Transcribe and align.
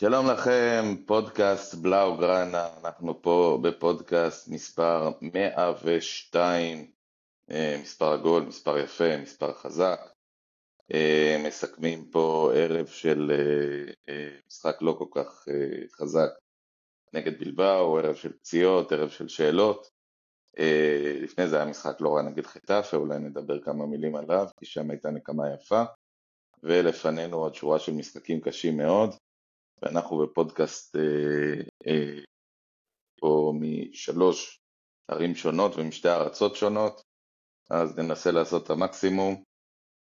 שלום 0.00 0.26
לכם, 0.26 0.96
פודקאסט 1.06 1.74
בלאו 1.74 2.16
גראנה, 2.16 2.68
אנחנו 2.80 3.22
פה 3.22 3.58
בפודקאסט 3.62 4.48
מספר 4.48 5.10
102, 5.22 6.90
אה, 7.50 7.78
מספר 7.82 8.12
עגול, 8.12 8.42
מספר 8.42 8.78
יפה, 8.78 9.16
מספר 9.16 9.52
חזק. 9.52 10.00
אה, 10.94 11.36
מסכמים 11.46 12.10
פה 12.10 12.50
ערב 12.54 12.86
של 12.86 13.32
אה, 14.08 14.28
משחק 14.46 14.76
לא 14.80 14.96
כל 14.98 15.04
כך 15.14 15.44
חזק 15.92 16.30
נגד 17.12 17.38
בלבאו, 17.38 17.98
ערב 17.98 18.14
של 18.14 18.32
פציעות, 18.32 18.92
ערב 18.92 19.08
של 19.08 19.28
שאלות. 19.28 19.90
לפני 21.22 21.48
זה 21.48 21.56
היה 21.56 21.64
משחק 21.64 22.00
לא 22.00 22.14
רע 22.14 22.22
נגד 22.22 22.46
חטאפה, 22.46 22.96
אולי 22.96 23.18
נדבר 23.18 23.60
כמה 23.62 23.86
מילים 23.86 24.16
עליו, 24.16 24.46
כי 24.58 24.66
שם 24.66 24.90
הייתה 24.90 25.10
נקמה 25.10 25.44
יפה. 25.54 25.82
ולפנינו 26.62 27.36
עוד 27.36 27.54
שורה 27.54 27.78
של 27.78 27.92
משחקים 27.92 28.40
קשים 28.40 28.76
מאוד. 28.76 29.14
ואנחנו 29.82 30.18
בפודקאסט 30.18 30.96
אה, 30.96 31.62
אה, 31.86 32.20
פה 33.20 33.52
משלוש 33.60 34.60
ערים 35.08 35.34
שונות 35.34 35.72
ומשתי 35.76 36.08
ארצות 36.08 36.56
שונות, 36.56 37.02
אז 37.70 37.98
ננסה 37.98 38.30
לעשות 38.30 38.64
את 38.64 38.70
המקסימום 38.70 39.42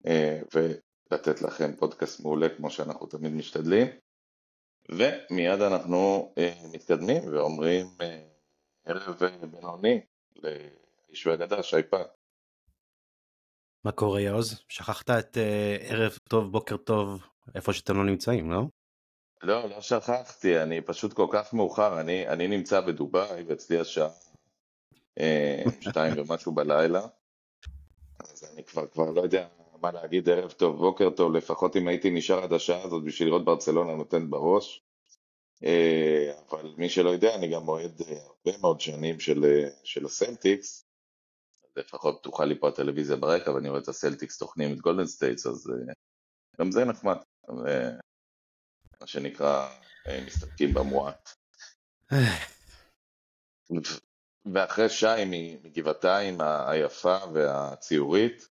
אה, 0.07 0.39
ולתת 0.53 1.41
לכם 1.41 1.75
פודקאסט 1.75 2.19
מעולה 2.19 2.49
כמו 2.57 2.69
שאנחנו 2.69 3.07
תמיד 3.07 3.31
משתדלים. 3.31 3.87
ומיד 4.89 5.61
אנחנו 5.61 6.33
אה, 6.37 6.53
מתקדמים 6.73 7.33
ואומרים 7.33 7.85
אה, 8.01 8.23
ערב 8.85 9.19
בינוני 9.51 10.01
לאיש 10.35 11.27
והגדה 11.27 11.63
שי 11.63 11.83
פת. 11.83 12.07
מה 13.83 13.91
קורה 13.91 14.21
יעוז? 14.21 14.63
שכחת 14.69 15.09
את 15.09 15.37
uh, 15.37 15.83
ערב 15.83 16.17
טוב, 16.29 16.51
בוקר 16.51 16.77
טוב, 16.77 17.23
איפה 17.55 17.73
שאתם 17.73 17.97
לא 17.97 18.05
נמצאים, 18.05 18.51
לא? 18.51 18.61
לא, 19.43 19.69
לא 19.69 19.81
שכחתי, 19.81 20.61
אני 20.61 20.81
פשוט 20.81 21.13
כל 21.13 21.27
כך 21.31 21.53
מאוחר, 21.53 21.99
אני, 21.99 22.27
אני 22.27 22.47
נמצא 22.47 22.81
בדובאי 22.81 23.43
ואצלי 23.43 23.79
השעה 23.79 24.09
אה, 25.19 25.63
שתיים 25.81 26.13
ומשהו 26.17 26.51
בלילה, 26.51 27.07
אז 28.19 28.53
אני 28.53 28.63
כבר, 28.63 28.87
כבר 28.87 29.11
לא 29.11 29.21
יודע 29.21 29.47
מה 29.81 29.91
להגיד 29.91 30.29
ערב 30.29 30.51
טוב, 30.51 30.77
בוקר 30.77 31.09
טוב, 31.09 31.33
לפחות 31.33 31.75
אם 31.75 31.87
הייתי 31.87 32.09
נשאר 32.09 32.43
עד 32.43 32.53
השעה 32.53 32.83
הזאת 32.83 33.03
בשביל 33.03 33.27
לראות 33.27 33.45
ברצלונה 33.45 33.95
נותן 33.95 34.29
בראש, 34.29 34.83
אה, 35.63 36.33
אבל 36.49 36.73
מי 36.77 36.89
שלא 36.89 37.09
יודע, 37.09 37.35
אני 37.35 37.47
גם 37.47 37.67
אוהד 37.67 38.01
אה, 38.01 38.17
הרבה 38.25 38.59
מאוד 38.61 38.81
שנים 38.81 39.19
של, 39.19 39.65
של 39.83 40.05
הסלטיקס, 40.05 40.85
לפחות 41.75 42.23
תוכל 42.23 42.45
לי 42.45 42.59
פה 42.59 42.67
הטלוויזיה 42.67 43.15
ברקע 43.15 43.51
ואני 43.51 43.69
רואה 43.69 43.81
את 43.81 43.87
הסלטיקס 43.87 44.37
טוחנים 44.37 44.73
את 44.73 44.79
גולדן 44.79 45.05
סטייטס, 45.05 45.47
אז 45.47 45.71
גם 46.59 46.71
זה 46.71 46.85
נחמד. 46.85 47.17
מה 49.01 49.07
שנקרא, 49.07 49.69
אה, 50.07 50.23
מסתפקים 50.25 50.73
במועט. 50.73 51.29
ואחרי 54.53 54.89
שי 54.89 55.25
מגבעתיים 55.63 56.41
היפה 56.41 57.17
והציורית, 57.33 58.47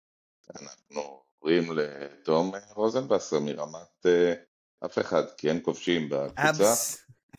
אנחנו 0.55 1.21
עוברים 1.41 1.71
לתום 1.77 2.51
רוזנבסר 2.73 3.39
מרמת 3.39 4.05
אה, 4.05 4.33
אף 4.85 4.99
אחד, 4.99 5.23
כי 5.37 5.49
אין 5.49 5.59
כובשים 5.63 6.09
בקבוצה. 6.09 6.73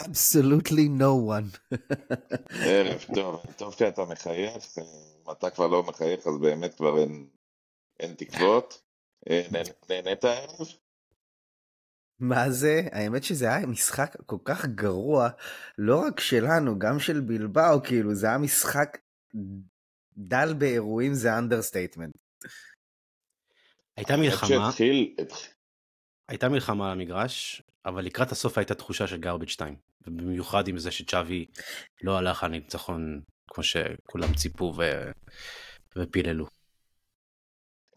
absolutely 0.06 0.88
no 0.98 1.30
one. 1.30 1.76
ערב 2.66 3.04
טוב, 3.14 3.44
טוב 3.56 3.74
שאתה 3.74 4.04
מחייך, 4.04 4.78
אם 4.78 5.32
אתה 5.32 5.50
כבר 5.50 5.66
לא 5.66 5.82
מחייך 5.82 6.26
אז 6.26 6.38
באמת 6.40 6.74
כבר 6.74 6.98
אין, 6.98 7.26
אין 8.00 8.14
תקוות. 8.14 8.82
אה, 9.30 9.42
נהנית 9.88 10.24
הערב? 10.24 10.66
מה 12.18 12.50
זה? 12.50 12.82
האמת 12.92 13.24
שזה 13.24 13.54
היה 13.54 13.66
משחק 13.66 14.16
כל 14.26 14.38
כך 14.44 14.66
גרוע, 14.66 15.28
לא 15.78 16.00
רק 16.06 16.20
שלנו, 16.20 16.78
גם 16.78 16.98
של 16.98 17.20
בילבאו, 17.20 17.82
כאילו, 17.82 18.14
זה 18.14 18.26
היה 18.26 18.38
משחק 18.38 18.98
דל 20.16 20.54
באירועים, 20.54 21.14
זה 21.14 21.38
understatement. 21.38 22.14
הייתה 23.96 24.16
מלחמה, 24.16 24.70
הייתה 26.28 26.48
מלחמה 26.48 26.86
על 26.86 26.92
המגרש, 26.92 27.62
אבל 27.84 28.04
לקראת 28.04 28.32
הסוף 28.32 28.58
הייתה 28.58 28.74
תחושה 28.74 29.06
של 29.06 29.16
גרביץ' 29.16 29.50
2, 29.50 29.76
ובמיוחד 30.06 30.68
עם 30.68 30.78
זה 30.78 30.90
שצ'אבי 30.90 31.46
לא 32.02 32.18
הלך 32.18 32.44
על 32.44 32.50
ניצחון 32.50 33.20
כמו 33.50 33.64
שכולם 33.64 34.34
ציפו 34.34 34.74
ו... 34.78 35.10
ופיללו. 35.96 36.46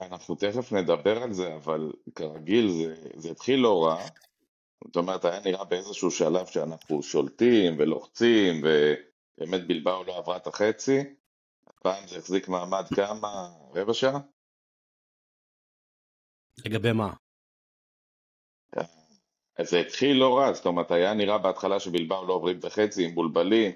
אנחנו 0.01 0.35
תכף 0.35 0.71
נדבר 0.71 1.23
על 1.23 1.33
זה, 1.33 1.55
אבל 1.55 1.91
כרגיל 2.15 2.71
זה, 2.71 2.95
זה 3.15 3.31
התחיל 3.31 3.59
לא 3.59 3.85
רע. 3.85 4.05
זאת 4.85 4.95
אומרת, 4.95 5.25
היה 5.25 5.39
נראה 5.39 5.63
באיזשהו 5.63 6.11
שלב 6.11 6.45
שאנחנו 6.45 7.03
שולטים 7.03 7.75
ולוחצים, 7.77 8.63
ובאמת 8.63 9.67
בלבאו 9.67 10.03
לא 10.03 10.17
עברה 10.17 10.38
את 10.38 10.47
החצי. 10.47 10.99
הפעם 11.67 12.07
זה 12.07 12.17
החזיק 12.17 12.47
מעמד 12.47 12.85
כמה? 12.95 13.49
רבע 13.75 13.93
שעה? 13.93 14.19
לגבי 16.65 16.91
מה? 16.91 17.13
זה 19.61 19.79
התחיל 19.79 20.17
לא 20.17 20.38
רע, 20.38 20.53
זאת 20.53 20.65
אומרת, 20.65 20.91
היה 20.91 21.13
נראה 21.13 21.38
בהתחלה 21.38 21.79
שבלבאו 21.79 22.25
לא 22.25 22.33
עוברים 22.33 22.59
את 22.59 22.65
החצי 22.65 23.05
עם 23.05 23.15
בולבלים, 23.15 23.71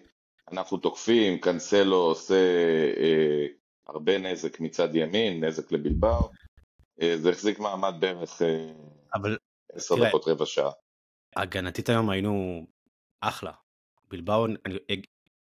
אנחנו 0.51 0.78
תוקפים, 0.78 1.38
קנסלו 1.38 1.95
עושה 1.95 2.35
אה, 2.97 3.45
הרבה 3.88 4.17
נזק 4.17 4.59
מצד 4.59 4.95
ימין, 4.95 5.44
נזק 5.44 5.71
לבלבר. 5.71 6.19
אה, 7.01 7.17
זה 7.17 7.29
החזיק 7.29 7.59
מעמד 7.59 7.94
בערך 7.99 8.41
אה, 8.41 8.73
אבל... 9.13 9.38
עשר 9.73 9.95
דקות 10.07 10.27
רבע 10.27 10.45
שעה. 10.45 10.71
הגנתית 11.35 11.89
היום 11.89 12.09
היינו 12.09 12.66
אחלה. 13.21 13.51
בלבאו, 14.09 14.45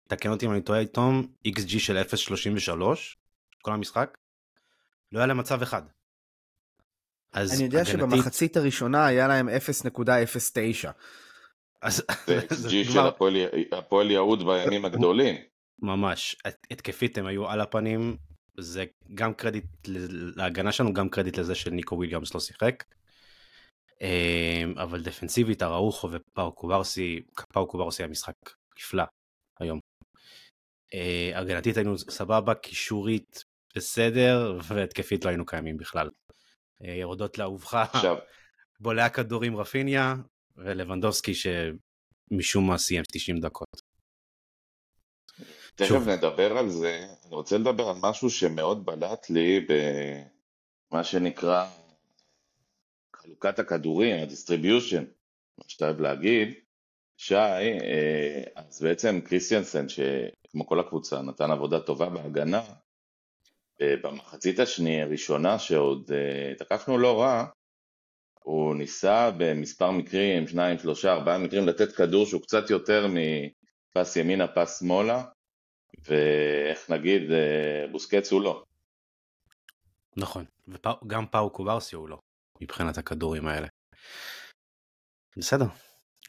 תקן 0.07 0.29
אותי 0.29 0.45
אם 0.45 0.51
אני 0.51 0.61
טועה, 0.61 0.85
תום, 0.85 1.27
XG 1.47 1.79
של 1.79 1.97
0.33, 1.97 2.71
כל 3.61 3.73
המשחק, 3.73 4.17
לא 5.11 5.19
היה 5.19 5.27
להם 5.27 5.37
מצב 5.37 5.61
אחד. 5.61 5.81
אני 7.33 7.63
יודע 7.63 7.81
הגנתית... 7.81 7.93
שבמחצית 7.93 8.57
הראשונה 8.57 9.05
היה 9.05 9.27
להם 9.27 9.49
0.09. 9.49 10.89
אז 11.81 12.03
זה 12.27 12.39
XG 12.49 12.91
של 12.93 12.99
הפועל 13.71 14.11
יהוד 14.11 14.45
בימים 14.45 14.85
הגדולים. 14.85 15.35
ממש, 15.81 16.35
התקפית 16.71 17.17
הם 17.17 17.25
היו 17.25 17.49
על 17.49 17.61
הפנים, 17.61 18.17
זה 18.59 18.85
גם 19.13 19.33
קרדיט 19.33 19.65
להגנה 20.35 20.71
שלנו, 20.71 20.93
גם 20.93 21.09
קרדיט 21.09 21.37
לזה 21.37 21.55
שניקו 21.55 21.95
וויליאמס 21.95 22.33
לא 22.33 22.39
שיחק. 22.39 22.83
אמ, 24.01 24.73
אבל 24.77 25.01
דפנסיבית, 25.01 25.63
אראוחו 25.63 26.09
ופאו 26.11 26.51
קובארסי, 26.51 27.21
פאו 27.53 27.67
קובארסי 27.67 28.03
היה 28.03 28.09
משחק 28.09 28.33
נפלא 28.77 29.03
היום. 29.59 29.79
אה, 30.93 31.31
הגנתית 31.35 31.77
היינו 31.77 31.97
סבבה, 31.97 32.53
קישורית 32.55 33.43
בסדר, 33.75 34.59
והתקפית 34.63 35.25
לא 35.25 35.29
היינו 35.29 35.45
קיימים 35.45 35.77
בכלל. 35.77 36.09
אה, 36.83 36.93
יורדות 36.93 37.37
לאהובך, 37.37 38.07
בולע 38.79 39.09
כדורים 39.09 39.57
רפיניה, 39.57 40.15
ולבנדובסקי 40.57 41.33
שמשום 41.33 42.67
מה 42.67 42.77
סיים 42.77 43.03
90 43.13 43.39
דקות. 43.39 43.90
תכף 45.81 46.07
נדבר 46.07 46.57
על 46.57 46.69
זה, 46.69 47.05
אני 47.25 47.35
רוצה 47.35 47.57
לדבר 47.57 47.89
על 47.89 47.95
משהו 48.01 48.29
שמאוד 48.29 48.85
בלט 48.85 49.29
לי 49.29 49.65
במה 50.91 51.03
שנקרא 51.03 51.67
חלוקת 53.15 53.59
הכדורים, 53.59 54.15
ה-distribution, 54.15 55.03
מה 55.57 55.63
שאתה 55.67 55.85
אוהב 55.85 55.99
להגיד, 55.99 56.53
שי, 57.17 57.35
אה, 57.35 58.43
אז 58.55 58.81
בעצם 58.81 59.19
קריסטיאנסן, 59.25 59.85
שכמו 59.89 60.67
כל 60.67 60.79
הקבוצה 60.79 61.21
נתן 61.21 61.51
עבודה 61.51 61.79
טובה 61.79 62.09
בהגנה, 62.09 62.61
במחצית 63.81 64.59
השנייה 64.59 65.03
הראשונה 65.03 65.59
שעוד 65.59 66.11
אה, 66.11 66.55
תקפנו 66.55 66.97
לא 66.97 67.21
רע, 67.21 67.45
הוא 68.43 68.75
ניסה 68.75 69.31
במספר 69.37 69.91
מקרים, 69.91 70.47
שניים, 70.47 70.77
שלושה, 70.79 71.11
ארבעה 71.13 71.37
מקרים, 71.37 71.67
לתת 71.67 71.91
כדור 71.91 72.25
שהוא 72.25 72.41
קצת 72.41 72.69
יותר 72.69 73.07
מפס 73.07 74.15
ימינה, 74.15 74.47
פס 74.47 74.79
שמאלה, 74.79 75.23
ואיך 75.99 76.89
נגיד, 76.89 77.31
אה, 77.31 77.85
בוסקץ 77.91 78.31
הוא 78.31 78.41
לא. 78.41 78.63
נכון, 80.17 80.45
וגם 80.67 81.27
פאו 81.27 81.49
קוברסי 81.49 81.95
הוא 81.95 82.09
לא, 82.09 82.19
מבחינת 82.61 82.97
הכדורים 82.97 83.47
האלה. 83.47 83.67
בסדר, 85.37 85.65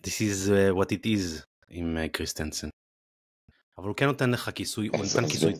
This 0.02 0.20
is 0.20 0.48
uh, 0.48 0.72
what 0.78 0.90
it 0.92 1.06
is 1.06 1.46
עם 1.68 2.08
קריסטנסן. 2.12 2.68
אבל 3.78 3.86
הוא 3.86 3.96
כן 3.96 4.06
נותן 4.06 4.30
לך 4.30 4.50
כיסוי, 4.54 4.88
הוא 4.88 4.96
נותן 4.96 5.28
כיסוי, 5.28 5.52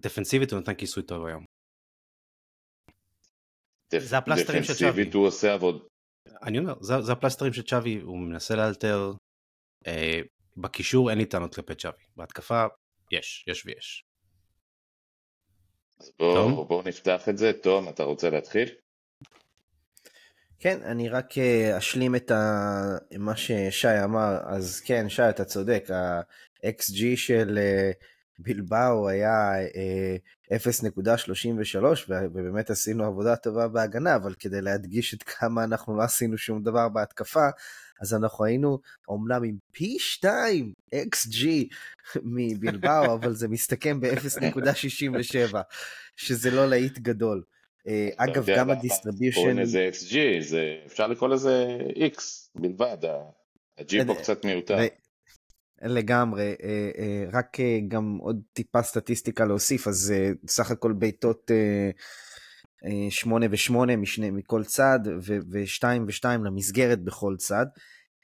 דפנסיבית 0.00 0.52
הוא 0.52 0.60
נותן 0.60 0.74
כיסוי 0.74 1.02
טוב 1.02 1.26
היום. 1.26 1.44
זה 3.98 4.18
הפלסטרים 4.18 4.64
של 4.64 4.74
צ'אבי. 4.74 4.84
דפנסיבית 4.84 5.14
הוא 5.14 5.26
עושה 5.26 5.54
עבוד. 5.54 5.86
אני 6.42 6.58
אומר, 6.58 6.74
זה, 6.80 7.02
זה 7.02 7.12
הפלסטרים 7.12 7.52
של 7.52 7.62
צ'אבי, 7.62 8.00
הוא 8.00 8.18
מנסה 8.18 8.56
לאלתר. 8.56 9.12
אה, 9.86 10.20
בקישור 10.56 11.10
אין 11.10 11.18
לי 11.18 11.26
טענות 11.26 11.54
כלפי 11.54 11.74
צ'אבי. 11.74 12.04
בהתקפה 12.16 12.64
יש, 13.12 13.44
יש 13.48 13.66
ויש. 13.66 14.04
אז 16.00 16.12
בואו 16.18 16.64
בוא 16.64 16.82
נפתח 16.82 17.28
את 17.28 17.38
זה. 17.38 17.52
תום, 17.52 17.88
אתה 17.88 18.02
רוצה 18.02 18.30
להתחיל? 18.30 18.68
כן, 20.58 20.82
אני 20.82 21.08
רק 21.08 21.38
אה, 21.38 21.78
אשלים 21.78 22.16
את 22.16 22.30
ה... 22.30 22.36
מה 23.18 23.36
ששי 23.36 24.04
אמר, 24.04 24.36
אז 24.46 24.80
כן, 24.80 25.08
שי, 25.08 25.22
אתה 25.22 25.44
צודק, 25.44 25.90
ה-XG 25.90 27.16
של 27.16 27.58
אה, 27.58 27.90
בילבאו 28.38 29.08
היה 29.08 29.52
0.33, 30.52 31.76
ובאמת 32.08 32.70
עשינו 32.70 33.04
עבודה 33.04 33.36
טובה 33.36 33.68
בהגנה, 33.68 34.16
אבל 34.16 34.34
כדי 34.34 34.60
להדגיש 34.60 35.14
את 35.14 35.22
כמה 35.22 35.64
אנחנו 35.64 35.96
לא 35.96 36.02
עשינו 36.02 36.38
שום 36.38 36.62
דבר 36.62 36.88
בהתקפה, 36.88 37.48
אז 38.00 38.14
אנחנו 38.14 38.44
היינו 38.44 38.78
אומנם 39.08 39.44
עם 39.44 39.56
פי 39.72 39.96
2 39.98 40.72
XG 40.94 41.46
מבילבאו, 42.22 43.12
אבל 43.14 43.34
זה 43.34 43.48
מסתכם 43.48 44.00
ב-0.67, 44.00 45.56
שזה 46.16 46.50
לא 46.50 46.68
להיט 46.68 46.98
גדול. 46.98 47.42
אה, 47.88 48.08
אגב, 48.16 48.46
גם 48.56 48.70
ה 48.70 48.74
distribution... 48.74 49.40
קוראים 49.40 49.58
לזה 49.58 49.90
XG, 49.92 50.16
אפשר 50.86 51.06
לקרוא 51.06 51.28
לזה 51.28 51.78
X 52.14 52.20
בלבד, 52.54 53.04
ה-G 53.04 54.06
פה 54.06 54.14
קצת 54.14 54.44
מיותר. 54.44 54.78
לגמרי, 55.82 56.54
אה, 56.62 56.90
אה, 56.98 57.24
רק 57.32 57.56
גם 57.88 58.18
עוד 58.20 58.40
טיפה 58.52 58.82
סטטיסטיקה 58.82 59.44
להוסיף, 59.44 59.88
אז 59.88 60.14
סך 60.46 60.70
הכל 60.70 60.92
בעיטות 60.92 61.50
8 63.10 63.46
ו-8 63.50 63.96
משני, 63.96 64.30
מכל 64.30 64.64
צד, 64.64 64.98
ו-2 65.22 65.84
ו-2 66.06 66.28
למסגרת 66.44 67.02
בכל 67.04 67.34
צד. 67.38 67.66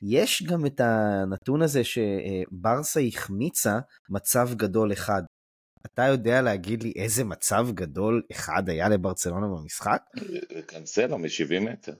יש 0.03 0.43
גם 0.43 0.67
את 0.67 0.81
הנתון 0.81 1.63
הזה 1.63 1.83
שברסה 1.85 3.01
החמיצה 3.01 3.79
מצב 4.11 4.49
גדול 4.57 4.93
אחד. 4.93 5.23
אתה 5.87 6.03
יודע 6.03 6.43
להגיד 6.43 6.83
לי 6.83 6.93
איזה 6.97 7.25
מצב 7.25 7.67
גדול 7.75 8.23
אחד 8.33 8.69
היה 8.69 8.89
לברצלונה 8.89 9.47
במשחק? 9.47 10.03
קנסלו 10.67 11.19
מ-70 11.19 11.61
מטר. 11.61 11.93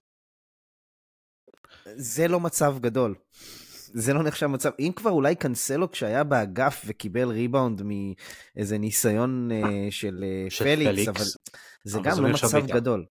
זה 1.97 2.29
לא 2.29 2.41
מצב 2.41 2.79
גדול. 2.81 3.15
זה 3.94 4.15
לא 4.15 4.23
נחשב 4.23 4.47
מצב, 4.47 4.71
אם 4.79 4.93
כבר 4.97 5.11
אולי 5.11 5.35
קנסלו 5.35 5.91
כשהיה 5.91 6.25
באגף 6.25 6.83
וקיבל 6.87 7.29
ריבאונד 7.29 7.83
מאיזה 7.85 8.79
ניסיון 8.79 9.50
uh, 9.50 9.67
של, 9.91 10.25
uh, 10.49 10.50
של 10.50 10.65
פליקס, 10.65 10.93
פליקס, 10.93 11.09
אבל 11.09 11.25
זה 11.85 11.99
אבל 11.99 12.05
גם 12.05 12.15
זה 12.15 12.23
לא 12.23 12.29
מצב 12.29 12.59
בעיטה. 12.59 12.75
גדול. 12.75 13.06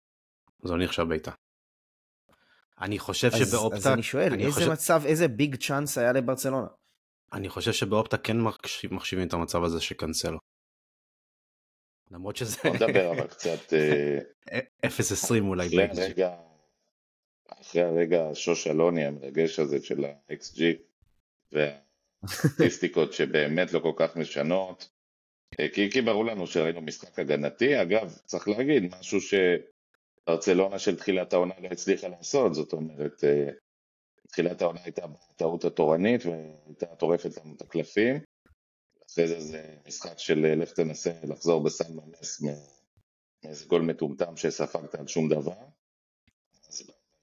זה 0.63 0.73
לא 0.73 0.83
נחשב 0.83 1.03
בעיטה. 1.03 1.31
אני 2.81 2.99
חושב 2.99 3.29
אז, 3.33 3.49
שבאופטה... 3.49 3.77
אז 3.77 3.87
אני 3.87 4.03
שואל, 4.03 4.33
אני 4.33 4.45
איזה 4.45 4.55
חושב... 4.55 4.71
מצב, 4.71 5.01
איזה 5.05 5.27
big 5.27 5.55
chance 5.55 5.97
היה 5.97 6.11
לברצלונה? 6.11 6.67
אני 7.33 7.49
חושב 7.49 7.71
שבאופטה 7.71 8.17
כן 8.17 8.37
מחשיבים 8.91 9.27
את 9.27 9.33
המצב 9.33 9.63
הזה 9.63 9.81
של 9.81 9.95
קנסלו. 9.95 10.37
למרות 12.11 12.35
שזה... 12.35 12.57
בוא 12.63 12.75
נדבר 12.75 13.11
אבל 13.11 13.27
קצת... 13.27 13.73
0.20 14.85 15.33
אה, 15.33 15.39
אולי. 15.49 15.69
הרגע, 15.83 16.35
אחרי 17.71 17.81
הרגע 17.81 18.29
השושלוני 18.29 19.05
המרגש 19.05 19.59
הזה 19.59 19.83
של 19.83 20.05
ה-XG 20.05 20.61
והסטטיסטיקות 21.51 23.13
שבאמת 23.17 23.73
לא 23.73 23.79
כל 23.79 23.93
כך 23.95 24.15
משנות, 24.15 24.89
אה, 25.59 25.69
כי, 25.73 25.91
כי 25.91 26.01
ברור 26.01 26.25
לנו 26.25 26.47
שראינו 26.47 26.81
משחק 26.81 27.19
הגנתי, 27.19 27.81
אגב, 27.81 28.17
צריך 28.25 28.47
להגיד, 28.47 28.83
משהו 28.99 29.19
שברצלונה 29.21 30.79
של 30.79 30.97
תחילת 30.97 31.33
העונה 31.33 31.53
לא 31.59 31.67
הצליחה 31.67 32.07
לעשות, 32.07 32.53
זאת 32.53 32.73
אומרת, 32.73 33.23
אה, 33.23 33.49
תחילת 34.27 34.61
העונה 34.61 34.79
הייתה 34.83 35.05
טעות 35.35 35.65
התורנית 35.65 36.25
והייתה 36.25 36.95
טורפת 36.95 37.37
לנו 37.37 37.55
את 37.55 37.61
הקלפים, 37.61 38.19
אחרי 39.11 39.27
זה 39.27 39.39
זה 39.39 39.75
משחק 39.87 40.19
של 40.19 40.45
אה, 40.45 40.55
לך 40.55 40.71
תנסה 40.71 41.11
לחזור 41.23 41.63
בסן 41.63 41.93
ממס 41.93 42.41
מאיזה 43.43 43.65
גול 43.65 43.81
מטומטם 43.81 44.37
שספגת 44.37 44.95
על 44.95 45.07
שום 45.07 45.29
דבר. 45.29 45.80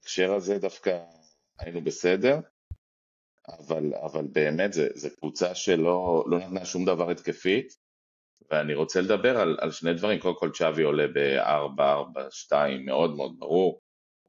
בהקשר 0.09 0.33
הזה 0.33 0.57
דווקא 0.57 1.03
היינו 1.59 1.81
בסדר, 1.81 2.39
אבל, 3.47 3.93
אבל 3.95 4.27
באמת 4.31 4.73
זו 4.73 5.09
קבוצה 5.15 5.55
שלא 5.55 6.23
לא 6.27 6.37
נתנה 6.37 6.65
שום 6.65 6.85
דבר 6.85 7.11
התקפית, 7.11 7.73
ואני 8.51 8.73
רוצה 8.73 9.01
לדבר 9.01 9.37
על, 9.37 9.57
על 9.61 9.71
שני 9.71 9.93
דברים, 9.93 10.19
קודם 10.19 10.35
כל 10.39 10.51
צ'אבי 10.51 10.83
עולה 10.83 11.07
ב-4-4-2 11.07 12.53
מאוד 12.85 13.15
מאוד 13.15 13.39
ברור, 13.39 13.81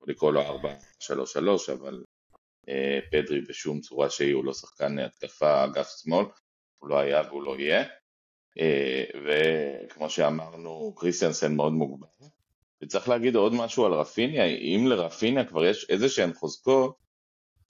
לקרוא 0.06 0.32
לו 0.32 0.43
4-3-3, 0.43 1.73
אבל 1.73 2.05
אה, 2.69 2.99
פדרי 3.12 3.41
בשום 3.41 3.81
צורה 3.81 4.11
שהיא 4.11 4.35
הוא 4.35 4.44
לא 4.44 4.53
שחקן 4.53 4.99
התקפה 4.99 5.65
אגף 5.65 5.88
שמאל, 6.03 6.27
הוא 6.79 6.88
לא 6.88 6.99
היה 6.99 7.23
והוא 7.29 7.43
לא 7.43 7.56
יהיה. 7.59 7.85
אה, 8.59 9.05
וכמו 9.25 10.11
שאמרנו, 10.11 10.94
קריסטיאנסן 10.97 11.56
מאוד 11.56 11.73
מוגבל. 11.73 12.09
וצריך 12.82 13.09
להגיד 13.09 13.37
עוד 13.37 13.55
משהו 13.55 13.87
על 13.87 13.93
רפיניה, 13.93 14.44
אם 14.44 14.87
לרפיניה 14.87 15.44
כבר 15.44 15.65
יש 15.65 15.87
איזה 15.88 16.09
שהן 16.09 16.32
חוזקות, 16.35 16.97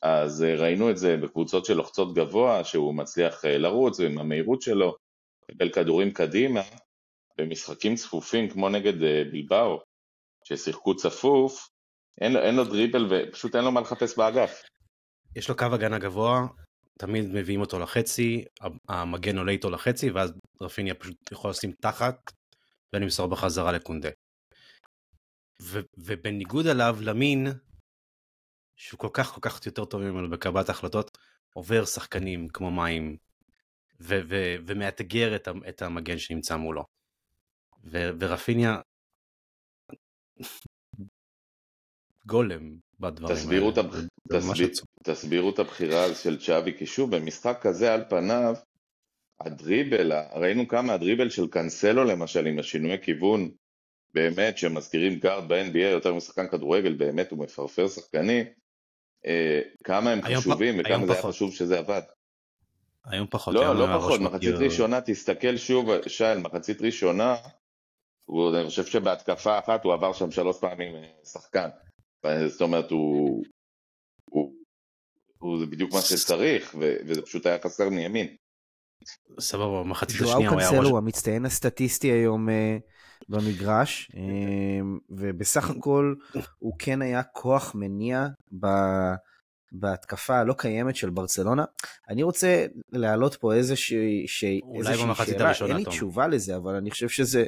אז 0.02 0.42
אה, 0.42 0.54
ראינו 0.54 0.90
את 0.90 0.98
זה 0.98 1.16
בקבוצות 1.16 1.64
שלוחצות 1.64 2.14
גבוה, 2.14 2.64
שהוא 2.64 2.94
מצליח 2.94 3.44
אה, 3.44 3.58
לרוץ 3.58 4.00
ועם 4.00 4.18
המהירות 4.18 4.62
שלו, 4.62 4.96
לקבל 5.48 5.72
כדורים 5.72 6.12
קדימה, 6.12 6.60
במשחקים 7.38 7.94
צפופים 7.94 8.48
כמו 8.48 8.68
נגד 8.68 9.00
בלבאו, 9.32 9.80
ששיחקו 10.44 10.96
צפוף, 10.96 11.68
אין 12.20 12.32
לו, 12.32 12.40
אין 12.40 12.54
לו 12.54 12.64
דריבל 12.64 13.06
ופשוט 13.10 13.56
אין 13.56 13.64
לו 13.64 13.72
מה 13.72 13.80
לחפש 13.80 14.18
באגף. 14.18 14.62
יש 15.36 15.48
לו 15.48 15.56
קו 15.56 15.64
הגנה 15.64 15.98
גבוה, 15.98 16.46
תמיד 16.98 17.24
מביאים 17.32 17.60
אותו 17.60 17.78
לחצי, 17.78 18.44
המגן 18.88 19.38
עולה 19.38 19.52
איתו 19.52 19.70
לחצי, 19.70 20.10
ואז 20.10 20.32
רפיניה 20.62 20.94
פשוט 20.94 21.32
יכול 21.32 21.50
לשים 21.50 21.72
תחת 21.80 22.16
ולמסור 22.92 23.26
בחזרה 23.26 23.72
לקונדה. 23.72 24.08
ו- 25.70 25.80
ובניגוד 25.98 26.66
אליו, 26.66 26.96
למין, 27.00 27.46
שהוא 28.76 28.98
כל 28.98 29.08
כך 29.12 29.32
כל 29.32 29.40
כך 29.40 29.66
יותר 29.66 29.84
טוב 29.84 30.02
ממנו 30.02 30.30
בקבלת 30.30 30.68
החלטות, 30.68 31.18
עובר 31.54 31.84
שחקנים 31.84 32.48
כמו 32.48 32.70
מים, 32.70 33.16
ו- 34.00 34.20
ו- 34.28 34.56
ומאתגר 34.66 35.36
את, 35.36 35.48
ה- 35.48 35.68
את 35.68 35.82
המגן 35.82 36.18
שנמצא 36.18 36.56
מולו. 36.56 36.84
ו- 37.84 38.10
ורפיניה 38.20 38.80
גולם 42.26 42.76
בדברים 43.00 43.36
תסבירו 43.36 43.70
האלה. 43.76 43.80
את, 43.80 43.94
תסביר, 44.32 44.70
תסבירו 45.04 45.50
את 45.50 45.58
הבחירה 45.58 46.14
של 46.14 46.40
צ'אבי, 46.40 46.78
כי 46.78 46.86
שוב, 46.86 47.16
במשחק 47.16 47.58
כזה 47.62 47.94
על 47.94 48.04
פניו, 48.08 48.54
הדריבל, 49.40 50.12
ראינו 50.34 50.68
כמה 50.68 50.92
הדריבל 50.92 51.30
של 51.30 51.46
קאנסלו 51.46 52.04
למשל, 52.04 52.46
עם 52.46 52.58
השינוי 52.58 53.02
כיוון, 53.02 53.50
באמת, 54.14 54.58
שמזכירים 54.58 55.18
גארד 55.18 55.48
ב-NBA 55.48 55.78
יותר 55.78 56.14
משחקן 56.14 56.48
כדורגל, 56.48 56.92
באמת 56.92 57.30
הוא 57.30 57.38
מפרפר 57.38 57.88
שחקנים, 57.88 58.46
אה, 59.26 59.60
כמה 59.84 60.10
הם 60.10 60.22
חשובים 60.22 60.76
פ... 60.76 60.80
וכמה 60.80 61.06
זה 61.06 61.12
פחות. 61.12 61.24
היה 61.24 61.32
חשוב 61.32 61.54
שזה 61.54 61.78
עבד. 61.78 62.02
היום 63.04 63.26
פחות. 63.30 63.54
לא, 63.54 63.76
לא 63.76 63.98
פחות, 63.98 64.20
מחצית 64.20 64.54
מכיר... 64.54 64.64
ראשונה, 64.64 65.00
תסתכל 65.00 65.56
שוב, 65.56 66.08
שי, 66.08 66.24
מחצית 66.42 66.82
ראשונה, 66.82 67.36
הוא, 68.24 68.56
אני 68.56 68.64
חושב 68.64 68.86
שבהתקפה 68.86 69.58
אחת 69.58 69.84
הוא 69.84 69.92
עבר 69.92 70.12
שם 70.12 70.30
שלוש 70.30 70.58
פעמים 70.60 70.94
אה, 70.94 71.02
שחקן. 71.24 71.68
זאת 72.46 72.60
אומרת, 72.60 72.90
הוא, 72.90 73.44
הוא, 74.24 74.54
הוא 75.38 75.58
זה 75.58 75.66
בדיוק 75.66 75.92
מה 75.92 76.00
שצריך, 76.00 76.74
ו, 76.80 76.96
וזה 77.06 77.22
פשוט 77.22 77.46
היה 77.46 77.58
חסר 77.58 77.88
מימין. 77.88 78.36
סבבה, 79.40 79.82
מחצית 79.84 80.20
השנייה 80.20 80.34
הוא 80.34 80.42
היה 80.42 80.54
ראש... 80.54 80.62
ז'ואאו 80.64 80.70
קנסלו 80.70 80.88
הוא 80.88 80.98
המצטיין 80.98 81.44
הסטטיסטי 81.44 82.08
היום 82.08 82.48
uh, 82.48 82.52
במגרש, 83.28 84.10
uh, 84.14 84.16
ובסך 85.10 85.70
הכל 85.70 86.14
הוא 86.58 86.74
כן 86.78 87.02
היה 87.02 87.22
כוח 87.22 87.74
מניע 87.74 88.26
ב... 88.60 88.66
בהתקפה 89.72 90.38
הלא 90.38 90.54
קיימת 90.58 90.96
של 90.96 91.10
ברצלונה. 91.10 91.64
אני 92.08 92.22
רוצה 92.22 92.66
להעלות 92.92 93.34
פה 93.34 93.54
איזושהי, 93.54 94.28
ש... 94.28 94.44
איזושהי 94.74 95.14
שאלה, 95.26 95.52
אין 95.68 95.76
לי 95.76 95.84
תשובה 95.84 96.28
לזה, 96.28 96.56
אבל 96.56 96.74
אני 96.74 96.90
חושב 96.90 97.08
שזה... 97.08 97.44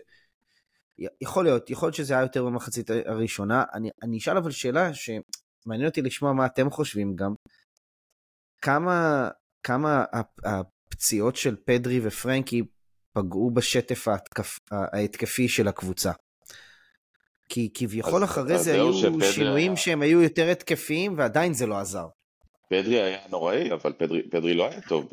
יכול 1.21 1.45
להיות, 1.45 1.71
יכול 1.71 1.87
להיות 1.87 1.95
שזה 1.95 2.15
היה 2.15 2.23
יותר 2.23 2.45
במחצית 2.45 2.91
הראשונה. 2.91 3.65
אני, 3.75 3.91
אני 4.03 4.19
אשאל 4.19 4.37
אבל 4.37 4.51
שאלה 4.51 4.91
שמעניין 4.95 5.89
אותי 5.89 6.03
לשמוע 6.03 6.33
מה 6.33 6.47
אתם 6.47 6.71
חושבים 6.71 7.17
גם. 7.17 7.35
כמה, 8.61 9.29
כמה 9.63 10.05
הפציעות 10.45 11.37
של 11.37 11.57
פדרי 11.65 12.01
ופרנקי 12.03 12.63
פגעו 13.13 13.51
בשטף 13.51 14.09
ההתקפ, 14.09 14.59
ההתקפי 14.71 15.49
של 15.49 15.69
הקבוצה? 15.69 16.13
כי 17.49 17.71
כביכול 17.75 18.25
אחרי 18.25 18.59
זה 18.59 18.73
היו 18.73 18.93
שינויים 19.33 19.73
היה... 19.73 19.77
שהם 19.77 20.03
היו 20.03 20.23
יותר 20.23 20.49
התקפיים 20.49 21.19
ועדיין 21.19 21.55
זה 21.55 21.67
לא 21.67 21.79
עזר. 21.79 22.07
פדרי 22.69 23.03
היה 23.03 23.29
נוראי, 23.31 23.73
אבל 23.73 23.93
פדרי, 23.93 24.31
פדרי 24.31 24.55
לא 24.55 24.69
היה 24.69 24.81
טוב, 24.81 25.09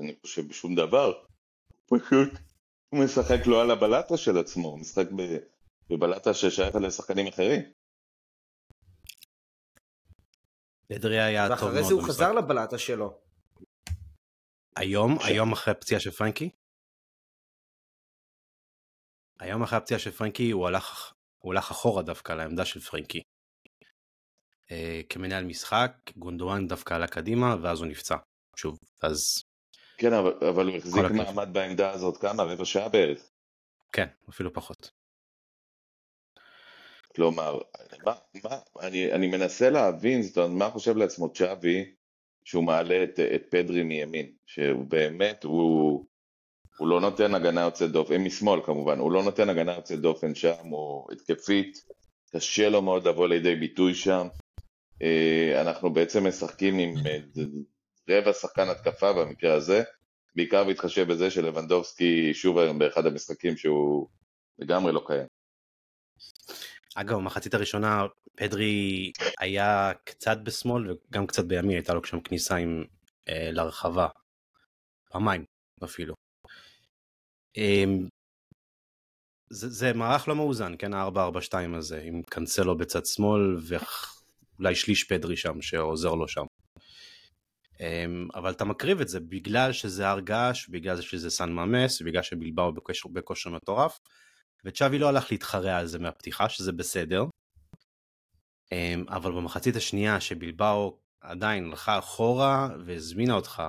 אני 0.00 0.14
חושב 0.20 0.48
בשום 0.48 0.74
דבר. 0.74 1.12
פשוט 1.86 2.30
הוא 2.88 3.04
משחק 3.04 3.46
לא 3.46 3.62
על 3.62 3.70
הבלטה 3.70 4.16
של 4.16 4.38
עצמו, 4.38 4.68
הוא 4.68 4.78
משחק 4.78 5.06
בבלטה 5.90 6.34
ששייך 6.34 6.74
לשחקנים 6.74 7.26
אחרים. 7.26 7.62
אדרי 10.96 11.20
היה 11.20 11.48
טוב 11.48 11.58
מאוד 11.60 11.68
ואחרי 11.68 11.84
זה 11.84 11.94
הוא 11.94 12.02
חזר 12.02 12.32
לבלטה 12.32 12.78
שלו. 12.78 13.18
היום, 14.76 15.18
היום 15.24 15.52
אחרי 15.52 15.72
הפציעה 15.72 16.00
של 16.00 16.10
פרנקי? 16.10 16.50
היום 19.42 19.62
אחרי 19.62 19.78
הפציעה 19.78 20.00
של 20.00 20.10
פרנקי 20.10 20.50
הוא 20.50 20.66
הלך, 20.66 21.12
הוא 21.38 21.52
הלך 21.52 21.70
אחורה 21.70 22.02
דווקא 22.02 22.32
לעמדה 22.32 22.64
של 22.64 22.80
פרנקי. 22.80 23.22
אה, 24.70 25.00
כמנהל 25.08 25.44
משחק, 25.44 25.92
גונדואן 26.16 26.68
דווקא 26.68 26.94
עלה 26.94 27.06
קדימה, 27.06 27.56
ואז 27.62 27.80
הוא 27.80 27.86
נפצע. 27.86 28.16
שוב, 28.56 28.78
אז... 29.02 29.44
כן, 29.98 30.12
אבל, 30.12 30.32
אבל 30.48 30.66
הוא 30.66 30.76
החזיק 30.76 31.04
מעמד 31.04 31.48
בעמדה 31.52 31.90
הזאת 31.90 32.16
כמה? 32.16 32.42
רבע 32.42 32.64
שעה 32.64 32.88
בערך. 32.88 33.30
כן, 33.92 34.06
אפילו 34.30 34.52
פחות. 34.52 34.90
כלומר, 37.16 37.58
מה, 38.04 38.14
מה, 38.44 38.58
אני, 38.80 39.12
אני 39.12 39.26
מנסה 39.26 39.70
להבין, 39.70 40.22
זאת 40.22 40.38
אומרת, 40.38 40.50
מה 40.50 40.70
חושב 40.70 40.96
לעצמו 40.96 41.32
צ'אבי 41.32 41.94
שהוא 42.44 42.64
מעלה 42.64 43.04
את, 43.04 43.20
את 43.20 43.42
פדרי 43.50 43.82
מימין, 43.82 44.32
שהוא 44.46 44.84
באמת, 44.84 45.44
הוא, 45.44 46.06
הוא 46.82 46.88
לא 46.88 47.00
נותן 47.00 47.34
הגנה 47.34 47.60
יוצאת 47.60 47.90
דופן, 47.90 48.16
משמאל 48.16 48.60
כמובן, 48.64 48.98
הוא 48.98 49.12
לא 49.12 49.22
נותן 49.22 49.48
הגנה 49.48 49.72
יוצאת 49.72 50.00
דופן 50.00 50.34
שם, 50.34 50.66
הוא 50.70 51.12
התקפית, 51.12 51.84
קשה 52.32 52.68
לו 52.68 52.82
מאוד 52.82 53.08
לבוא 53.08 53.28
לידי 53.28 53.54
ביטוי 53.54 53.94
שם. 53.94 54.26
אה, 55.02 55.60
אנחנו 55.60 55.92
בעצם 55.92 56.26
משחקים 56.26 56.78
עם 56.78 56.94
אה, 57.06 57.18
רבע 58.10 58.32
שחקן 58.32 58.68
התקפה 58.68 59.12
במקרה 59.12 59.54
הזה, 59.54 59.82
בעיקר 60.36 60.64
בהתחשב 60.64 61.12
בזה 61.12 61.30
שלבנדובסקי 61.30 62.34
שוב 62.34 62.58
היום 62.58 62.78
באחד 62.78 63.06
המשחקים 63.06 63.56
שהוא 63.56 64.08
לגמרי 64.58 64.92
לא 64.92 65.02
קיים. 65.06 65.26
אגב, 66.94 67.16
במחצית 67.16 67.54
הראשונה 67.54 68.06
פדרי 68.36 69.12
היה 69.38 69.92
קצת 70.04 70.38
בשמאל 70.44 70.90
וגם 71.10 71.26
קצת 71.26 71.44
בימין, 71.44 71.76
הייתה 71.76 71.94
לו 71.94 72.04
שם 72.04 72.20
כניסה 72.20 72.56
עם, 72.56 72.84
אה, 73.28 73.50
לרחבה. 73.52 74.08
פעמיים 75.10 75.44
אפילו. 75.84 76.14
אה, 77.58 77.84
זה, 79.50 79.68
זה 79.68 79.92
מערך 79.92 80.28
לא 80.28 80.36
מאוזן, 80.36 80.74
כן, 80.78 80.94
ה-442 80.94 81.76
הזה, 81.76 82.02
עם 82.04 82.22
קנסלו 82.22 82.76
בצד 82.76 83.06
שמאל 83.06 83.58
ואולי 83.62 84.74
שליש 84.74 85.04
פדרי 85.04 85.36
שם 85.36 85.62
שעוזר 85.62 86.14
לו 86.14 86.28
שם. 86.28 86.44
אה, 87.80 88.04
אבל 88.34 88.50
אתה 88.50 88.64
מקריב 88.64 89.00
את 89.00 89.08
זה 89.08 89.20
בגלל 89.20 89.72
שזה 89.72 90.08
הר 90.08 90.20
געש, 90.20 90.68
בגלל 90.68 91.00
שזה 91.00 91.30
סן 91.30 91.52
ממס, 91.52 92.02
בגלל 92.02 92.22
שבלבאו 92.22 92.72
בכושר, 92.72 93.08
בכושר 93.08 93.50
מטורף. 93.50 93.98
וצ'אבי 94.64 94.98
לא 94.98 95.08
הלך 95.08 95.32
להתחרע 95.32 95.76
על 95.76 95.86
זה 95.86 95.98
מהפתיחה, 95.98 96.48
שזה 96.48 96.72
בסדר. 96.72 97.24
אמ, 98.72 99.04
אבל 99.08 99.32
במחצית 99.32 99.76
השנייה 99.76 100.20
שבלבאו 100.20 100.98
עדיין 101.20 101.64
הלכה 101.64 101.98
אחורה 101.98 102.68
והזמינה 102.86 103.34
אותך 103.34 103.62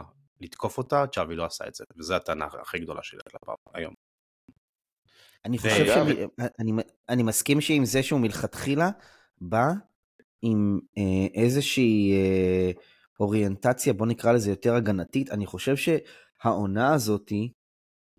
לתקוף 0.43 0.77
אותה, 0.77 1.05
צ'אבי 1.07 1.35
לא 1.35 1.45
עשה 1.45 1.67
את 1.67 1.75
זה, 1.75 1.83
וזו 1.97 2.15
הטענה 2.15 2.47
הכי 2.61 2.79
גדולה 2.79 3.03
שלי 3.03 3.19
כלפיו 3.31 3.55
היום. 3.73 3.93
אני 5.45 5.57
חושב. 5.57 5.85
שאני 5.85 6.25
אני, 6.59 6.71
אני 7.09 7.23
מסכים 7.23 7.61
שעם 7.61 7.85
זה 7.85 8.03
שהוא 8.03 8.19
מלכתחילה 8.19 8.89
בא 9.41 9.65
עם 10.41 10.79
אה, 10.97 11.41
איזושהי 11.41 12.13
אה, 12.13 12.71
אוריינטציה, 13.19 13.93
בוא 13.93 14.07
נקרא 14.07 14.31
לזה 14.31 14.49
יותר 14.49 14.75
הגנתית, 14.75 15.31
אני 15.31 15.45
חושב 15.45 15.75
שהעונה 15.75 16.93
הזאתי 16.93 17.53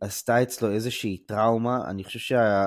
עשתה 0.01 0.43
אצלו 0.43 0.71
איזושהי 0.71 1.19
טראומה, 1.19 1.79
אני 1.91 2.05
חושב 2.05 2.19
שה... 2.19 2.65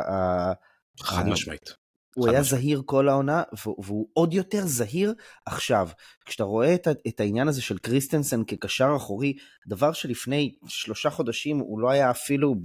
חד 1.02 1.28
משמעית. 1.28 1.87
הוא 2.18 2.30
היה 2.30 2.44
זהיר 2.44 2.82
כל 2.86 3.10
העונה, 3.10 3.44
והוא 3.66 4.10
עוד 4.14 4.34
יותר 4.34 4.66
זהיר 4.66 5.14
עכשיו. 5.46 5.90
כשאתה 6.26 6.44
רואה 6.44 6.76
את, 6.76 6.88
את 7.08 7.20
העניין 7.20 7.48
הזה 7.48 7.62
של 7.62 7.78
קריסטנסן 7.78 8.44
כקשר 8.44 8.94
אחורי, 8.96 9.34
דבר 9.68 9.94
שלפני 9.94 10.56
שלושה 10.68 11.10
חודשים 11.10 11.58
הוא 11.58 11.80
לא 11.80 11.90
היה 11.90 12.12
אפילו 12.12 12.56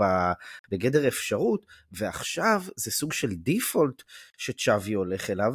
בגדר 0.70 1.08
אפשרות, 1.08 1.66
ועכשיו 1.92 2.62
זה 2.76 2.90
סוג 2.90 3.12
של 3.12 3.28
דיפולט 3.34 4.02
שצ'אבי 4.38 4.92
הולך 4.92 5.30
אליו. 5.30 5.52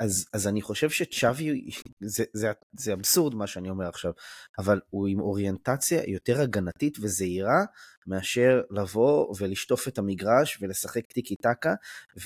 אז, 0.00 0.26
אז 0.32 0.48
אני 0.48 0.62
חושב 0.62 0.90
שצ'אבי, 0.90 1.68
זה, 2.00 2.24
זה, 2.32 2.52
זה 2.72 2.92
אבסורד 2.92 3.34
מה 3.34 3.46
שאני 3.46 3.70
אומר 3.70 3.88
עכשיו, 3.88 4.12
אבל 4.58 4.80
הוא 4.90 5.08
עם 5.08 5.20
אוריינטציה 5.20 6.02
יותר 6.06 6.40
הגנתית 6.40 6.98
וזהירה 7.00 7.64
מאשר 8.06 8.62
לבוא 8.70 9.34
ולשטוף 9.38 9.88
את 9.88 9.98
המגרש 9.98 10.58
ולשחק 10.60 11.06
טיקי 11.06 11.36
טקה 11.36 11.74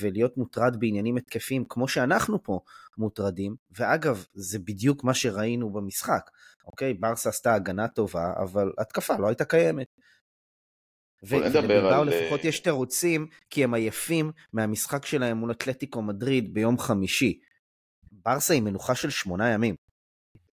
ולהיות 0.01 0.37
מוטרד 0.37 0.75
בעניינים 0.79 1.17
התקפיים 1.17 1.65
כמו 1.69 1.87
שאנחנו 1.87 2.43
פה 2.43 2.59
מוטרדים, 2.97 3.55
ואגב, 3.77 4.25
זה 4.33 4.59
בדיוק 4.59 5.03
מה 5.03 5.13
שראינו 5.13 5.73
במשחק, 5.73 6.29
אוקיי? 6.65 6.93
ברסה 6.93 7.29
עשתה 7.29 7.53
הגנה 7.53 7.87
טובה, 7.87 8.33
אבל 8.43 8.71
התקפה 8.77 9.17
לא 9.19 9.27
הייתה 9.27 9.45
קיימת. 9.45 9.87
ולבלבאו 11.23 12.03
לפחות 12.03 12.43
יש 12.43 12.59
תירוצים, 12.59 13.27
כי 13.49 13.63
הם 13.63 13.73
עייפים 13.73 14.31
מהמשחק 14.53 15.05
שלהם 15.05 15.37
מול 15.37 15.51
אתלטיקו 15.51 16.01
מדריד 16.01 16.53
ביום 16.53 16.79
חמישי. 16.79 17.39
ברסה 18.25 18.53
היא 18.53 18.61
מנוחה 18.61 18.95
של 18.95 19.09
שמונה 19.09 19.53
ימים. 19.53 19.75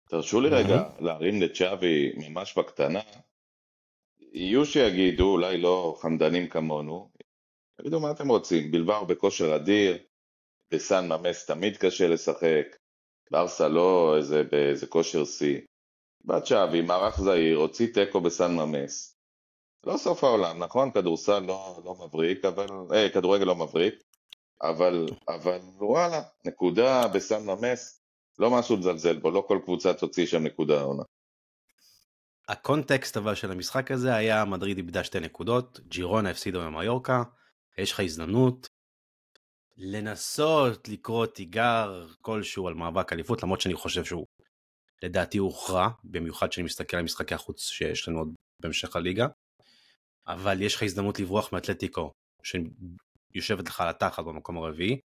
תרשו 0.09 0.41
לי 0.41 0.49
רגע 0.49 0.83
להרים 1.01 1.43
לצ'אבי 1.43 2.13
ממש 2.17 2.59
בקטנה. 2.59 3.01
יהיו 4.33 4.67
שיגידו, 4.67 5.33
אולי 5.33 5.59
לא 5.59 5.97
חמדנים 6.01 6.49
כמונו, 6.49 7.11
תגידו 7.79 8.01
מה 8.01 8.11
אתם 8.11 8.29
רוצים, 8.29 8.71
בלבר 8.71 9.05
בכושר 9.05 9.57
אדיר, 9.57 9.99
בסן 10.73 11.09
ממס 11.09 11.47
תמיד 11.47 11.77
קשה 11.77 12.09
לשחק, 12.09 12.67
ברסה 13.31 13.69
לא 13.69 14.17
איזה 14.17 14.43
באיזה 14.43 14.87
כושר 14.87 15.25
שיא. 15.25 15.61
בא 16.25 16.41
צ'אבי, 16.41 16.81
מערך 16.81 17.21
זהיר, 17.21 17.59
הוציא 17.59 17.95
תיקו 17.95 18.21
בסן 18.21 18.57
ממס. 18.57 19.17
לא 19.87 19.97
סוף 19.97 20.25
העולם, 20.25 20.59
נכון? 20.59 20.91
כדורסל 20.91 21.39
לא, 21.39 21.81
לא 21.85 21.95
מבריק, 21.95 22.45
אבל... 22.45 22.67
אה, 22.95 23.09
כדורגל 23.15 23.45
לא 23.45 23.57
מבריק, 23.57 23.95
אבל, 24.63 25.07
אבל 25.29 25.59
וואלה, 25.79 26.23
נקודה 26.45 27.09
בסן 27.09 27.45
ממס, 27.47 28.03
לא 28.39 28.51
משהו 28.51 28.77
לזלזל 28.77 29.19
בו, 29.19 29.31
לא 29.31 29.45
כל 29.49 29.59
קבוצה 29.65 29.95
תוציא 29.95 30.27
שם 30.27 30.43
נקודה 30.43 30.81
העונה. 30.81 31.03
הקונטקסט 32.49 33.17
אבל 33.17 33.35
של 33.35 33.51
המשחק 33.51 33.91
הזה 33.91 34.15
היה 34.15 34.45
מדריד 34.45 34.77
איבדה 34.77 35.05
שתי 35.05 35.21
נקודות, 35.21 35.81
ג'ירונה 35.81 36.31
הפסידו 36.31 36.71
ממיורקה, 36.71 37.23
יש 37.79 37.93
לך 37.93 38.01
הזדמנות 38.01 38.67
לנסות 39.77 40.89
לקרוא 40.89 41.27
תיגר 41.27 42.07
כלשהו 42.21 42.69
על 42.69 42.75
מאבק 42.75 43.13
אליפות, 43.13 43.43
למרות 43.43 43.61
שאני 43.61 43.75
חושב 43.75 44.05
שהוא 44.05 44.27
לדעתי 45.03 45.39
הוכרע, 45.39 45.89
במיוחד 46.05 46.49
כשאני 46.49 46.65
מסתכל 46.65 46.97
על 46.97 47.03
משחקי 47.03 47.35
החוץ 47.35 47.61
שיש 47.61 48.09
לנו 48.09 48.19
עוד 48.19 48.35
בהמשך 48.61 48.97
הליגה, 48.97 49.27
אבל 50.27 50.63
יש 50.63 50.75
לך 50.75 50.83
הזדמנות 50.83 51.21
לברוח 51.21 51.53
מאתלטיקו, 51.53 52.13
יושבת 53.35 53.69
לך 53.69 53.81
על 53.81 53.89
התחת 53.89 54.25
במקום 54.25 54.59
הרביעי, 54.59 55.01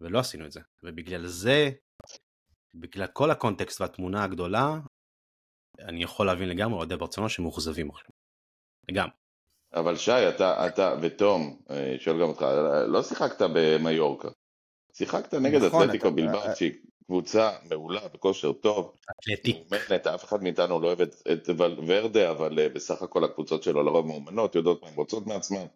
ולא 0.00 0.18
עשינו 0.18 0.46
את 0.46 0.52
זה. 0.52 0.60
ובגלל 0.82 1.26
זה, 1.26 1.70
בגלל 2.74 3.06
כל 3.06 3.30
הקונטקסט 3.30 3.80
והתמונה 3.80 4.24
הגדולה, 4.24 4.78
אני 5.80 6.02
יכול 6.02 6.26
להבין 6.26 6.48
לגמרי 6.48 6.78
אוהדי 6.78 6.96
ברצלונה 6.96 7.28
שמאוכזבים 7.28 7.90
עכשיו. 7.90 8.10
לגמרי. 8.88 9.12
אבל 9.74 9.96
שי, 9.96 10.28
אתה, 10.28 10.66
אתה 10.66 10.94
ותום, 11.02 11.60
אה, 11.70 11.94
שואל 11.98 12.20
גם 12.20 12.28
אותך, 12.28 12.42
לא 12.88 13.02
שיחקת 13.02 13.42
במיורקה. 13.54 14.28
שיחקת 14.92 15.34
נגד 15.34 15.64
נכון, 15.64 15.82
אתלטיקו 15.82 16.08
אתה... 16.08 16.16
בלבד, 16.16 16.34
אה, 16.34 16.56
שהיא 16.56 16.72
קבוצה 17.04 17.50
מעולה 17.70 18.08
בכושר 18.08 18.52
טוב. 18.52 18.96
אתלטיק. 19.20 19.56
מאומנת, 19.56 20.06
אף 20.06 20.24
אחד 20.24 20.42
מאיתנו 20.42 20.80
לא 20.80 20.86
אוהב 20.86 21.00
את, 21.00 21.14
את 21.32 21.48
ולוורדה, 21.48 22.30
אבל 22.30 22.58
אה, 22.58 22.68
בסך 22.68 23.02
הכל 23.02 23.24
הקבוצות 23.24 23.62
שלו 23.62 23.82
לרוב 23.82 24.06
מאומנות, 24.06 24.54
יודעות 24.54 24.82
מה 24.82 24.88
הן 24.88 24.94
רוצות 24.94 25.26
מעצמן. 25.26 25.66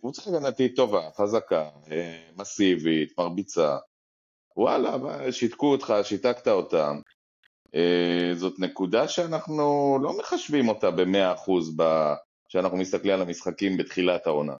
קבוצה 0.00 0.22
הגנתית 0.30 0.76
טובה, 0.76 1.08
חזקה, 1.16 1.68
אה, 1.90 2.22
מסיבית, 2.36 3.12
מרביצה. 3.18 3.76
וואלה, 4.56 4.96
שיתקו 5.32 5.72
אותך, 5.72 5.94
שיתקת 6.02 6.48
אותם. 6.48 7.00
אה, 7.74 8.34
זאת 8.34 8.58
נקודה 8.58 9.08
שאנחנו 9.08 9.98
לא 10.02 10.18
מחשבים 10.18 10.68
אותה 10.68 10.90
במאה 10.90 11.32
אחוז 11.32 11.76
כשאנחנו 12.48 12.76
מסתכלים 12.76 13.14
על 13.14 13.22
המשחקים 13.22 13.76
בתחילת 13.76 14.26
העונה. 14.26 14.54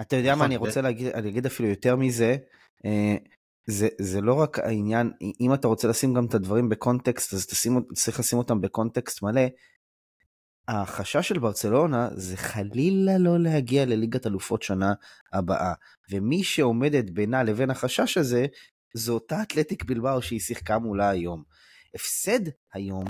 אתה 0.00 0.16
יודע 0.16 0.28
מה 0.28 0.34
נכון, 0.34 0.46
אני 0.46 0.56
רוצה 0.56 0.80
להגיד, 0.80 1.06
אני 1.06 1.28
אגיד 1.28 1.46
אפילו 1.46 1.68
יותר 1.68 1.96
מזה, 1.96 2.36
אה, 2.84 3.16
זה, 3.66 3.88
זה 3.98 4.20
לא 4.20 4.34
רק 4.34 4.58
העניין, 4.58 5.12
אם 5.40 5.54
אתה 5.54 5.68
רוצה 5.68 5.88
לשים 5.88 6.14
גם 6.14 6.26
את 6.26 6.34
הדברים 6.34 6.68
בקונטקסט, 6.68 7.34
אז 7.34 7.46
תשים, 7.46 7.80
צריך 7.94 8.20
לשים 8.20 8.38
אותם 8.38 8.60
בקונטקסט 8.60 9.22
מלא, 9.22 9.42
החשש 10.72 11.28
של 11.28 11.38
ברצלונה 11.38 12.08
זה 12.14 12.36
חלילה 12.36 13.18
לא 13.18 13.38
להגיע 13.38 13.84
לליגת 13.86 14.26
אלופות 14.26 14.62
שנה 14.62 14.92
הבאה, 15.32 15.72
ומי 16.10 16.44
שעומדת 16.44 17.10
בינה 17.10 17.42
לבין 17.42 17.70
החשש 17.70 18.18
הזה, 18.18 18.46
זו 18.94 19.14
אותה 19.14 19.42
אתלטיק 19.42 19.84
בלבאו 19.84 20.22
שהיא 20.22 20.40
שיחקה 20.40 20.78
מולה 20.78 21.10
היום. 21.10 21.42
הפסד 21.94 22.40
היום 22.74 23.04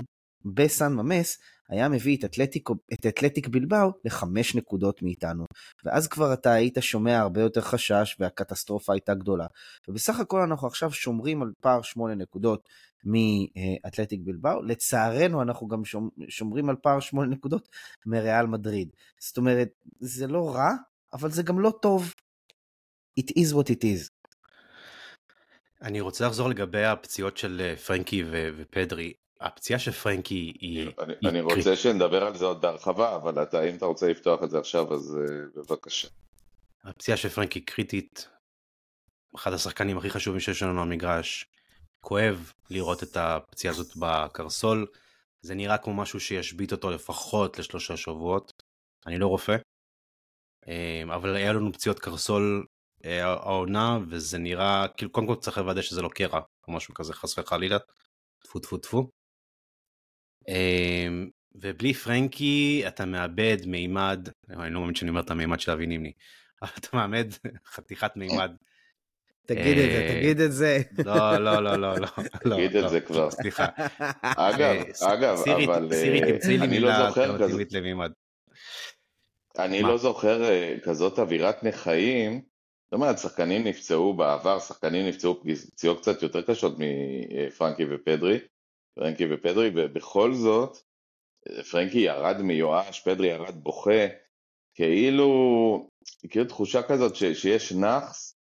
בסן 0.55 0.93
ממס 0.93 1.37
היה 1.69 1.89
מביא 1.89 2.17
את, 2.17 2.25
אתלטיק, 2.25 2.69
את 2.93 3.05
אתלטיק 3.05 3.47
בלבאו 3.47 3.91
לחמש 4.05 4.55
נקודות 4.55 5.01
מאיתנו. 5.01 5.45
ואז 5.85 6.07
כבר 6.07 6.33
אתה 6.33 6.51
היית 6.51 6.77
שומע 6.81 7.19
הרבה 7.19 7.41
יותר 7.41 7.61
חשש 7.61 8.15
והקטסטרופה 8.19 8.93
הייתה 8.93 9.13
גדולה. 9.13 9.47
ובסך 9.87 10.19
הכל 10.19 10.39
אנחנו 10.39 10.67
עכשיו 10.67 10.91
שומרים 10.91 11.41
על 11.41 11.51
פער 11.61 11.81
שמונה 11.81 12.15
נקודות 12.15 12.69
מאתלטיק 13.05 14.21
בלבאו. 14.23 14.63
לצערנו 14.63 15.41
אנחנו 15.41 15.67
גם 15.67 15.81
שומרים 16.27 16.69
על 16.69 16.75
פער 16.75 16.99
שמונה 16.99 17.29
נקודות 17.29 17.69
מריאל 18.05 18.45
מדריד. 18.45 18.89
זאת 19.19 19.37
אומרת, 19.37 19.69
זה 19.99 20.27
לא 20.27 20.55
רע, 20.55 20.69
אבל 21.13 21.31
זה 21.31 21.43
גם 21.43 21.59
לא 21.59 21.73
טוב. 21.81 22.13
It 23.19 23.31
is 23.39 23.53
what 23.53 23.69
it 23.69 23.83
is. 23.83 24.09
אני 25.81 26.01
רוצה 26.01 26.27
לחזור 26.27 26.49
לגבי 26.49 26.85
הפציעות 26.85 27.37
של 27.37 27.61
אה, 27.61 27.75
פרנקי 27.75 28.23
ו- 28.23 28.49
ופדרי. 28.57 29.13
הפציעה 29.41 29.79
של 29.79 29.91
פרנקי 29.91 30.53
היא... 30.59 30.89
אני, 30.99 31.13
היא 31.21 31.29
אני. 31.29 31.41
רוצה 31.41 31.75
שנדבר 31.75 32.23
על 32.23 32.37
זה 32.37 32.45
עוד 32.45 32.61
בהרחבה, 32.61 33.15
אבל 33.15 33.43
אתה, 33.43 33.63
אם 33.69 33.75
אתה 33.75 33.85
רוצה 33.85 34.07
לפתוח 34.07 34.43
את 34.43 34.49
זה 34.49 34.59
עכשיו, 34.59 34.93
אז 34.93 35.17
uh, 35.17 35.59
בבקשה. 35.59 36.07
הפציעה 36.83 37.17
של 37.17 37.29
פרנקי 37.29 37.61
קריטית. 37.61 38.27
אחד 39.35 39.53
השחקנים 39.53 39.97
הכי 39.97 40.09
חשובים 40.09 40.39
שיש 40.39 40.63
לנו 40.63 40.81
במגרש. 40.81 41.45
כואב 42.01 42.51
לראות 42.69 43.03
את 43.03 43.17
הפציעה 43.17 43.73
הזאת 43.73 43.97
בקרסול. 43.97 44.87
זה 45.41 45.55
נראה 45.55 45.77
כמו 45.77 45.93
משהו 45.93 46.19
שישבית 46.19 46.71
אותו 46.71 46.91
לפחות 46.91 47.59
לשלושה 47.59 47.97
שבועות. 47.97 48.63
אני 49.07 49.17
לא 49.17 49.27
רופא. 49.27 49.55
אה, 50.67 51.15
אבל 51.15 51.35
היה 51.35 51.53
לנו 51.53 51.73
פציעות 51.73 51.99
קרסול 51.99 52.65
אה, 53.05 53.25
העונה 53.25 53.99
וזה 54.09 54.37
נראה 54.37 54.87
כאילו 54.97 55.11
קודם 55.11 55.27
כל 55.27 55.35
צריך 55.35 55.57
לוודא 55.57 55.81
שזה 55.81 56.01
לא 56.01 56.09
קרע 56.09 56.39
או 56.67 56.73
משהו 56.73 56.93
כזה 56.93 57.13
חס 57.13 57.37
וחלילה. 57.37 57.77
טפו 58.43 58.59
טפו 58.59 58.77
טפו. 58.77 59.09
אה, 60.49 61.07
ובלי 61.55 61.93
פרנקי 61.93 62.83
אתה 62.87 63.05
מאבד 63.05 63.57
מימד, 63.65 64.29
אני 64.49 64.73
לא 64.73 64.79
מאמין 64.79 64.95
שאני 64.95 65.09
אומר 65.09 65.21
את 65.21 65.31
המימד 65.31 65.59
של 65.59 65.71
אבי 65.71 65.85
נימני, 65.85 66.11
אבל 66.61 66.71
אתה 66.79 66.87
מאבד 66.97 67.25
חתיכת 67.73 68.11
מימד. 68.15 68.51
תגיד 69.45 69.77
את 69.77 69.89
זה, 69.91 70.01
אה, 70.01 70.19
תגיד 70.19 70.39
את 70.39 70.51
זה. 70.51 70.81
לא, 71.05 71.37
לא, 71.37 71.63
לא, 71.63 71.75
לא, 71.75 71.95
לא. 71.95 72.07
לא, 72.45 72.55
תגיד 72.55 72.75
את 72.75 72.83
לא, 72.83 72.89
זה 72.89 73.01
כבר. 73.01 73.31
סליחה. 73.31 73.65
אגב, 74.21 74.75
אה, 75.03 75.13
אגב, 75.13 75.37
אבל 75.47 75.87
אה, 75.91 75.97
סירי 75.97 76.21
תמצאי 76.31 76.57
לי 76.57 76.65
אני 76.65 76.79
לא 76.79 76.89
מילה 76.89 77.07
זוכר 77.09 77.23
אלטרנטיבית 77.23 77.67
כזאת, 77.67 77.81
למימד. 77.81 78.11
אני? 79.59 79.81
לא 79.81 79.97
זוכר 79.97 80.43
אה, 80.43 80.75
כזאת 80.83 81.19
אווירת 81.19 81.63
נכאים. 81.63 82.41
זאת 82.85 82.93
אומרת, 82.93 83.19
שחקנים 83.19 83.63
נפצעו 83.63 84.13
בעבר, 84.13 84.59
שחקנים 84.59 85.07
נפצעו 85.07 85.41
פציעות 85.71 85.99
קצת 86.01 86.23
יותר 86.23 86.41
קשות 86.41 86.75
מפרנקי 86.77 87.83
ופדרי, 87.89 88.39
פרנקי 88.95 89.25
ופדרי, 89.33 89.71
ובכל 89.75 90.33
זאת, 90.33 90.77
פרנקי 91.71 91.99
ירד 91.99 92.41
מיואש, 92.41 92.99
פדרי 92.99 93.27
ירד 93.27 93.55
בוכה, 93.63 94.07
כאילו, 94.75 95.89
כאילו 96.29 96.45
תחושה 96.45 96.81
כזאת 96.83 97.15
ש, 97.15 97.23
שיש 97.23 97.71
נאחס, 97.71 98.35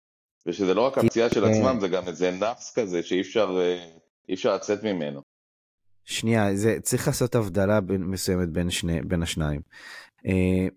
ושזה 0.46 0.74
לא 0.74 0.86
רק 0.86 0.98
הפציעה 0.98 1.30
של. 1.30 1.44
עצמם, 1.44 1.80
זה 1.80 1.88
גם 1.88 2.08
איזה 2.08 2.30
נאחס 2.30 2.78
כזה 2.78 3.02
שאי 3.02 3.20
אפשר, 3.20 3.58
אה, 3.60 3.96
אפשר 4.32 4.54
לצאת 4.54 4.82
ממנו. 4.82 5.22
שנייה, 6.04 6.54
זה, 6.54 6.76
צריך 6.82 7.06
לעשות 7.06 7.34
הבדלה 7.34 7.80
בין, 7.80 8.02
מסוימת 8.02 8.48
בין, 8.48 8.70
שני, 8.70 9.02
בין 9.02 9.22
השניים. 9.22 9.60
אה, 10.26 10.68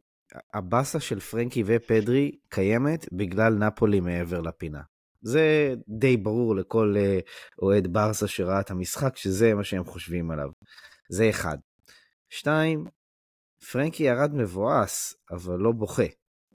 הבאסה 0.54 1.00
של 1.00 1.20
פרנקי 1.20 1.64
ופדרי 1.66 2.32
קיימת 2.50 3.14
בגלל 3.14 3.54
נפולי 3.54 4.00
מעבר 4.00 4.42
לפינה. 4.42 4.82
זה 5.24 5.76
די 5.88 6.18
ברור 6.18 6.56
לכל 6.56 6.96
אה, 6.98 7.20
אוהד 7.62 7.94
ברסה 7.94 8.28
שראה 8.28 8.60
את 8.60 8.72
המשחק, 8.72 9.18
שזה 9.18 9.54
מה 9.54 9.64
שהם 9.64 9.84
חושבים 9.84 10.32
עליו. 10.32 10.50
זה 11.10 11.30
אחד. 11.30 11.58
שתיים, 12.30 12.86
פרנקי 13.72 14.04
ירד 14.04 14.34
מבואס, 14.34 15.16
אבל 15.32 15.56
לא 15.60 15.72
בוכה. 15.72 16.06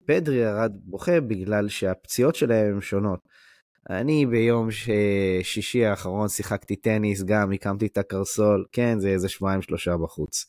פדרי 0.06 0.36
ירד 0.36 0.72
בוכה 0.84 1.22
בגלל 1.22 1.70
שהפציעות 1.70 2.36
שלהם 2.36 2.74
הן 2.74 2.82
שונות. 2.82 3.20
אני 3.90 4.26
ביום. 4.26 4.68
שישי 5.44 5.86
האחרון 5.86 6.28
שיחקתי 6.28 6.76
טניס, 6.76 7.24
גם 7.24 7.52
הקמתי 7.52 7.86
את 7.86 7.98
הקרסול, 7.98 8.66
כן, 8.72 9.00
זה 9.00 9.10
איזה 9.10 9.30
שבועיים 9.30 9.62
שלושה 9.62 9.98
בחוץ. 9.98 10.46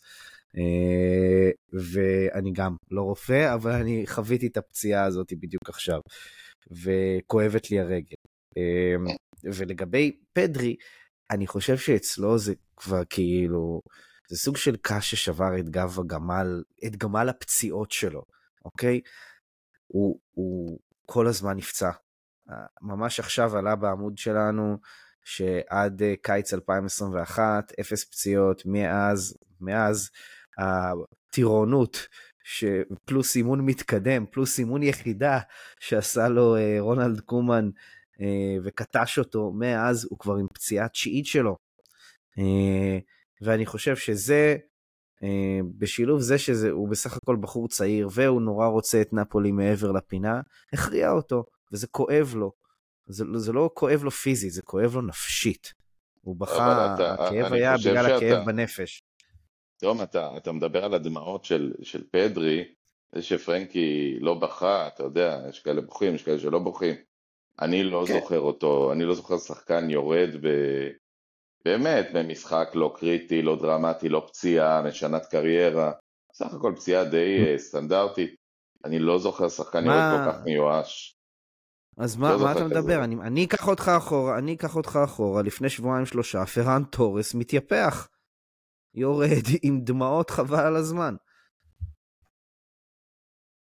אה, 0.56 1.50
ואני 1.72 2.52
גם 2.52 2.76
לא 2.90 3.02
רופא, 3.02 3.54
אבל 3.54 3.70
אני 3.70 4.04
חוויתי 4.06 4.46
את 4.46 4.56
הפציעה 4.56 5.04
הזאת 5.04 5.32
בדיוק 5.40 5.68
עכשיו, 5.68 6.00
וכואבת 6.70 7.70
לי 7.70 7.80
הרגל. 7.80 8.16
אה, 8.58 8.94
ולגבי 9.44 10.20
פדרי, 10.32 10.76
אני 11.30 11.46
חושב 11.46 11.76
שאצלו 11.76 12.38
זה 12.38 12.54
כבר 12.76 13.02
כאילו, 13.10 13.80
זה 14.28 14.36
סוג 14.36 14.56
של 14.56 14.76
קש 14.82 15.10
ששבר 15.10 15.58
את 15.58 15.68
גב 15.68 15.98
הגמל, 16.00 16.62
את 16.86 16.96
גמל 16.96 17.28
הפציעות 17.28 17.90
שלו, 17.90 18.22
אוקיי? 18.64 19.00
הוא, 19.86 20.18
הוא 20.30 20.78
כל 21.06 21.26
הזמן 21.26 21.56
נפצע. 21.56 21.90
ממש 22.82 23.20
עכשיו 23.20 23.56
עלה 23.56 23.76
בעמוד 23.76 24.18
שלנו 24.18 24.78
שעד 25.24 26.02
אה, 26.02 26.14
קיץ 26.22 26.54
2021, 26.54 27.72
אפס 27.80 28.04
פציעות, 28.04 28.62
מאז, 28.66 29.36
מאז 29.60 30.10
הטירונות, 30.58 32.06
פלוס 33.04 33.36
אימון 33.36 33.60
מתקדם, 33.60 34.24
פלוס 34.30 34.58
אימון 34.58 34.82
יחידה 34.82 35.38
שעשה 35.80 36.28
לו 36.28 36.56
אה, 36.56 36.76
רונלד 36.80 37.20
קומן 37.20 37.70
אה, 38.20 38.26
וקטש 38.64 39.18
אותו, 39.18 39.52
מאז 39.58 40.06
הוא 40.10 40.18
כבר 40.18 40.34
עם 40.34 40.46
פציעה 40.54 40.88
תשיעית 40.88 41.26
שלו. 41.26 41.56
ואני 43.42 43.66
חושב 43.66 43.96
שזה, 43.96 44.56
בשילוב 45.78 46.20
זה 46.20 46.38
שהוא 46.38 46.88
בסך 46.88 47.16
הכל 47.16 47.36
בחור 47.40 47.68
צעיר 47.68 48.08
והוא 48.12 48.42
נורא 48.42 48.66
רוצה 48.66 49.00
את 49.00 49.12
נפולי 49.12 49.52
מעבר 49.52 49.92
לפינה, 49.92 50.40
הכריע 50.72 51.10
אותו. 51.10 51.44
וזה 51.72 51.86
כואב 51.86 52.32
לו. 52.36 52.52
זה, 53.06 53.24
זה 53.36 53.52
לא 53.52 53.70
כואב 53.74 54.04
לו 54.04 54.10
פיזית, 54.10 54.52
זה 54.52 54.62
כואב 54.62 54.94
לו 54.94 55.02
נפשית. 55.02 55.72
הוא 56.20 56.36
בכה, 56.36 56.94
הכאב 57.14 57.52
היה 57.52 57.74
בגלל 57.76 58.02
שאתה- 58.04 58.16
הכאב 58.16 58.46
בנפש. 58.46 59.02
תום, 59.80 60.02
אתה, 60.02 60.36
אתה 60.36 60.52
מדבר 60.52 60.84
על 60.84 60.94
הדמעות 60.94 61.44
של, 61.44 61.72
של 61.82 62.04
פדרי, 62.10 62.64
זה 63.14 63.22
שפרנקי 63.22 64.16
לא 64.20 64.34
בכה, 64.34 64.86
אתה 64.86 65.02
יודע, 65.02 65.40
יש 65.48 65.60
כאלה 65.60 65.80
בוכים, 65.80 66.14
יש 66.14 66.22
כאלה 66.22 66.38
שלא 66.38 66.58
בוכים. 66.58 66.94
אני 67.60 67.84
לא 67.84 68.04
כן. 68.08 68.20
זוכר 68.20 68.40
אותו, 68.40 68.92
אני 68.92 69.04
לא 69.04 69.14
זוכר 69.14 69.38
שחקן 69.38 69.90
יורד 69.90 70.30
ב... 70.40 70.48
באמת 71.64 72.06
במשחק 72.14 72.70
לא 72.74 72.94
קריטי, 72.96 73.42
לא 73.42 73.56
דרמטי, 73.56 74.08
לא 74.08 74.24
פציעה, 74.28 74.82
משנת 74.82 75.26
קריירה. 75.26 75.92
סך 76.34 76.54
הכל 76.54 76.72
פציעה 76.76 77.04
די 77.04 77.44
אה, 77.46 77.58
סטנדרטית. 77.58 78.34
אני 78.84 78.98
לא 78.98 79.18
זוכר 79.18 79.48
שחקן 79.48 79.84
מה- 79.84 79.94
יורד 79.94 80.26
כל 80.26 80.32
כך 80.32 80.44
מיואש. 80.44 81.16
אז 81.96 82.16
לא 82.18 82.22
מה, 82.22 82.32
מה 82.32 82.38
זוכר 82.38 82.52
אתה 82.52 82.60
כזה. 82.60 82.80
מדבר? 82.80 83.04
אני, 83.04 83.14
אני 83.14 83.44
אקח 83.44 83.68
אותך 83.68 83.90
אחורה, 83.96 84.38
אני 84.38 84.54
אקח 84.54 84.76
אותך 84.76 84.98
אחורה, 85.04 85.42
לפני 85.42 85.68
שבועיים 85.68 86.06
שלושה, 86.06 86.46
פרן 86.46 86.82
תורס 86.90 87.34
מתייפח. 87.34 88.08
יורד 88.94 89.44
עם 89.66 89.80
דמעות 89.80 90.30
חבל 90.30 90.66
על 90.66 90.76
הזמן. 90.76 91.14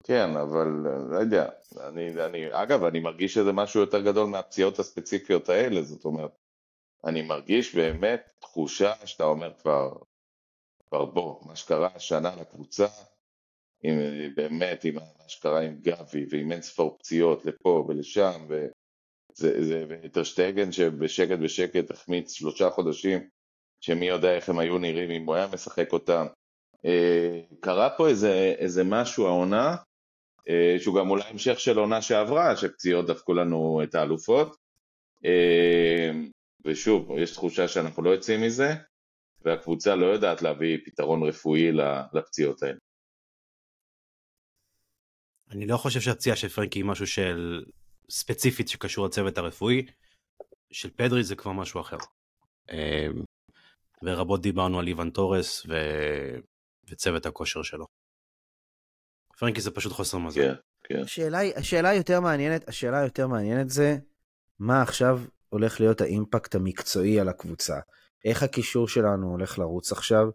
כן, 0.04 0.30
אבל 0.36 0.88
אה, 0.88 0.98
לא 1.12 1.18
יודע, 1.18 1.50
אני, 1.88 2.26
אני, 2.26 2.48
אגב, 2.52 2.84
אני 2.84 3.00
מרגיש 3.00 3.34
שזה 3.34 3.52
משהו 3.54 3.80
יותר 3.80 4.02
גדול 4.02 4.28
מהפציעות 4.28 4.80
הספציפיות 4.80 5.50
האלה, 5.50 5.82
זאת 5.82 6.06
אומרת, 6.06 6.32
אני 7.06 7.22
מרגיש 7.22 7.76
באמת 7.76 8.32
תחושה 8.40 8.94
שאתה 9.06 9.24
אומר 9.24 9.54
כבר, 9.62 9.94
כבר 10.88 11.06
בוא, 11.06 11.48
מה 11.48 11.56
שקרה 11.56 11.90
השנה 11.96 12.36
לקבוצה, 12.42 12.88
עם, 13.84 13.96
באמת, 14.36 14.84
עם 14.84 14.96
מה 14.96 15.28
שקרה 15.28 15.62
עם 15.62 15.80
גבי 15.82 16.26
ועם 16.30 16.52
אין 16.52 16.62
ספור 16.62 16.98
פציעות 16.98 17.46
לפה 17.46 17.86
ולשם, 17.88 18.48
וטרשטגן 19.40 20.72
שבשקט 20.72 21.40
בשקט 21.44 21.92
החמיץ 21.92 22.32
שלושה 22.32 22.70
חודשים, 22.70 23.30
שמי 23.82 24.08
יודע 24.08 24.36
איך 24.36 24.50
הם 24.50 24.60
היו 24.60 24.78
נראים 24.78 25.12
אם 25.12 25.26
הוא 25.26 25.36
היה 25.36 25.48
משחק 25.54 25.94
אותם. 25.94 26.26
אה, 26.86 27.42
קרה 27.60 27.90
פה 27.98 28.08
איזה, 28.08 28.56
איזה 28.58 28.84
משהו 28.84 29.28
העונה, 29.28 29.76
אה, 30.50 30.76
שהוא 30.80 30.96
גם 30.96 31.10
אולי 31.10 31.24
המשך 31.24 31.60
של 31.60 31.78
עונה 31.78 32.02
שעברה, 32.02 32.58
שפציעות 32.58 33.06
דפקו 33.08 33.34
לנו 33.34 33.82
את 33.84 33.96
האלופות. 33.96 34.56
אה, 35.26 36.12
ושוב, 36.66 37.12
יש 37.18 37.32
תחושה 37.32 37.68
שאנחנו 37.68 38.04
לא 38.04 38.10
יוצאים 38.10 38.42
מזה, 38.42 38.74
והקבוצה 39.42 39.96
לא 39.96 40.06
יודעת 40.06 40.42
להביא 40.42 40.78
פתרון 40.86 41.24
רפואי 41.24 41.72
לפציעות 42.14 42.64
האלה. 42.64 42.78
אני 45.52 45.68
לא 45.68 45.78
חושב 45.78 46.00
שהפציעה 46.00 46.36
של 46.36 46.50
פרנקי 46.50 46.80
היא 46.80 46.86
משהו 46.86 47.08
של 47.08 47.66
ספציפית 48.10 48.68
שקשור 48.68 49.06
לצוות 49.06 49.38
הרפואי. 49.38 49.86
של 50.72 50.90
פדרי 50.90 51.24
זה 51.24 51.36
כבר 51.36 51.52
משהו 51.52 51.82
אחר. 51.82 51.98
ורבות 54.04 54.42
דיברנו 54.42 54.80
על 54.80 54.88
איוון 54.88 55.10
תורס 55.10 55.66
ו... 55.70 55.74
וצוות 56.90 57.26
הכושר 57.26 57.64
שלו. 57.64 57.86
פרנקי 59.40 59.62
זה 59.62 59.72
פשוט 59.72 59.92
חוסר 59.92 60.18
מזל. 60.18 60.42
כן, 60.42 60.54
כן. 60.84 61.00
השאלה, 61.04 61.38
היא- 61.38 61.54
השאלה 61.56 61.90
היותר 61.90 62.20
מעניינת, 62.22 62.68
השאלה 62.70 63.00
היותר 63.00 63.28
מעניינת 63.28 63.70
זה, 63.70 63.98
מה 64.60 64.82
עכשיו 64.82 65.22
הולך 65.50 65.80
להיות 65.80 66.02
ה 66.02 66.10
impact 66.10 66.56
המקצועי 66.56 67.20
על 67.20 67.30
הקבוצה? 67.30 67.80
איך 68.26 68.44
הקישור 68.44 68.88
שלנו 68.88 69.32
הולך 69.32 69.60
לרוץ 69.60 69.92
עכשיו? 69.92 70.28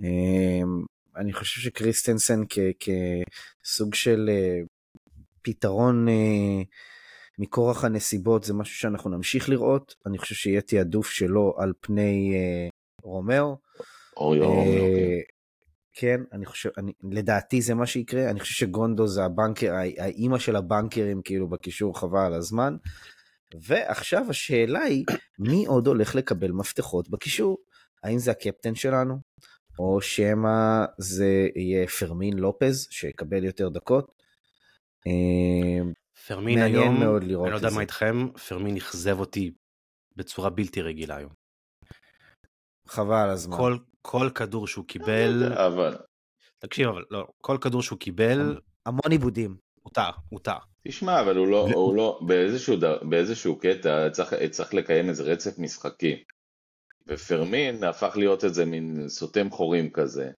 אמ, 0.00 0.84
אני 1.16 1.32
חושב 1.32 1.60
שקריסטנסן 1.60 2.40
כ- 2.48 2.58
כסוג 3.64 3.94
של 3.94 4.30
אה, 4.32 4.60
פתרון 5.42 6.08
אה, 6.08 6.62
מכורח 7.38 7.84
הנסיבות 7.84 8.44
זה 8.44 8.54
משהו 8.54 8.74
שאנחנו 8.74 9.10
נמשיך 9.10 9.48
לראות. 9.48 9.94
אני 10.06 10.18
חושב 10.18 10.34
שיהיה 10.34 10.60
תעדוף 10.60 11.10
שלו 11.10 11.54
על 11.58 11.72
פני 11.80 12.32
אה, 12.34 12.68
רומאו. 13.02 13.56
אוריול 14.16 14.40
רומאו, 14.40 14.62
אה, 14.62 15.20
כן, 15.94 16.20
אני 16.32 16.46
חושב, 16.46 16.70
אני, 16.78 16.92
לדעתי 17.10 17.62
זה 17.62 17.74
מה 17.74 17.86
שיקרה, 17.86 18.30
אני 18.30 18.40
חושב 18.40 18.54
שגונדו 18.54 19.06
זה 19.06 19.24
הבנקר, 19.24 19.72
הא- 19.74 20.02
האימא 20.02 20.38
של 20.38 20.56
הבנקרים 20.56 21.22
כאילו 21.24 21.48
בקישור 21.48 21.98
חבל 21.98 22.20
על 22.20 22.34
הזמן. 22.34 22.76
ועכשיו 23.62 24.26
השאלה 24.30 24.80
היא, 24.80 25.04
מי 25.38 25.66
עוד 25.66 25.86
הולך 25.86 26.14
לקבל 26.14 26.50
מפתחות 26.52 27.08
בקישור? 27.08 27.58
האם 28.02 28.18
זה 28.18 28.30
הקפטן 28.30 28.74
שלנו? 28.74 29.14
או 29.78 30.00
שמא 30.00 30.84
זה 30.98 31.48
יהיה 31.56 31.86
פרמין 31.86 32.38
לופז, 32.38 32.86
שיקבל 32.90 33.44
יותר 33.44 33.68
דקות? 33.68 34.12
אה, 35.06 35.82
פרמין 36.26 36.58
היום, 36.58 37.02
אני 37.02 37.32
לא 37.32 37.46
יודע. 37.54 37.70
מה 37.74 37.80
איתכם, 37.80 38.28
פרמין 38.48 38.76
אכזב 38.76 39.20
אותי 39.20 39.50
בצורה 40.16 40.50
בלתי 40.50 40.82
רגילה 40.82 41.16
היום. 41.16 41.39
חבל 42.90 43.14
על 43.16 43.30
הזמן. 43.30 43.56
כל, 43.56 43.76
כל 44.02 44.30
כדור 44.34 44.66
שהוא 44.66 44.82
לא 44.82 44.92
קיבל, 44.92 45.52
אבל 45.52 45.96
תקשיב 46.58 46.88
אבל, 46.88 47.04
לא, 47.10 47.26
כל 47.40 47.58
כדור 47.60 47.82
שהוא 47.82 47.98
קיבל, 47.98 48.58
המון 48.86 49.10
עיבודים. 49.10 49.56
הוא 49.82 49.92
טעה, 49.94 50.10
הוא 50.28 50.40
טעה. 50.40 50.58
תשמע, 50.88 51.20
אבל 51.20 51.36
הוא 51.36 51.46
לא, 51.46 51.68
הוא 51.74 51.96
לא, 51.96 52.20
באיזשהו, 52.26 52.76
ד- 52.76 53.08
באיזשהו 53.10 53.58
קטע 53.58 54.10
צריך, 54.10 54.34
צריך 54.50 54.74
לקיים 54.74 55.08
איזה 55.08 55.22
רצף 55.22 55.58
משחקים. 55.58 56.18
ופרמין 57.06 57.84
הפך 57.84 58.12
להיות 58.16 58.44
איזה 58.44 58.64
מין 58.64 59.08
סותם 59.08 59.50
חורים 59.50 59.90
כזה. 59.90 60.30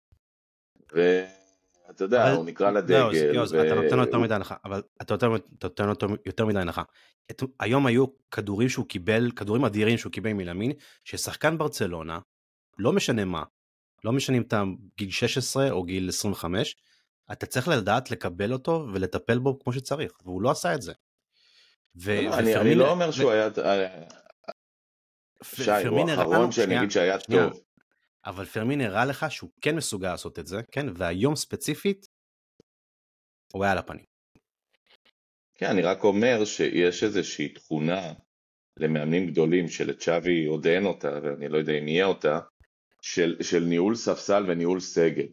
ואתה 0.92 2.04
יודע, 2.04 2.28
אבל- 2.28 2.36
הוא 2.36 2.44
נקרא 2.44 2.70
לא, 2.70 2.78
לדגל. 2.80 3.34
יוז, 3.34 3.52
ו- 3.52 3.66
אתה 3.66 3.74
נותן 3.74 3.96
לו 3.96 4.02
יותר 4.04 4.18
מדי 4.18 4.34
הנחה, 4.34 4.54
אבל 4.64 4.82
אתה 5.02 5.14
נותן, 5.62 5.84
לו 5.84 5.90
יותר- 5.90 6.06
יותר 6.26 6.46
מדי 6.46 6.58
הנחה. 6.58 6.82
את, 7.30 7.42
היום 7.60 7.86
היו 7.86 8.04
כדורים 8.30 8.68
שהוא 8.68 8.86
קיבל, 8.86 9.30
כדורים 9.36 9.64
אדירים 9.64 9.98
שהוא 9.98 10.12
קיבל 10.12 10.32
מלמין, 10.32 10.72
ששחקן 11.04 11.58
ברצלונה, 11.58 12.18
לא 12.78 12.92
משנה 12.92 13.24
מה, 13.24 13.42
לא 14.04 14.12
משנה 14.12 14.36
אם 14.36 14.42
אתה 14.42 14.62
גיל 14.96 15.10
16 15.10 15.70
או 15.70 15.82
גיל 15.82 16.08
25, 16.08 16.76
אתה 17.32 17.46
צריך 17.46 17.68
לדעת 17.68 18.10
לקבל 18.10 18.52
אותו 18.52 18.86
ולטפל 18.94 19.38
בו 19.38 19.58
כמו 19.58 19.72
שצריך, 19.72 20.12
והוא 20.24 20.42
לא 20.42 20.50
עשה 20.50 20.74
את 20.74 20.82
זה. 20.82 20.92
ו- 21.96 22.10
לא, 22.14 22.20
אני, 22.20 22.38
אני 22.38 22.50
ופרמין- 22.52 22.78
לא 22.78 22.90
אומר 22.90 23.08
ו- 23.08 23.12
שהוא 23.12 23.30
היה, 23.30 23.50
פ- 25.44 25.54
שי, 25.62 25.70
הוא 25.86 26.10
האחרון 26.10 26.52
שאני 26.52 26.78
אגיד 26.78 26.90
שהיה. 26.90 27.18
טוב. 27.18 27.62
אבל 28.26 28.44
פרמין 28.44 28.80
הראה 28.80 29.04
לך 29.04 29.26
שהוא 29.30 29.50
כן 29.60 29.76
מסוגל 29.76 30.10
לעשות 30.10 30.38
את 30.38 30.46
זה, 30.46 30.60
כן? 30.72 30.86
והיום 30.96 31.36
ספציפית, 31.36 32.06
הוא 33.52 33.64
היה 33.64 33.72
על 33.72 33.78
הפנים. 33.78 34.04
כן, 35.54 35.66
אני 35.70 35.82
רק 35.82 36.04
אומר 36.04 36.44
שיש 36.44 37.04
איזושהי 37.04 37.48
תכונה 37.48 38.12
למאמנים 38.76 39.26
גדולים 39.26 39.68
שלצ'אבי 39.68 40.46
עוד 40.46 40.66
אין 40.66 40.86
אותה, 40.86 41.08
ואני 41.22 41.48
לא 41.48 41.58
יודע 41.58 41.72
אם 41.72 41.88
יהיה 41.88 42.04
אותה, 42.06 42.40
של, 43.02 43.36
של 43.42 43.60
ניהול 43.60 43.94
ספסל 43.94 44.44
וניהול 44.48 44.80
סגל. 44.80 45.26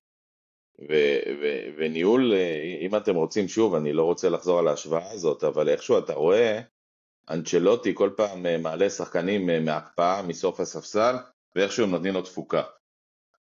ו, 0.82 0.94
ו, 1.42 1.46
וניהול, 1.78 2.34
אה, 2.34 2.78
אם 2.82 2.96
אתם 2.96 3.16
רוצים, 3.16 3.48
שוב, 3.48 3.76
אני 3.76 3.94
לא 3.94 4.04
רוצה 4.04 4.30
לחזור 4.30 4.60
על 4.60 4.68
ההשוואה 4.68 5.12
הזאת, 5.12 5.44
אבל 5.44 5.70
איכשהו 5.70 5.98
אתה 5.98 6.14
רואה, 6.14 6.62
אנצ'לוטי 7.30 7.92
כל 7.96 8.10
פעם 8.18 8.46
אה, 8.46 8.58
מעלה 8.58 8.90
שחקנים 8.90 9.50
אה, 9.50 9.60
מהקפאה, 9.60 10.22
מסוף 10.22 10.60
הספסל, 10.60 11.16
ואיכשהו 11.56 11.84
הם 11.84 11.92
נותנים 11.92 12.14
לו 12.14 12.22
תפוקה. 12.22 12.64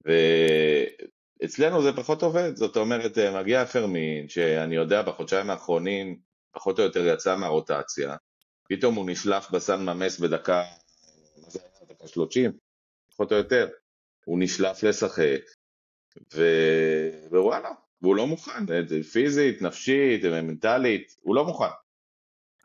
ואצלנו 0.04 1.82
זה 1.82 1.92
פחות 1.92 2.22
עובד, 2.22 2.56
זאת 2.56 2.76
אומרת, 2.76 3.18
מגיע 3.18 3.64
פרמין, 3.64 4.28
שאני 4.28 4.74
יודע 4.74 5.02
בחודשיים 5.02 5.50
האחרונים, 5.50 6.18
פחות 6.52 6.78
או 6.78 6.84
יותר 6.84 7.06
יצא 7.06 7.36
מהרוטציה, 7.36 8.16
פתאום 8.68 8.94
הוא 8.94 9.10
נשלף 9.10 9.50
בסן 9.50 9.84
ממס 9.84 10.18
בדקה, 10.18 10.62
מה 11.36 11.50
זה 11.50 11.58
היה, 11.62 11.88
דקה 11.88 12.08
30, 12.08 12.52
פחות 13.10 13.32
או 13.32 13.36
יותר, 13.36 13.68
הוא 14.28 14.38
נשלף 14.40 14.82
לשחק, 14.82 15.40
ו... 16.34 16.42
ווואלה, 17.30 17.70
והוא 18.02 18.16
לא 18.16 18.26
מוכן, 18.26 18.66
פיזית, 19.12 19.62
נפשית, 19.62 20.24
מנטלית, 20.24 21.16
הוא 21.20 21.34
לא 21.34 21.44
מוכן. 21.44 21.64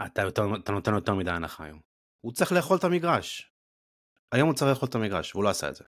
אתה, 0.06 0.22
יותר, 0.22 0.44
אתה 0.64 0.72
נותן 0.72 0.94
יותר 0.94 1.14
מדי 1.14 1.32
הנחה 1.32 1.66
היום. 1.66 1.80
הוא 2.22 2.34
צריך 2.34 2.52
לאכול 2.52 2.78
את 2.78 2.84
המגרש. 2.84 3.52
היום 4.32 4.48
הוא 4.48 4.56
צריך 4.56 4.70
לאכול 4.70 4.90
את 4.90 4.96
המגרש, 4.96 5.36
והוא 5.36 5.44
לא 5.44 5.50
עשה 5.50 5.70
את 5.70 5.76
זה. 5.76 5.84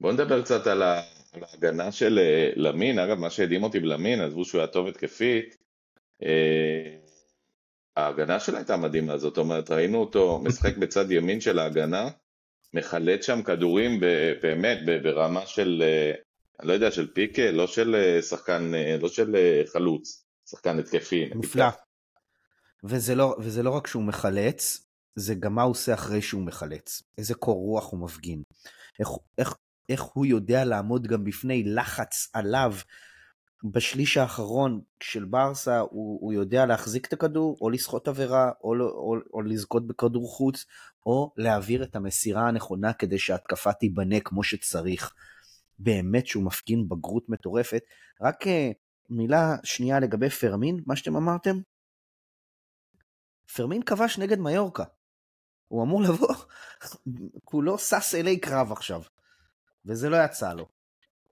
בוא 0.00 0.12
נדבר 0.12 0.42
קצת 0.42 0.66
על, 0.66 0.82
ה... 0.82 1.00
על 1.32 1.44
ההגנה 1.44 1.92
של 1.92 2.18
אה, 2.18 2.50
למין, 2.56 2.98
אגב, 2.98 3.18
מה 3.18 3.30
שהדהים 3.30 3.62
אותי 3.62 3.80
בלמין, 3.80 4.20
עזבו 4.20 4.44
שהוא 4.44 4.58
היה 4.58 4.68
טוב 4.68 4.86
התקפית, 4.86 5.56
אה, 6.22 6.96
ההגנה 7.96 8.40
שלה 8.40 8.58
הייתה 8.58 8.76
מדהימה, 8.76 9.18
זאת 9.18 9.38
אומרת, 9.38 9.70
ראינו 9.70 9.98
אותו 9.98 10.40
משחק 10.44 10.76
בצד 10.76 11.10
ימין 11.10 11.40
של 11.40 11.58
ההגנה, 11.58 12.08
מחלט 12.74 13.22
שם 13.22 13.42
כדורים 13.42 14.00
באמת 14.42 14.78
ברמה 15.02 15.46
של, 15.46 15.82
אה, 15.86 16.12
אני 16.60 16.68
לא 16.68 16.72
יודע, 16.72 16.90
של 16.90 17.12
פיקה, 17.14 17.50
לא 17.50 17.66
של 17.66 17.94
אה, 17.94 18.22
שחקן, 18.22 18.74
אה, 18.74 18.96
לא 19.02 19.08
של 19.08 19.36
חלוץ, 19.72 20.24
שחקן 20.50 20.78
התקפי. 20.78 21.30
נפלא. 21.34 21.64
וזה 22.84 23.14
לא, 23.14 23.36
וזה 23.38 23.62
לא 23.62 23.70
רק 23.70 23.86
שהוא 23.86 24.02
מחלץ, 24.02 24.86
זה 25.16 25.34
גם 25.34 25.54
מה 25.54 25.62
הוא 25.62 25.70
עושה 25.70 25.94
אחרי 25.94 26.22
שהוא 26.22 26.42
מחלץ. 26.42 27.02
איזה 27.18 27.34
קור 27.34 27.54
רוח 27.54 27.92
הוא 27.92 28.00
מפגין. 28.00 28.42
איך, 29.00 29.08
איך, 29.38 29.54
איך 29.88 30.02
הוא 30.02 30.26
יודע 30.26 30.64
לעמוד 30.64 31.06
גם 31.06 31.24
בפני 31.24 31.62
לחץ 31.66 32.30
עליו. 32.32 32.74
בשליש 33.62 34.16
האחרון 34.16 34.80
של 35.00 35.24
ברסה 35.24 35.78
הוא, 35.78 36.18
הוא 36.20 36.32
יודע 36.32 36.66
להחזיק 36.66 37.06
את 37.06 37.12
הכדור, 37.12 37.56
או 37.60 37.70
לסחוט 37.70 38.08
עבירה, 38.08 38.50
או, 38.64 38.74
לא- 38.74 38.84
או, 38.84 39.16
או 39.32 39.42
לזכות 39.42 39.86
בכדור 39.86 40.28
חוץ, 40.28 40.64
או 41.06 41.32
להעביר 41.36 41.82
את 41.82 41.96
המסירה 41.96 42.48
הנכונה 42.48 42.92
כדי 42.92 43.18
שההתקפה 43.18 43.72
תיבנה 43.72 44.20
כמו 44.20 44.42
שצריך. 44.42 45.12
באמת 45.78 46.26
שהוא 46.26 46.44
מפגין 46.44 46.88
בגרות 46.88 47.28
מטורפת. 47.28 47.82
רק 48.20 48.46
אה, 48.46 48.70
מילה 49.10 49.56
שנייה 49.64 50.00
לגבי 50.00 50.30
פרמין, 50.30 50.80
מה 50.86 50.96
שאתם 50.96 51.16
אמרתם, 51.16 51.56
פרמין 53.54 53.82
כבש 53.82 54.18
נגד 54.18 54.38
מיורקה. 54.38 54.84
הוא 55.68 55.82
אמור 55.82 56.02
לבוא, 56.02 56.34
כולו 57.44 57.78
שש 57.78 58.14
אלי 58.14 58.40
קרב 58.40 58.72
עכשיו. 58.72 59.02
וזה 59.86 60.08
לא 60.08 60.16
יצא 60.24 60.52
לו. 60.52 60.73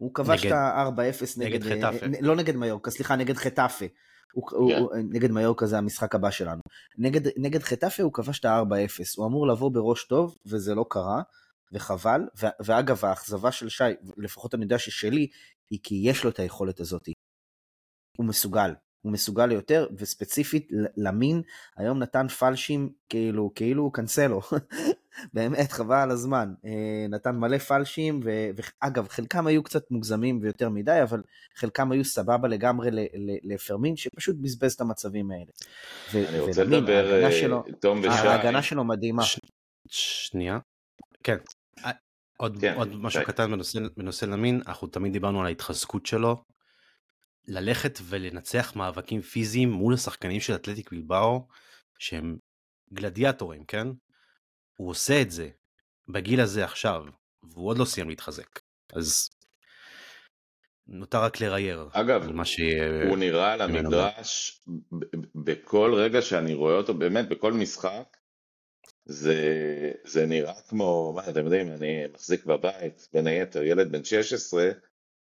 הוא 0.03 0.15
כבש 0.15 0.47
את 0.47 0.53
ה-4-0 0.53 1.01
נגד, 1.37 1.67
נגד 1.67 1.79
חטאפה. 1.79 2.07
אה, 2.07 2.11
לא 2.21 2.37
נגד 2.37 2.57
מיורקה, 2.57 2.91
סליחה, 2.91 3.17
נגד 3.17 3.37
חטאפה. 3.37 3.85
הוא, 4.33 4.45
הוא, 4.51 4.71
כן. 4.71 4.79
הוא, 4.79 4.91
נגד 4.97 5.31
מיורקה 5.31 5.67
זה 5.67 5.79
המשחק 5.79 6.15
הבא 6.15 6.31
שלנו. 6.31 6.61
נגד, 6.99 7.21
נגד 7.37 7.63
חטאפה 7.63 8.03
הוא 8.03 8.13
כבש 8.13 8.41
את 8.41 8.45
ה-4-0. 8.45 9.05
הוא 9.17 9.27
אמור 9.27 9.47
לבוא 9.47 9.71
בראש 9.71 10.05
טוב, 10.05 10.37
וזה 10.47 10.75
לא 10.75 10.85
קרה, 10.89 11.23
וחבל. 11.73 12.21
ו, 12.43 12.47
ואגב, 12.61 13.05
האכזבה 13.05 13.53
של 13.53 13.69
שי, 13.69 13.85
לפחות 14.17 14.55
אני 14.55 14.63
יודע 14.63 14.79
ששלי, 14.79 15.27
היא 15.71 15.79
כי 15.83 16.03
יש 16.05 16.25
לו 16.25 16.31
את 16.31 16.39
היכולת 16.39 16.81
הזאת. 16.81 17.09
הוא 18.17 18.27
מסוגל. 18.27 18.75
הוא 19.03 19.13
מסוגל 19.13 19.47
ליותר, 19.47 19.87
וספציפית 19.99 20.69
למין, 20.97 21.43
היום 21.77 21.99
נתן 21.99 22.29
פלשים 22.29 22.93
כאילו, 23.09 23.53
כאילו 23.55 23.83
הוא 23.83 23.93
קנסלו. 23.93 24.41
באמת, 25.35 25.73
חבל 25.73 25.97
על 25.97 26.11
הזמן. 26.11 26.55
אה, 26.65 27.07
נתן 27.09 27.37
מלא 27.37 27.59
פלשים, 27.59 28.21
ו- 28.25 28.51
ואגב, 28.57 29.09
חלקם 29.09 29.47
היו 29.47 29.63
קצת 29.63 29.91
מוגזמים 29.91 30.39
ויותר 30.43 30.69
מדי, 30.69 31.03
אבל 31.03 31.23
חלקם 31.57 31.93
היו 31.93 32.05
סבבה 32.05 32.49
לגמרי 32.49 32.91
ל- 32.91 33.01
ל- 33.01 33.53
לפרמין, 33.55 33.97
שפשוט 33.97 34.37
בזבז 34.41 34.73
את 34.73 34.81
המצבים 34.81 35.31
האלה. 35.31 35.45
ו- 36.13 36.29
אני 36.29 36.41
רוצה 36.41 36.61
ולמין, 36.61 36.79
לדבר, 36.79 37.25
אה, 37.25 37.33
שלו, 37.33 37.65
תום 37.81 37.99
ושי, 37.99 38.09
ההגנה 38.09 38.63
שלו 38.63 38.85
מדהימה. 38.85 39.23
ש- 39.23 39.41
שנייה. 39.89 40.59
כן. 41.23 41.37
אה, 41.85 41.91
עוד, 42.37 42.59
כן, 42.61 42.75
עוד 42.77 42.97
משהו. 42.97 43.23
קטן 43.25 43.51
בנושא, 43.51 43.81
בנושא 43.97 44.25
למין, 44.25 44.63
אנחנו 44.67 44.89
תמיד 44.89 45.13
דיברנו 45.13 45.41
על 45.41 45.47
ההתחזקות 45.47 46.07
שלו. 46.07 46.45
ללכת 47.49 47.99
ולנצח 48.03 48.77
מאבקים 48.77 49.21
פיזיים 49.21 49.71
מול 49.71 49.95
השחקנים 49.95 50.41
של 50.41 50.55
אתלטיק 50.55 50.93
בלבאו, 50.93 51.47
שהם 51.99 52.37
גלדיאטורים, 52.93 53.65
כן? 53.65 53.89
הוא 54.77 54.91
עושה 54.91 55.23
את 55.23 55.31
זה 55.31 55.49
בגיל 56.09 56.41
הזה 56.41 56.65
עכשיו, 56.65 57.05
והוא 57.43 57.69
עוד 57.69 57.79
לא 57.79 57.85
סיים 57.85 58.09
להתחזק. 58.09 58.61
אז 58.93 59.29
נותר 60.87 61.23
רק 61.23 61.41
לרייר 61.41 61.89
אגב, 61.93 62.45
ש... 62.45 62.61
הוא 63.09 63.17
נראה 63.17 63.53
על. 63.53 63.61
המגרש, 63.61 64.61
ב- 64.99 65.05
בכל 65.35 65.95
רגע 65.95 66.23
שאני 66.23 66.55
רואה 66.55 66.75
אותו, 66.75 66.95
באמת, 66.95 67.29
בכל 67.29 67.53
משחק, 67.53 68.17
זה, 69.05 69.37
זה 70.05 70.27
נראה 70.27 70.55
כמו, 70.69 71.13
מה 71.17 71.29
אתם 71.29 71.45
יודעים, 71.45 71.73
אני 71.73 72.07
מחזיק 72.15 72.45
בבית, 72.45 73.09
בין 73.13 73.27
היתר, 73.27 73.63
ילד 73.63 73.93
בן 73.93 74.05
16, 74.05 74.71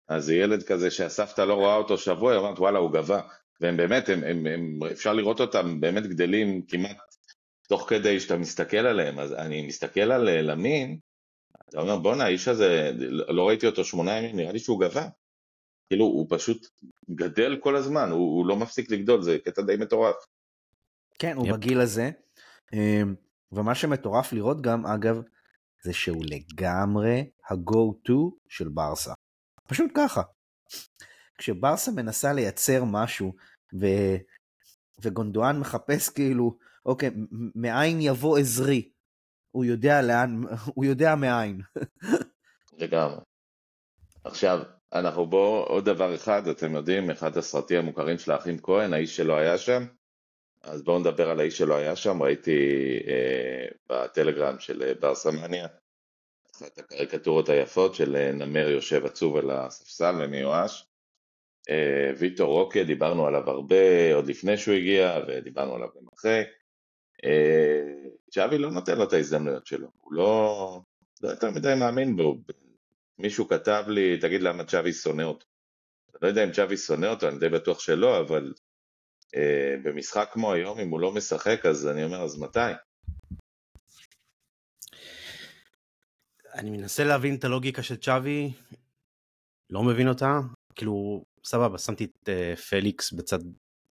אז 0.08 0.24
זה 0.24 0.34
ילד 0.34 0.62
כזה 0.62 0.90
שהסבתא 0.90 1.40
לא 1.40 1.54
רואה 1.54 1.76
אותו 1.76 1.98
שבוע, 1.98 2.32
היא 2.32 2.38
אומרת, 2.38 2.58
וואלה, 2.58 2.78
הוא 2.78 2.92
גבה. 2.92 3.20
והם 3.60 3.76
באמת, 3.76 4.08
הם, 4.08 4.24
הם, 4.24 4.46
הם, 4.46 4.78
אפשר 4.92 5.12
לראות 5.12 5.40
אותם 5.40 5.80
באמת 5.80 6.06
גדלים 6.06 6.62
כמעט 6.68 6.96
תוך 7.68 7.88
כדי 7.88 8.20
שאתה 8.20 8.36
מסתכל 8.36 8.76
עליהם. 8.76 9.18
אז 9.18 9.32
אני 9.32 9.66
מסתכל 9.66 10.12
על 10.12 10.28
אה, 10.28 10.42
למין, 10.42 10.98
אתה 11.68 11.80
אומר, 11.80 11.98
בואנה, 11.98 12.24
האיש 12.24 12.48
הזה, 12.48 12.92
לא 13.28 13.48
ראיתי 13.48 13.66
אותו 13.66 13.84
שמונה 13.84 14.18
ימים, 14.18 14.36
נראה 14.36 14.52
לי 14.52 14.58
שהוא 14.58 14.80
גבה. 14.80 15.08
כאילו, 15.88 16.04
הוא 16.04 16.26
פשוט 16.30 16.66
גדל 17.10 17.56
כל 17.60 17.76
הזמן, 17.76 18.10
הוא, 18.10 18.36
הוא 18.36 18.46
לא 18.46 18.56
מפסיק 18.56 18.90
לגדול, 18.90 19.22
זה 19.22 19.38
קטע 19.44 19.62
די 19.62 19.76
מטורף. 19.76 20.14
כן, 21.18 21.36
הוא 21.36 21.46
יפ. 21.46 21.54
בגיל 21.54 21.80
הזה. 21.80 22.10
אמ, 22.72 23.14
ומה 23.52 23.74
שמטורף 23.74 24.32
לראות 24.32 24.60
גם, 24.60 24.86
אגב, 24.86 25.22
זה 25.82 25.92
שהוא 25.92 26.24
לגמרי 26.24 27.30
ה-go 27.50 28.08
to 28.08 28.12
של 28.48 28.68
ברסה. 28.68 29.12
פשוט 29.68 29.90
ככה. 29.94 30.22
כשברסה 31.38 31.90
מנסה 31.92 32.32
לייצר 32.32 32.84
משהו, 32.84 33.32
ו... 33.80 33.86
וגונדואן 35.02 35.58
מחפש 35.58 36.08
כאילו, 36.08 36.58
אוקיי, 36.86 37.10
מאין 37.54 38.00
יבוא 38.00 38.38
עזרי. 38.38 38.90
הוא 39.50 39.64
יודע 39.64 40.02
לאן, 40.02 40.42
הוא 40.74 40.84
יודע 40.84 41.14
מאין. 41.14 41.60
לגמרי. 42.80 43.20
עכשיו, 44.24 44.58
אנחנו 44.92 45.26
בואו, 45.26 45.64
עוד 45.64 45.84
דבר 45.84 46.14
אחד, 46.14 46.48
אתם 46.48 46.74
יודעים, 46.74 47.10
אחד 47.10 47.36
הסרטים 47.36 47.78
המוכרים 47.78 48.18
של 48.18 48.32
האחים 48.32 48.58
כהן, 48.58 48.92
האיש 48.92 49.16
שלא 49.16 49.36
היה 49.36 49.58
שם. 49.58 49.86
אז 50.62 50.82
בואו 50.82 50.98
נדבר 50.98 51.30
על 51.30 51.40
האיש 51.40 51.58
שלא 51.58 51.74
היה 51.74 51.96
שם, 51.96 52.22
ראיתי 52.22 52.58
אה, 53.08 53.66
בטלגרם 53.88 54.58
של 54.58 54.82
אה, 54.82 54.94
בר 55.00 55.14
סמניה, 55.14 55.66
אחת 56.56 56.78
הקריקטורות 56.78 57.48
היפות 57.48 57.94
של 57.94 58.16
אה, 58.16 58.32
נמר 58.32 58.68
יושב 58.68 59.04
עצוב 59.06 59.36
על 59.36 59.50
הספסל 59.50 60.14
ומיואש. 60.20 60.86
אה, 61.70 62.12
ויטור 62.18 62.52
רוקה, 62.52 62.84
דיברנו 62.84 63.26
עליו 63.26 63.50
הרבה 63.50 64.14
עוד 64.14 64.26
לפני 64.26 64.56
שהוא 64.56 64.74
הגיע, 64.74 65.18
ודיברנו 65.28 65.74
עליו 65.74 65.88
גם 65.96 66.06
אחרי. 66.14 66.42
אה, 67.24 67.82
צ'אבי 68.30 68.58
לא 68.58 68.70
נותן 68.70 68.98
לו 68.98 69.04
את 69.04 69.12
ההזדמנויות 69.12 69.66
שלו, 69.66 69.88
הוא 70.00 70.12
לא, 70.12 70.80
לא 71.22 71.28
יותר 71.28 71.50
מדי 71.50 71.74
מאמין 71.78 72.16
בו. 72.16 72.38
מישהו 73.18 73.48
כתב 73.48 73.84
לי, 73.88 74.18
תגיד 74.18 74.42
למה 74.42 74.64
צ'אבי 74.64 74.92
שונא 74.92 75.22
אותו. 75.22 75.46
אני 76.12 76.18
לא 76.22 76.28
יודע 76.28 76.44
אם 76.44 76.52
צ'אבי 76.52 76.76
שונא 76.76 77.06
אותו, 77.06 77.28
אני 77.28 77.38
די 77.38 77.48
בטוח 77.48 77.80
שלא, 77.80 78.20
אבל 78.20 78.52
אה, 79.36 79.74
במשחק 79.82 80.28
כמו 80.32 80.52
היום, 80.52 80.78
אם 80.78 80.88
הוא 80.88 81.00
לא 81.00 81.12
משחק, 81.12 81.66
אז 81.66 81.88
אני 81.88 82.04
אומר, 82.04 82.22
אז 82.22 82.38
מתי? 82.38 82.72
אני 86.54 86.70
מנסה 86.70 87.04
להבין 87.04 87.34
את 87.34 87.44
הלוגיקה 87.44 87.82
של 87.82 87.96
צ'אבי, 87.96 88.52
לא 89.70 89.82
מבין 89.82 90.08
אותה, 90.08 90.40
כאילו, 90.74 91.24
סבבה, 91.44 91.78
שמתי 91.78 92.04
את 92.04 92.28
uh, 92.28 92.56
פליקס 92.60 93.12
בצד, 93.12 93.38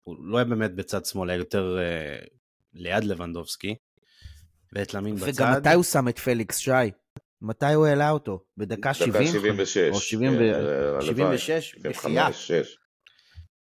הוא 0.02 0.16
לא 0.24 0.36
היה 0.38 0.44
באמת 0.44 0.74
בצד 0.74 1.04
שמאל, 1.04 1.30
היה 1.30 1.38
יותר 1.38 1.78
uh, 1.78 2.28
ליד 2.74 3.04
לבנדובסקי, 3.04 3.74
ואת 4.72 4.94
למין 4.94 5.16
בצד. 5.16 5.42
וגם 5.42 5.52
מתי 5.52 5.74
הוא 5.74 5.84
שם 5.84 6.08
את 6.08 6.18
פליקס, 6.18 6.56
שי? 6.58 6.70
מתי 7.42 7.72
הוא 7.74 7.86
העלה 7.86 8.10
אותו? 8.10 8.44
בדקה 8.56 8.94
70? 8.94 9.12
דקה 9.12 9.32
76. 9.32 9.78
או 9.90 10.00
70 10.00 10.32
ו... 10.32 11.02
76? 11.02 11.74
בחייה. 11.78 12.28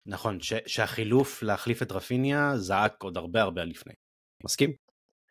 נכון, 0.06 0.40
ש- 0.42 0.54
שהחילוף 0.66 1.44
להחליף 1.44 1.82
את 1.82 1.92
רפיניה 1.92 2.58
זעק 2.58 3.04
עוד 3.04 3.18
הרבה 3.18 3.42
הרבה 3.42 3.64
לפני. 3.64 3.94
מסכים? 4.46 4.74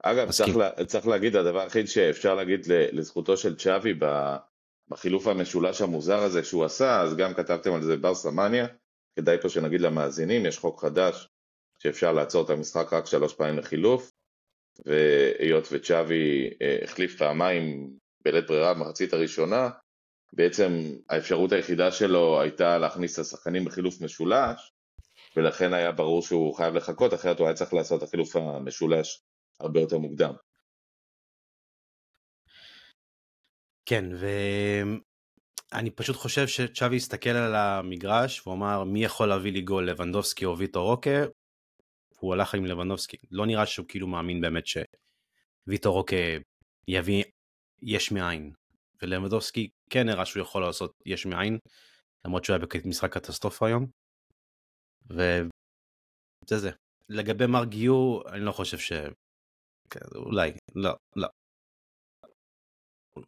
אגב, 0.02 0.30
צריך, 0.30 0.56
לה, 0.56 0.84
צריך 0.87 1.06
להגיד, 1.06 1.37
הדבר 1.37 1.60
היחיד 1.60 1.87
שאפשר 1.87 2.34
להגיד 2.34 2.60
לזכותו 2.68 3.37
של 3.37 3.56
צ'אבי 3.56 3.94
בחילוף 4.90 5.26
המשולש 5.26 5.80
המוזר 5.80 6.18
הזה 6.18 6.44
שהוא 6.44 6.64
עשה, 6.64 7.00
אז 7.00 7.16
גם 7.16 7.34
כתבתם 7.34 7.72
על 7.74 7.82
זה 7.82 7.96
בר 7.96 8.14
סמניה, 8.14 8.66
כדאי 9.16 9.40
פה 9.42 9.48
שנגיד 9.48 9.80
למאזינים, 9.80 10.46
יש 10.46 10.58
חוק 10.58 10.80
חדש 10.80 11.28
שאפשר 11.86 12.12
לעצור 12.12 12.44
את 12.44 12.50
המשחק 12.50 12.92
רק 12.92 13.06
שלוש 13.06 13.34
פעמים 13.34 13.58
לחילוף, 13.58 14.12
והיות 14.86 15.68
וצ'אבי 15.72 16.50
אה, 16.62 16.78
החליף 16.84 17.18
פעמיים 17.18 17.90
בלית 18.24 18.46
ברירה 18.46 18.74
במחצית 18.74 19.12
הראשונה, 19.12 19.70
בעצם 20.32 20.70
האפשרות 21.10 21.52
היחידה 21.52 21.92
שלו 21.92 22.40
הייתה 22.40 22.78
להכניס 22.78 23.14
את 23.14 23.18
השחקנים 23.18 23.64
בחילוף 23.64 24.00
משולש, 24.00 24.72
ולכן 25.36 25.72
היה 25.72 25.92
ברור 25.92 26.22
שהוא 26.22 26.54
חייב 26.54 26.74
לחכות, 26.74 27.14
אחרת 27.14 27.38
הוא 27.38 27.46
היה 27.46 27.54
צריך 27.54 27.74
לעשות 27.74 28.02
את 28.02 28.08
החילוף 28.08 28.36
המשולש 28.36 29.22
הרבה 29.60 29.80
יותר 29.80 29.98
מוקדם. 29.98 30.34
כן, 33.86 34.04
ואני 35.72 35.90
פשוט 35.90 36.16
חושב 36.16 36.46
שצ'אבי 36.46 36.96
הסתכל 36.96 37.30
על 37.30 37.54
המגרש 37.54 38.46
והוא 38.46 38.54
אמר 38.54 38.84
מי 38.84 39.04
יכול 39.04 39.28
להביא 39.28 39.52
לי 39.52 39.60
גול, 39.60 39.90
לבנדובסקי 39.90 40.44
או 40.44 40.58
ויטו 40.58 40.84
רוקה, 40.84 41.24
הוא 42.24 42.34
הלך 42.34 42.54
עם 42.54 42.64
לבנדובסקי. 42.64 43.16
לא 43.30 43.46
נראה 43.46 43.66
שהוא 43.66 43.87
כאילו 43.88 44.06
מאמין 44.06 44.40
באמת 44.40 44.64
שוויטו 44.66 45.92
רוקה 45.92 46.16
יביא 46.88 47.24
יש 47.82 48.12
מאין. 48.12 48.52
ולבנדובסקי 49.02 49.70
כן 49.90 50.08
הראה 50.08 50.26
שהוא 50.26 50.42
יכול 50.42 50.62
לעשות 50.62 50.92
יש 51.06 51.26
מאין, 51.26 51.58
למרות 52.24 52.44
שהוא 52.44 52.56
היה 52.56 52.66
במשחק 52.84 53.12
קטסטרופה 53.12 53.66
היום. 53.66 53.87
וזה 55.10 56.58
זה. 56.58 56.70
לגבי 57.08 57.46
מר 57.46 57.64
גיור, 57.64 58.28
אני 58.28 58.40
לא 58.40 58.52
חושב 58.52 58.78
ש... 58.78 58.92
כן, 59.90 60.00
אולי, 60.14 60.52
לא, 60.74 60.90
לא. 61.16 61.28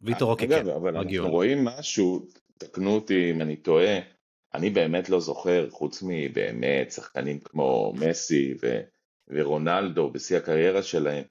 ויטור 0.01 0.31
אוקיי, 0.31 0.47
כן, 0.47 0.69
אבל 0.69 0.97
אנחנו 0.97 1.29
רואים 1.29 1.65
משהו, 1.65 2.27
תקנו 2.57 2.95
אותי 2.95 3.31
אם 3.31 3.41
אני 3.41 3.57
טועה, 3.57 4.16
אני 4.57 4.69
באמת 4.69 5.09
לא 5.09 5.19
זוכר, 5.19 5.69
חוץ 5.69 6.03
מבאמת 6.07 6.91
שחקנים 6.91 7.39
כמו 7.39 7.93
מסי 7.95 8.53
ו- 8.61 8.81
ורונלדו 9.27 10.09
בשיא 10.09 10.37
הקריירה 10.37 10.83
שלהם, 10.83 11.23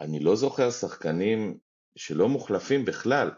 אני 0.00 0.20
לא 0.20 0.36
זוכר 0.36 0.70
שחקנים 0.70 1.56
שלא 1.96 2.28
מוחלפים 2.28 2.84
בכלל. 2.84 3.30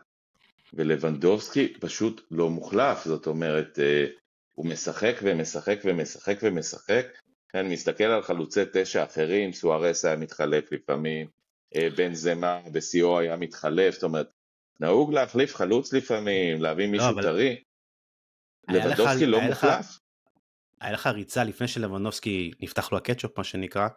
ולבנדובסקי 0.75 1.73
פשוט 1.81 2.21
לא 2.31 2.51
מוחלף, 2.51 3.05
זאת 3.05 3.27
אומרת, 3.27 3.79
אה, 3.79 4.07
הוא 4.55 4.67
משחק 4.67 5.15
ומשחק 5.23 5.79
ומשחק 5.85 6.39
ומשחק, 6.43 7.07
אני 7.55 7.69
מסתכל 7.69 8.05
על 8.05 8.23
חלוצי 8.23 8.61
תשע 8.73 9.05
אחרים, 9.05 9.53
סוארס 9.53 10.05
היה 10.05 10.17
מתחלף 10.17 10.73
לפעמים, 10.73 11.27
אה, 11.77 11.89
בן 11.97 12.15
זמה 12.15 12.61
בשיאו 12.73 13.19
היה 13.19 13.37
מתחלף, 13.37 13.95
זאת 13.95 14.03
אומרת, 14.03 14.33
נהוג 14.81 15.13
להחליף 15.13 15.55
חלוץ 15.55 15.93
לפעמים, 15.93 16.63
להביא 16.63 16.87
מישהו 16.87 17.13
לא, 17.13 17.23
טרי. 17.23 17.57
לבנדובסקי 18.69 19.27
לא 19.27 19.41
מוחלף. 19.41 19.99
היה 20.81 20.93
לך 20.93 21.07
ריצה 21.07 21.45
לפני 21.45 21.69
שלבנדובסקי 21.69 22.51
נפתח 22.61 22.93
לו 22.93 22.99
הקטשופ, 22.99 23.39
מה 23.39 23.45
שנקרא, 23.45 23.89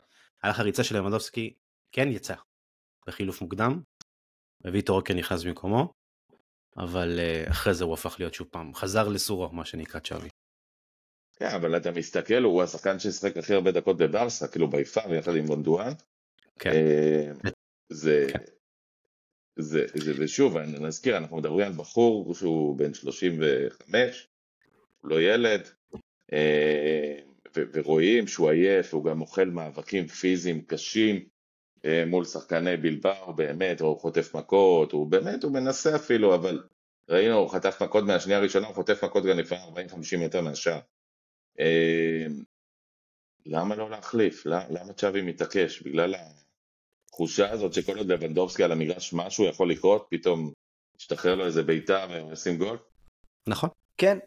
היה 0.43 0.51
לך 0.51 0.59
ריצה 0.59 0.83
של 0.83 0.97
לבנדובסקי 0.97 1.53
כן 1.91 2.07
יצא 2.07 2.35
בחילוף 3.07 3.41
מוקדם, 3.41 3.81
וויטור 4.65 4.95
רוקן 4.95 5.17
נכנס 5.17 5.43
במקומו, 5.43 5.93
אבל 6.77 7.19
uh, 7.19 7.51
אחרי 7.51 7.73
זה 7.73 7.83
הוא 7.83 7.93
הפך 7.93 8.15
להיות 8.19 8.33
שוב 8.33 8.47
פעם, 8.51 8.73
חזר 8.73 9.07
לסורו, 9.07 9.49
מה 9.51 9.65
שנקרא 9.65 9.99
צ'אבי. 9.99 10.29
כן, 11.35 11.49
אבל 11.55 11.77
אתה 11.77 11.91
מסתכל, 11.91 12.43
הוא 12.43 12.63
השחקן 12.63 12.99
ששיחק 12.99 13.37
הכי 13.37 13.53
הרבה 13.53 13.71
דקות 13.71 13.97
בברסה, 13.97 14.47
כאילו 14.47 14.69
ביפר, 14.69 15.13
יחד 15.13 15.35
עם 15.35 15.45
בונדואן. 15.45 15.93
כן. 16.59 16.69
אה, 16.69 17.31
זה, 17.89 18.27
כן. 18.31 18.43
זה, 19.59 19.85
זה, 19.93 20.11
ושוב, 20.19 20.57
אני 20.57 20.79
נזכיר, 20.79 21.17
אנחנו 21.17 21.37
מדברים 21.37 21.67
על 21.67 21.73
בחור 21.73 22.35
שהוא 22.35 22.77
בן 22.77 22.93
35, 22.93 24.27
הוא 25.01 25.09
לא 25.09 25.21
ילד, 25.21 25.69
אה, 26.33 27.19
ורואים 27.73 28.27
שהוא 28.27 28.49
עייף, 28.49 28.93
הוא 28.93 29.03
גם 29.03 29.21
אוכל 29.21 29.45
מאבקים 29.45 30.07
פיזיים 30.07 30.61
קשים, 30.61 31.25
אה, 31.85 32.03
מול 32.07 32.25
שחקני 32.25 32.77
בלבר, 32.77 33.31
באמת, 33.31 33.81
הוא 33.81 33.99
חוטף 33.99 34.35
מכות, 34.35 34.91
הוא 34.91 35.07
באמת, 35.07 35.43
הוא 35.43 35.51
מנסה 35.51 35.95
אפילו, 35.95 36.35
אבל 36.35 36.63
ראינו, 37.09 37.35
הוא 37.35 37.49
חטף 37.49 37.81
מכות 37.81 38.03
מהשנייה 38.03 38.39
הראשונה, 38.39 38.67
הוא 38.67 38.75
חוטף 38.75 39.03
מכות 39.03 39.23
גם 39.23 39.39
לפעמים 39.39 39.63
40-50 39.63 40.21
יותר 40.21 40.41
מהשאר. 40.41 40.79
אה, 41.59 42.25
למה 43.45 43.75
לא 43.75 43.89
להחליף? 43.89 44.45
למה 44.45 44.93
צ'אבי 44.93 45.21
מתעקש? 45.21 45.81
בגלל 45.81 46.15
התחושה 47.05 47.51
הזאת 47.51 47.73
שכל 47.73 47.97
עוד 47.97 48.07
לבנדובסקי 48.07 48.63
על 48.63 48.71
המגרש 48.71 49.13
משהו 49.13 49.45
יכול 49.45 49.71
לקרות, 49.71 50.07
פתאום 50.09 50.51
ישתחרר 50.99 51.35
לו 51.35 51.45
איזה 51.45 51.63
בעיטה 51.63 52.07
וישים 52.09 52.57
גול? 52.57 52.77
נכון. 53.47 53.69
כן, 53.97 54.17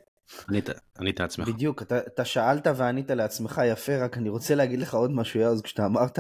ענית, 0.49 0.69
ענית 0.99 1.21
לעצמך. 1.21 1.49
בדיוק, 1.49 1.83
אתה, 1.83 1.99
אתה 1.99 2.25
שאלת 2.25 2.67
וענית 2.77 3.11
לעצמך 3.11 3.61
יפה, 3.67 4.05
רק 4.05 4.19
אני 4.19 4.29
רוצה 4.29 4.55
להגיד 4.55 4.81
לך 4.81 4.95
עוד 4.95 5.11
משהו, 5.11 5.41
יאוז, 5.41 5.63
כשאתה 5.63 5.87
אמרת 5.87 6.19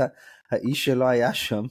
האיש 0.51 0.85
שלא 0.85 1.05
היה 1.05 1.35
שם, 1.35 1.63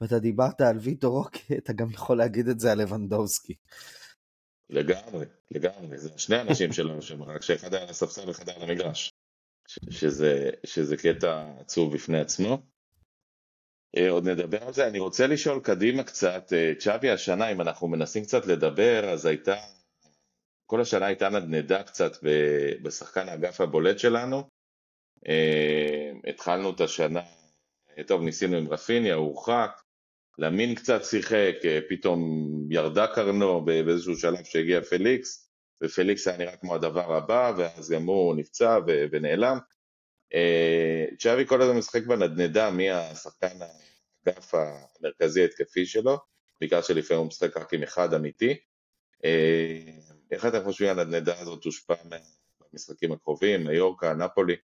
ואתה 0.00 0.18
דיברת 0.18 0.60
על 0.60 0.78
ויטו 0.78 1.12
רוקי, 1.12 1.58
אתה 1.58 1.72
גם 1.72 1.90
יכול 1.90 2.18
להגיד 2.18 2.48
את 2.48 2.60
זה 2.60 2.72
על 2.72 2.82
לבנדובסקי. 2.82 3.54
לגמרי, 4.70 5.26
לגמרי, 5.50 5.98
זה 5.98 6.10
שני 6.16 6.40
אנשים 6.40 6.72
שלו 6.72 7.02
שם, 7.02 7.22
רק 7.22 7.42
שאחד 7.42 7.74
היה 7.74 7.82
על 7.82 7.88
הספסל 7.88 8.28
ואחד 8.28 8.48
היה 8.48 8.56
על 8.56 8.70
המגרש, 8.70 9.12
שזה, 9.90 10.50
שזה 10.66 10.96
קטע 10.96 11.44
עצוב 11.60 11.94
בפני 11.94 12.20
עצמו. 12.20 12.62
אה, 13.96 14.10
עוד 14.10 14.28
נדבר 14.28 14.64
על 14.64 14.72
זה, 14.72 14.86
אני 14.86 14.98
רוצה 14.98 15.26
לשאול 15.26 15.60
קדימה 15.60 16.02
קצת, 16.02 16.52
אה, 16.52 16.72
צ'אבי 16.78 17.10
השנה, 17.10 17.52
אם 17.52 17.60
אנחנו 17.60 17.88
מנסים 17.88 18.24
קצת 18.24 18.46
לדבר, 18.46 19.10
אז 19.10 19.26
הייתה 19.26 19.56
כל 20.70 20.80
השנה 20.80 21.06
הייתה 21.06 21.28
נדנדה 21.28 21.82
קצת 21.82 22.12
בשחקן 22.82 23.28
האגף 23.28 23.60
הבולט 23.60 23.98
שלנו. 23.98 24.42
אה, 25.28 26.12
התחלנו 26.26 26.70
את 26.70 26.80
השנה, 26.80 27.20
טוב, 28.06 28.22
ניסינו 28.22 28.56
עם 28.56 28.68
רפיניה, 28.68 29.14
הוא 29.14 29.26
הורחק, 29.26 29.70
למין 30.38 30.74
קצת 30.74 31.04
שיחק, 31.04 31.54
אה, 31.64 31.78
פתאום 31.88 32.20
ירדה 32.70 33.06
קרנו 33.06 33.64
באיזשהו 33.64 34.16
שלב 34.16 34.44
שהגיע 34.44 34.82
פליקס, 34.82 35.50
ופליקס 35.82 36.28
היה 36.28 36.38
נראה 36.38 36.56
כמו 36.56 36.74
הדבר 36.74 37.16
הבא, 37.16 37.52
ואז 37.58 37.90
גם 37.90 38.04
הוא 38.06 38.36
נפצע 38.36 38.78
ונעלם. 38.86 39.58
אה, 40.34 41.04
צ'אבי 41.18 41.46
כל 41.46 41.62
הזמן 41.62 41.76
משחק 41.76 42.06
בנדנדה 42.06 42.70
מי 42.70 42.90
השחקן 42.90 43.58
האגף 44.26 44.54
המרכזי 44.54 45.42
ההתקפי 45.42 45.86
שלו, 45.86 46.18
בעיקר 46.60 46.82
שלפעמים 46.82 47.20
הוא 47.20 47.28
משחק 47.28 47.56
רק 47.56 47.74
עם 47.74 47.82
אחד 47.82 48.14
אמיתי. 48.14 48.56
איך 50.30 50.46
אתם 50.46 50.64
חושבים 50.64 50.90
על 50.90 50.98
הנדנדה 50.98 51.40
הזאת 51.40 51.62
תושפע 51.62 51.94
מהמשחקים 52.04 53.12
הקרובים, 53.12 53.64
מיורקה, 53.64 54.14
נפולי? 54.14 54.56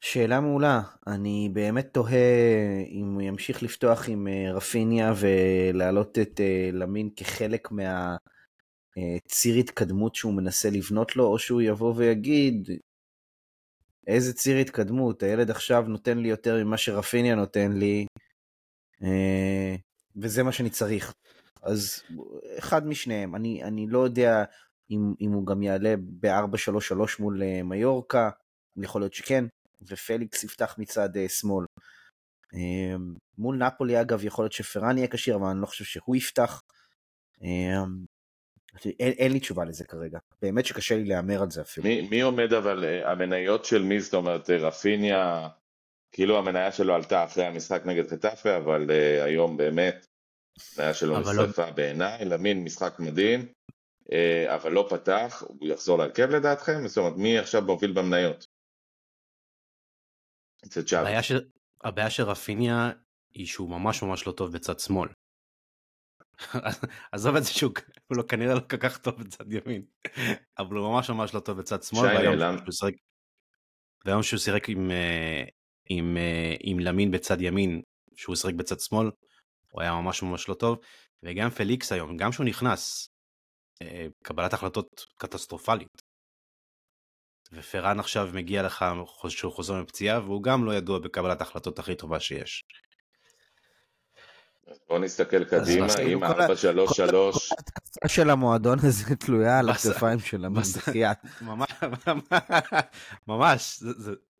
שאלה 0.00 0.40
מעולה. 0.40 0.80
אני 1.06 1.50
באמת 1.52 1.88
תוהה 1.92 2.84
אם 2.88 3.12
הוא 3.14 3.22
ימשיך 3.22 3.62
לפתוח 3.62 4.08
עם 4.08 4.28
אה, 4.28 4.52
רפיניה 4.52 5.12
ולהעלות 5.16 6.18
את 6.18 6.40
אה, 6.40 6.70
למין 6.72 7.10
כחלק 7.16 7.68
מהציר 7.70 9.56
התקדמות 9.56 10.14
שהוא 10.14 10.34
מנסה 10.34 10.70
לבנות 10.70 11.16
לו, 11.16 11.26
או 11.26 11.38
שהוא 11.38 11.62
יבוא 11.62 11.94
ויגיד, 11.96 12.70
איזה 14.06 14.32
ציר 14.32 14.56
התקדמות, 14.56 15.22
הילד 15.22 15.50
עכשיו 15.50 15.84
נותן 15.88 16.18
לי 16.18 16.28
יותר 16.28 16.64
ממה 16.64 16.76
שרפיניה 16.76 17.34
נותן 17.34 17.72
לי, 17.72 18.06
אה, 19.02 19.74
וזה 20.16 20.42
מה 20.42 20.52
שאני 20.52 20.70
צריך. 20.70 21.14
אז 21.62 22.02
אחד 22.58 22.86
משניהם, 22.86 23.34
אני, 23.34 23.64
אני 23.64 23.86
לא 23.88 23.98
יודע 23.98 24.44
אם, 24.90 25.14
אם 25.20 25.32
הוא 25.32 25.46
גם 25.46 25.62
יעלה 25.62 25.94
ב-4-3-3 26.20 26.96
מול 27.18 27.42
מיורקה, 27.64 28.30
יכול 28.82 29.00
להיות 29.00 29.14
שכן, 29.14 29.44
ופליקס 29.82 30.44
יפתח 30.44 30.74
מצד 30.78 31.16
uh, 31.16 31.28
שמאל. 31.28 31.64
Um, 32.54 33.18
מול 33.38 33.56
נפולי 33.56 34.00
אגב 34.00 34.24
יכול 34.24 34.44
להיות 34.44 34.52
שפרן 34.52 34.98
יהיה 34.98 35.08
כשיר 35.08 35.36
אבל 35.36 35.46
אני 35.46 35.60
לא 35.60 35.66
חושב 35.66 35.84
שהוא 35.84 36.16
יפתח. 36.16 36.62
Um, 37.36 37.44
אין, 38.84 39.12
אין 39.12 39.32
לי 39.32 39.40
תשובה 39.40 39.64
לזה 39.64 39.84
כרגע, 39.84 40.18
באמת 40.42 40.66
שקשה 40.66 40.96
לי 40.96 41.04
להמר 41.04 41.42
על 41.42 41.50
זה 41.50 41.60
אפילו. 41.60 41.86
מי, 41.86 42.08
מי 42.10 42.20
עומד 42.20 42.52
אבל, 42.52 42.84
אה, 42.84 43.12
המניות 43.12 43.64
של 43.64 43.82
מי 43.82 44.00
זאת 44.00 44.14
אומרת, 44.14 44.50
רפיניה, 44.50 45.48
כאילו 46.12 46.38
המניה 46.38 46.72
שלו 46.72 46.94
עלתה 46.94 47.24
אחרי 47.24 47.44
המשחק 47.44 47.82
נגד 47.86 48.08
חטאפה, 48.08 48.56
אבל 48.56 48.86
uh, 48.90 49.24
היום 49.24 49.56
באמת, 49.56 50.06
המניה 50.76 50.94
שלו 50.94 51.20
נשרפה 51.20 51.66
לא... 51.66 51.70
בעיניי, 51.70 52.24
למין 52.24 52.64
משחק 52.64 52.96
מדהים, 52.98 53.46
אבל 54.54 54.72
לא 54.72 54.86
פתח, 54.90 55.42
הוא 55.46 55.68
יחזור 55.68 55.98
להרכב 55.98 56.30
לדעתכם? 56.30 56.86
זאת 56.86 56.98
אומרת, 56.98 57.16
מי 57.16 57.38
עכשיו 57.38 57.62
מוביל 57.62 57.92
במניות? 57.92 58.46
אצל 60.66 60.82
צ'אבי. 60.82 61.10
הבעיה, 61.84 62.10
של, 62.10 62.22
רפיניה 62.22 62.90
היא 63.34 63.46
שהוא 63.46 63.70
ממש 63.70 64.02
ממש 64.02 64.26
לא 64.26 64.32
טוב 64.32 64.52
בצד 64.52 64.78
שמאל. 64.78 65.08
עזוב 67.12 67.36
את 67.36 67.44
זה 67.44 67.50
שהוא 67.50 67.72
לא, 68.10 68.22
כנראה 68.22 68.54
לא 68.54 68.60
כל 68.60 68.76
כך 68.76 68.98
טוב 68.98 69.22
בצד 69.22 69.52
ימין, 69.52 69.82
אבל 70.58 70.76
הוא 70.76 70.92
ממש 70.92 71.10
ממש 71.10 71.34
לא 71.34 71.40
טוב 71.40 71.58
בצד 71.58 71.82
שמאל. 71.82 72.08
והיום 74.04 74.22
שהוא 74.22 74.38
שיחק 74.38 74.68
עם, 74.68 74.90
אה, 74.90 75.44
עם, 75.88 76.16
אה, 76.16 76.54
עם 76.60 76.78
למין 76.78 77.10
בצד 77.10 77.40
ימין, 77.40 77.82
שהוא 78.16 78.36
שיחק 78.36 78.54
בצד 78.54 78.80
שמאל, 78.80 79.10
הוא 79.70 79.82
היה 79.82 79.92
ממש 79.92 80.22
ממש 80.22 80.48
לא 80.48 80.54
טוב. 80.54 80.78
וגם 81.22 81.50
פליקס 81.50 81.92
היום, 81.92 82.16
גם 82.16 82.32
שהוא 82.32 82.46
נכנס, 82.46 83.09
אה, 83.09 83.09
קבלת 84.22 84.52
החלטות 84.52 85.06
קטסטרופלית. 85.18 86.02
ופרן 87.52 88.00
עכשיו 88.00 88.28
מגיע 88.32 88.62
לך 88.62 88.84
שהוא 89.28 89.52
חוזר 89.52 89.74
מפציעה 89.74 90.20
והוא 90.20 90.42
גם 90.42 90.64
לא 90.64 90.74
ידוע 90.74 90.98
בקבלת 90.98 91.40
ההחלטות 91.40 91.78
הכי 91.78 91.94
טובה 91.94 92.20
שיש. 92.20 92.64
בוא 94.88 94.98
נסתכל 94.98 95.44
קדימה, 95.44 95.86
אם 96.12 96.24
4-3-3... 96.24 96.26
כל 96.26 97.02
התקפה 97.58 98.08
של 98.08 98.30
המועדון 98.30 98.78
הזה 98.82 99.16
תלויה 99.16 99.58
על 99.58 99.68
הכתפיים 99.68 100.18
של 100.18 100.44
המזכיית. 100.44 101.18
ממש, 103.28 103.82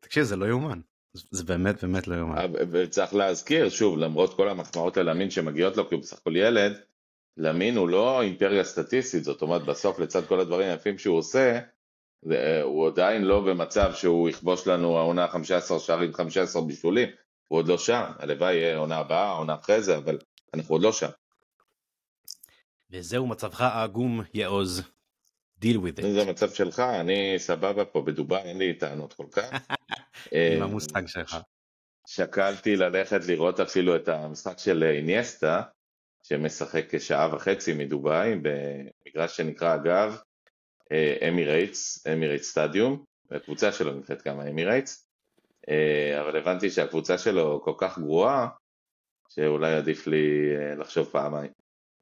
תקשיב, 0.00 0.24
זה 0.24 0.36
לא 0.36 0.46
יאומן. 0.46 0.80
זה 1.12 1.44
באמת 1.44 1.84
באמת 1.84 2.08
לא 2.08 2.14
יאומן. 2.14 2.52
וצריך 2.70 3.14
להזכיר, 3.14 3.68
שוב, 3.68 3.98
למרות 3.98 4.34
כל 4.36 4.48
המחמאות 4.48 4.96
ללמין 4.96 5.30
שמגיעות 5.30 5.76
לו, 5.76 5.88
כי 5.88 5.94
הוא 5.94 6.02
בסך 6.02 6.18
הכל 6.18 6.36
ילד, 6.36 6.80
למין 7.36 7.76
הוא 7.76 7.88
לא 7.88 8.22
אימפריה 8.22 8.64
סטטיסטית, 8.64 9.24
זאת 9.24 9.42
אומרת, 9.42 9.62
בסוף 9.62 9.98
לצד 9.98 10.26
כל 10.26 10.40
הדברים 10.40 10.70
היפים 10.70 10.98
שהוא 10.98 11.18
עושה, 11.18 11.60
הוא 12.62 12.88
עדיין 12.88 13.22
לא 13.22 13.40
במצב 13.40 13.92
שהוא 13.94 14.28
יכבוש 14.28 14.66
לנו 14.66 14.98
העונה 14.98 15.28
15 15.28 15.78
שערים, 15.78 16.14
15 16.14 16.62
בישולים, 16.62 17.08
הוא 17.48 17.58
עוד 17.58 17.68
לא 17.68 17.78
שם, 17.78 18.02
הלוואי 18.18 18.54
יהיה 18.54 18.76
עונה 18.76 18.96
הבאה, 18.96 19.30
עונה 19.30 19.54
אחרי 19.54 19.82
זה, 19.82 19.96
אבל 19.96 20.18
אנחנו 20.54 20.74
עוד 20.74 20.82
לא 20.82 20.92
שם. 20.92 21.08
וזהו 22.90 23.26
מצבך 23.26 23.60
העגום, 23.60 24.22
יעוז. 24.34 24.82
deal 25.64 25.76
with 25.76 25.98
it. 25.98 26.06
זה 26.14 26.22
המצב 26.22 26.50
שלך, 26.50 26.80
אני 26.80 27.34
סבבה 27.38 27.84
פה 27.84 28.02
בדובאי, 28.02 28.42
אין 28.42 28.58
לי 28.58 28.74
טענות 28.74 29.12
כל 29.12 29.26
כך. 29.32 29.50
עם 30.56 30.62
המוסטג 30.62 31.06
שלך. 31.06 31.36
שקלתי 32.06 32.76
ללכת 32.76 33.24
לראות 33.26 33.60
אפילו 33.60 33.96
את 33.96 34.08
המשחק 34.08 34.58
של 34.58 34.82
איניאסטה, 34.82 35.62
שמשחק 36.22 36.84
כשעה 36.94 37.34
וחצי 37.34 37.74
מדובאי, 37.74 38.34
במגרש 38.42 39.36
שנקרא 39.36 39.74
אגב 39.74 40.18
אמירייטס, 41.28 42.06
אמירייטס 42.06 42.50
סטדיום, 42.50 43.04
הקבוצה 43.30 43.72
שלו 43.72 43.92
נקראת 43.92 44.22
כמה 44.22 44.48
אמירייטס, 44.48 45.06
אה, 45.68 46.20
אבל 46.20 46.36
הבנתי 46.36 46.70
שהקבוצה 46.70 47.18
שלו 47.18 47.60
כל 47.64 47.74
כך 47.78 47.98
גרועה, 47.98 48.48
שאולי 49.28 49.74
עדיף 49.74 50.06
לי 50.06 50.56
אה, 50.56 50.74
לחשוב 50.74 51.06
פעמיים. 51.06 51.50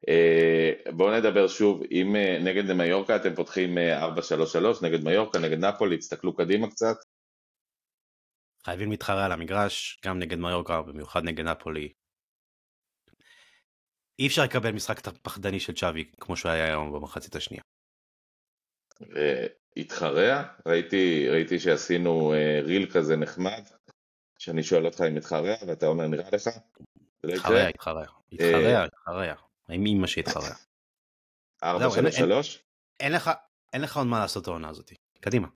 אה, 0.09 0.73
בואו 0.93 1.19
נדבר 1.19 1.49
שוב, 1.49 1.83
אם 1.91 2.17
נגד 2.45 2.73
מיורקה 2.73 3.17
אתם 3.17 3.35
פותחים 3.35 3.79
4-3-3, 3.79 3.81
נגד 4.83 5.05
מיורקה, 5.05 5.39
נגד 5.39 5.65
נפולי, 5.65 5.99
תסתכלו 5.99 6.37
קדימה 6.37 6.71
קצת. 6.71 6.97
חייבים 8.65 8.91
להתחרה 8.91 9.25
על 9.25 9.33
המגרש, 9.33 10.01
גם 10.05 10.19
נגד 10.19 10.39
מיורקה, 10.39 10.83
במיוחד 10.83 11.25
נגד 11.25 11.45
נפולי. 11.45 11.93
אי 14.19 14.27
אפשר 14.27 14.45
לקבל 14.45 14.73
משחק 14.73 15.01
פחדני 15.09 15.61
של 15.61 15.75
צ'אבי 15.75 16.11
כמו 16.21 16.37
שהוא 16.37 16.53
היה 16.53 16.65
היום 16.65 16.93
במחצית 16.93 17.37
השנייה. 17.37 17.63
והתחרע, 19.01 20.43
ראיתי, 20.67 21.29
ראיתי 21.29 21.61
שעשינו 21.61 22.33
uh, 22.33 22.65
ריל 22.65 22.91
כזה 22.91 23.17
נחמד, 23.17 23.63
שאני 24.39 24.63
שואל 24.63 24.87
אותך 24.87 25.01
אם 25.11 25.17
התחרע, 25.17 25.55
ואתה 25.67 25.87
אומר 25.87 26.07
נראה 26.07 26.29
לך? 26.33 26.49
התחרע, 27.25 27.69
התחרע, 27.69 28.05
התחרע, 28.33 28.85
התחרע, 28.85 29.35
עם 29.69 29.87
אמא 29.87 30.07
שהתחרע. 30.07 30.55
ארבע, 31.63 31.91
שלוש, 31.91 32.17
שלוש? 32.17 32.65
אין 33.01 33.13
לך, 33.13 33.31
אין 33.73 33.83
לך 33.83 33.97
עוד 33.97 34.07
מה 34.07 34.19
לעשות 34.19 34.47
העונה 34.47 34.69
הזאת, 34.69 34.93
קדימה. 35.21 35.49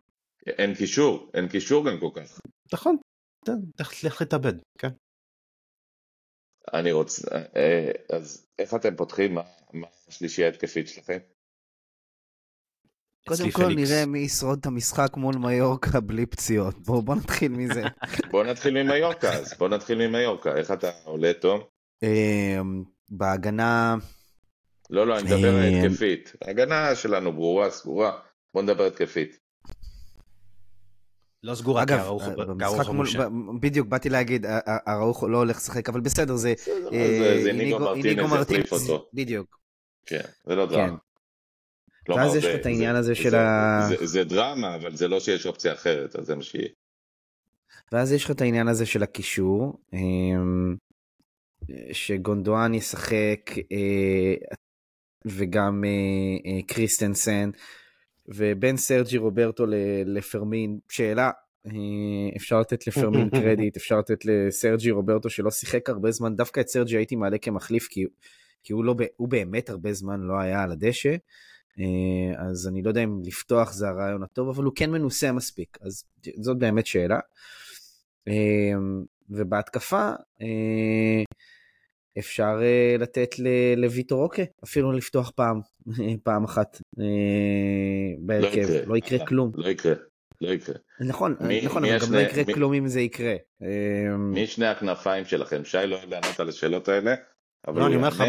אין 0.47 0.75
קישור, 0.75 1.31
אין 1.35 1.49
קישור 1.49 1.91
גם 1.91 2.01
כל 2.01 2.11
כך. 2.15 2.41
נכון, 2.73 2.97
לך 4.05 4.21
להתאבד, 4.21 4.55
כן. 4.79 4.89
אני 6.73 6.93
רוצה, 6.93 7.29
אה, 7.57 7.91
אז 8.17 8.42
איך 8.63 8.75
אתם 8.75 8.97
פותחים, 8.97 9.35
מה 9.35 9.87
השלישייה 10.09 10.49
התקפית 10.49 10.89
שלכם? 10.89 11.19
קודם 13.29 13.51
כל 13.51 13.65
פליקס. 13.65 13.91
נראה 13.91 14.07
מי 14.07 14.19
ישרוד 14.19 14.59
את 14.61 14.67
המשחק 14.67 15.17
מול 15.17 15.35
מיורקה 15.37 16.01
בלי 16.01 16.27
פציעות. 16.27 16.79
בואו 16.79 17.03
בוא 17.03 17.15
נתחיל 17.15 17.53
מזה. 17.53 17.83
בוא 18.33 18.45
נתחיל 18.45 18.83
ממיורקה, 18.83 19.33
אז 19.33 19.55
בוא 19.59 19.69
נתחיל 19.69 20.09
ממיורקה. 20.09 20.57
איך 20.57 20.71
אתה 20.71 20.91
עולה, 21.05 21.33
תום? 21.33 21.61
אמ, 22.03 22.85
בהגנה... 23.11 23.97
לא, 24.91 25.07
לא, 25.07 25.19
אני 25.19 25.25
מדבר 25.25 25.69
אמ, 25.69 25.85
התקפית. 25.85 26.33
ההגנה 26.45 26.95
שלנו 26.95 27.33
ברורה, 27.33 27.71
סגורה. 27.71 28.19
בוא 28.55 28.63
נדבר 28.63 28.87
התקפית. 28.87 29.42
לא 31.43 31.55
סגורה, 31.55 31.83
אגב, 31.83 32.09
במשחק 32.37 32.89
מול, 32.89 33.07
בדיוק, 33.61 33.89
באתי 33.89 34.09
להגיד, 34.09 34.47
אראוחו 34.89 35.29
לא 35.29 35.39
הולך 35.39 35.57
לשחק, 35.57 35.89
אבל 35.89 36.01
בסדר, 36.01 36.37
זה... 36.37 36.55
זה 36.67 37.49
איניגו 37.49 37.79
מרטינס 38.29 38.67
יחליף 38.67 38.73
אותו. 38.73 39.09
בדיוק. 39.15 39.59
כן, 40.07 40.23
זה 40.47 40.55
לא 40.55 40.67
דרמה. 40.67 40.97
כן. 42.05 42.13
ואז 42.13 42.37
יש 42.37 42.45
לך 42.45 42.61
את 42.61 42.67
העניין 42.67 42.97
הזה 42.97 43.15
של 43.15 43.35
ה... 43.35 43.89
זה 44.03 44.25
דרמה, 44.25 44.77
אבל 44.77 44.97
זה 44.97 45.09
לא 45.09 45.21
שיש 45.21 45.47
אופציה 45.47 45.73
אחרת, 45.73 46.17
אז 46.17 46.27
זה 46.27 46.35
מה 46.35 46.43
שיהיה. 46.43 46.69
ואז 47.93 48.13
יש 48.13 48.25
לך 48.25 48.31
את 48.31 48.41
העניין 48.41 48.69
הזה 48.69 48.87
של 48.87 49.03
הקישור, 49.03 49.81
אמ, 49.93 50.77
שגונדואן 51.93 52.75
ישחק 52.75 53.51
אה, 53.73 54.35
וגם 55.25 55.85
אה, 55.85 55.91
אה, 56.51 56.63
קריסטנסן, 56.67 57.51
ובין 58.29 58.77
סרג'י 58.77 59.19
רוברטו 59.19 59.65
לפרמין, 60.07 60.79
שאלה, 60.89 61.31
אפשר 62.37 62.61
לתת 62.61 62.87
לפרמין 62.87 63.31
קרדיט, 63.41 63.77
אפשר 63.77 63.99
לתת 63.99 64.25
לסרג'י 64.25 64.91
רוברטו 64.91 65.31
שלא 65.31 65.51
שיחק 65.51 65.89
הרבה 65.89 66.11
זמן, 66.11 66.37
דווקא 66.37 66.61
את 66.61 66.69
סרג'י 66.69 66.97
הייתי 66.97 67.17
מעלה 67.17 67.39
כמחליף, 67.39 67.89
כי, 67.89 68.05
כי 68.65 68.73
הוא, 68.73 68.85
לא, 68.85 68.95
הוא 69.17 69.29
באמת 69.29 69.71
הרבה 69.71 69.93
זמן 69.93 70.21
לא 70.21 70.41
היה 70.41 70.63
על 70.63 70.73
הדשא. 70.73 71.17
אה, 71.79 72.49
אז 72.49 72.69
אני 72.69 72.83
לא 72.83 72.89
יודע 72.89 73.05
אם 73.05 73.23
לפתוח 73.25 73.73
זה 73.73 73.89
הרעיון 73.89 74.23
הטוב, 74.23 74.49
אבל 74.49 74.65
הוא 74.65 74.73
כן 74.77 74.91
מנוסה 74.91 75.33
מספיק, 75.33 75.79
אז 75.81 76.05
זאת 76.41 76.59
באמת 76.59 76.87
שאלה. 76.87 77.19
אה, 78.29 78.73
ובהתקפה 79.31 80.11
אה, 80.43 81.23
אפשר 82.19 82.57
לתת 82.99 83.35
לויטו 83.77 84.17
רוקה, 84.17 84.43
אפילו 84.65 84.93
לפתוח 84.93 85.31
פעם, 85.31 85.61
פעם 86.25 86.45
אחת 86.45 86.81
בהרכב, 88.19 88.71
לא, 88.71 88.85
לא 88.87 88.97
יקרה 88.97 89.27
כלום. 89.27 89.53
לא 89.55 89.69
יקרה. 89.69 89.95
לא 90.41 90.49
יקרה. 90.49 90.75
נכון, 91.01 91.37
מי, 91.41 91.67
נכון, 91.67 91.83
מי 91.83 91.97
אבל 91.97 92.07
גם 92.07 92.15
לא 92.15 92.19
יקרה 92.19 92.43
מי, 92.47 92.55
כלום 92.55 92.75
אם 92.75 92.89
זה 92.89 93.01
יקרה. 93.01 93.35
מי 94.19 94.47
שני 94.47 94.67
הכנפיים 94.67 95.25
שלכם? 95.25 95.65
שי 95.65 95.87
לא 95.87 95.97
יודע 95.97 96.21
לענות 96.21 96.41
על 96.41 96.49
השאלות 96.49 96.89
האלה, 96.89 97.15
אבל 97.69 97.81
לא, 97.81 97.87
אני 97.87 97.97
אומר 97.97 98.09
לך, 98.09 98.23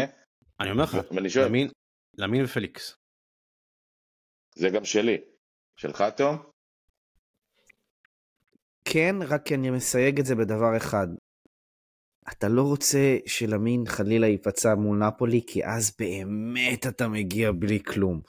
אני 0.60 0.70
אומר 0.70 0.84
לך, 0.84 0.96
למין 2.18 2.44
ופליקס. 2.44 2.96
זה 4.56 4.68
גם 4.70 4.84
שלי. 4.84 5.18
שלך, 5.76 6.04
תום? 6.16 6.36
כן, 8.84 9.16
רק 9.28 9.52
אני 9.52 9.70
מסייג 9.70 10.18
את 10.18 10.26
זה 10.26 10.34
בדבר 10.34 10.76
אחד. 10.76 11.06
אתה 12.32 12.48
לא 12.48 12.62
רוצה 12.62 13.16
שלמין 13.26 13.86
חלילה 13.86 14.26
ייפצע 14.26 14.74
מול 14.74 14.98
נפולי, 14.98 15.40
כי 15.46 15.64
אז 15.64 15.92
באמת 15.98 16.86
אתה 16.86 17.08
מגיע 17.08 17.52
בלי 17.52 17.82
כלום. 17.82 18.20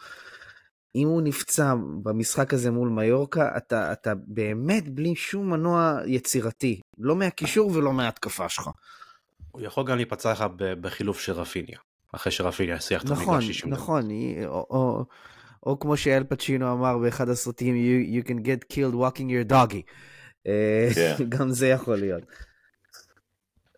אם 0.95 1.07
הוא 1.07 1.21
נפצע 1.21 1.73
במשחק 2.03 2.53
הזה 2.53 2.71
מול 2.71 2.89
מיורקה, 2.89 3.57
אתה, 3.57 3.91
אתה 3.91 4.13
באמת 4.27 4.89
בלי 4.89 5.15
שום 5.15 5.49
מנוע 5.49 5.99
יצירתי. 6.05 6.81
לא 6.97 7.15
מהקישור 7.15 7.71
ולא 7.73 7.93
מההתקפה 7.93 8.49
שלך. 8.49 8.69
הוא 9.51 9.61
יכול 9.61 9.85
גם 9.85 9.95
להיפצע 9.95 10.31
לך 10.31 10.45
בחילוף 10.57 11.19
של 11.19 11.31
רפיניה, 11.31 11.77
אחרי 12.11 12.31
שרפיניה 12.31 12.75
יסיח 12.75 13.03
את 13.03 13.11
נכון, 13.11 13.33
המגרש 13.33 13.47
60 13.47 13.73
נכון, 13.73 14.09
או, 14.45 14.67
או, 14.69 15.05
או 15.63 15.79
כמו 15.79 15.97
שאל 15.97 16.23
פצ'ינו 16.23 16.73
אמר 16.73 16.97
באחד 16.97 17.29
הסרטים, 17.29 17.75
you, 17.75 18.23
you 18.23 18.27
can 18.27 18.35
get 18.35 18.75
killed 18.75 18.95
walking 18.95 19.29
your 19.29 19.51
doggy. 19.51 19.81
אה, 20.47 20.89
כן. 20.95 21.15
גם 21.37 21.49
זה 21.49 21.67
יכול 21.67 21.95
להיות. 21.95 22.23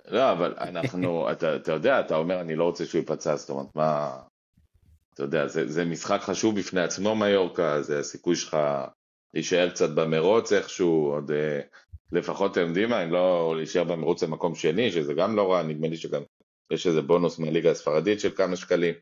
לא, 0.07 0.31
אבל 0.31 0.53
אנחנו, 0.57 1.25
אתה, 1.31 1.55
אתה 1.55 1.71
יודע, 1.71 1.99
אתה 1.99 2.15
אומר, 2.15 2.41
אני 2.41 2.55
לא 2.55 2.63
רוצה 2.63 2.85
שהוא 2.85 2.99
ייפצע, 2.99 3.35
זאת 3.35 3.49
אומרת, 3.49 3.75
מה... 3.75 4.17
אתה 5.13 5.23
יודע, 5.23 5.47
זה, 5.47 5.71
זה 5.71 5.85
משחק 5.85 6.19
חשוב 6.21 6.59
בפני 6.59 6.81
עצמו, 6.81 7.15
מיורקה, 7.15 7.81
זה 7.81 7.99
הסיכוי 7.99 8.35
שלך 8.35 8.57
להישאר 9.33 9.69
קצת 9.69 9.89
במרוץ 9.89 10.53
איכשהו, 10.53 11.11
עוד 11.13 11.31
אה, 11.31 11.59
לפחות, 12.11 12.51
אתם 12.51 12.67
יודעים 12.67 12.89
מה, 12.89 13.03
אם 13.03 13.11
לא 13.11 13.53
להישאר 13.57 13.83
במרוץ 13.83 14.23
למקום 14.23 14.55
שני, 14.55 14.91
שזה 14.91 15.13
גם 15.13 15.35
לא 15.35 15.51
רע, 15.51 15.63
נדמה 15.63 15.87
לי 15.87 15.97
שגם 15.97 16.21
יש 16.71 16.87
איזה 16.87 17.01
בונוס 17.01 17.39
מהליגה 17.39 17.71
הספרדית 17.71 18.19
של 18.19 18.29
כמה 18.35 18.55
שקלים. 18.55 18.93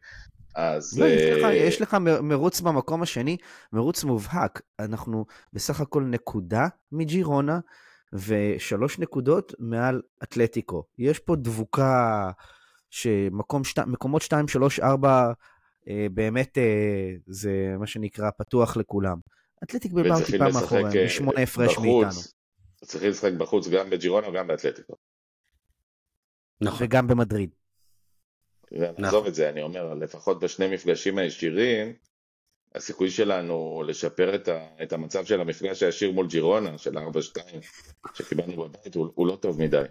אז... 0.55 0.99
לא, 0.99 1.05
יש 1.05 1.37
לך, 1.37 1.43
אה, 1.43 1.53
יש 1.55 1.81
לך 1.81 1.97
מרוץ 2.23 2.61
במקום 2.61 3.01
השני, 3.01 3.37
מרוץ 3.73 4.03
מובהק. 4.03 4.61
אנחנו 4.79 5.25
בסך 5.53 5.81
הכל 5.81 6.03
נקודה 6.03 6.67
מג'ירונה 6.91 7.59
ושלוש 8.15 8.99
נקודות 8.99 9.53
מעל 9.59 10.01
אתלטיקו. 10.23 10.83
יש 10.97 11.19
פה 11.19 11.35
דבוקה 11.35 12.31
שמקום 12.89 13.63
שת... 13.63 13.79
מקומות 13.79 14.21
2, 14.21 14.47
3, 14.47 14.79
4 14.79 15.31
אה, 15.89 16.07
באמת 16.11 16.57
אה, 16.57 17.13
זה 17.27 17.75
מה 17.79 17.87
שנקרא 17.87 18.29
פתוח 18.37 18.77
לכולם. 18.77 19.17
אתלטיק 19.63 19.91
בלבאו 19.91 20.25
טיפה 20.25 20.47
לשחק, 20.47 20.61
מאחוריהם, 20.61 20.97
אה, 20.97 21.05
משמונה 21.05 21.41
הפרש. 21.41 21.77
מאיתנו. 21.77 22.21
צריכים 22.85 23.09
לשחק 23.09 23.31
בחוץ 23.33 23.67
גם 23.67 23.89
בג'ירונה 23.89 24.29
וגם 24.29 24.47
באתלטיקו. 24.47 24.95
נכון. 26.61 26.85
וגם 26.87 27.07
במדריד. 27.07 27.55
נעזוב 28.71 29.25
את 29.25 29.35
זה, 29.35 29.49
אני 29.49 29.61
אומר, 29.61 29.93
לפחות 29.93 30.39
בשני 30.39 30.73
מפגשים 30.73 31.17
הישירים, 31.17 31.93
הסיכוי 32.75 33.09
שלנו 33.11 33.83
לשפר 33.87 34.35
את, 34.35 34.47
ה, 34.47 34.67
את 34.83 34.93
המצב 34.93 35.25
של 35.25 35.41
המפגש 35.41 35.83
הישיר 35.83 36.11
מול 36.11 36.27
ג'ירונה, 36.27 36.77
של 36.77 36.97
4-2, 36.97 37.01
שקיבלנו 38.13 38.63
בבית, 38.63 38.95
הוא, 38.95 39.07
הוא 39.15 39.27
לא 39.27 39.35
טוב 39.35 39.61
מדי. 39.61 39.83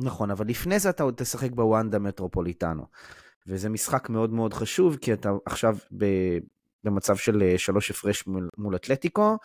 נכון, 0.00 0.30
אבל 0.30 0.46
לפני 0.46 0.78
זה 0.78 0.90
אתה 0.90 1.02
עוד 1.02 1.14
תשחק 1.16 1.50
בוואנדה 1.50 1.98
מטרופוליטנו. 1.98 2.86
וזה 3.46 3.68
משחק 3.68 4.08
מאוד 4.08 4.30
מאוד 4.32 4.54
חשוב, 4.54 4.96
כי 4.96 5.12
אתה 5.12 5.30
עכשיו 5.46 5.76
ב, 5.98 6.04
במצב 6.84 7.16
של 7.16 7.42
אה, 7.42 7.58
שלוש 7.58 7.90
הפרש 7.90 8.26
מול, 8.26 8.48
מול 8.58 8.76
אתלטיקו, 8.76 9.36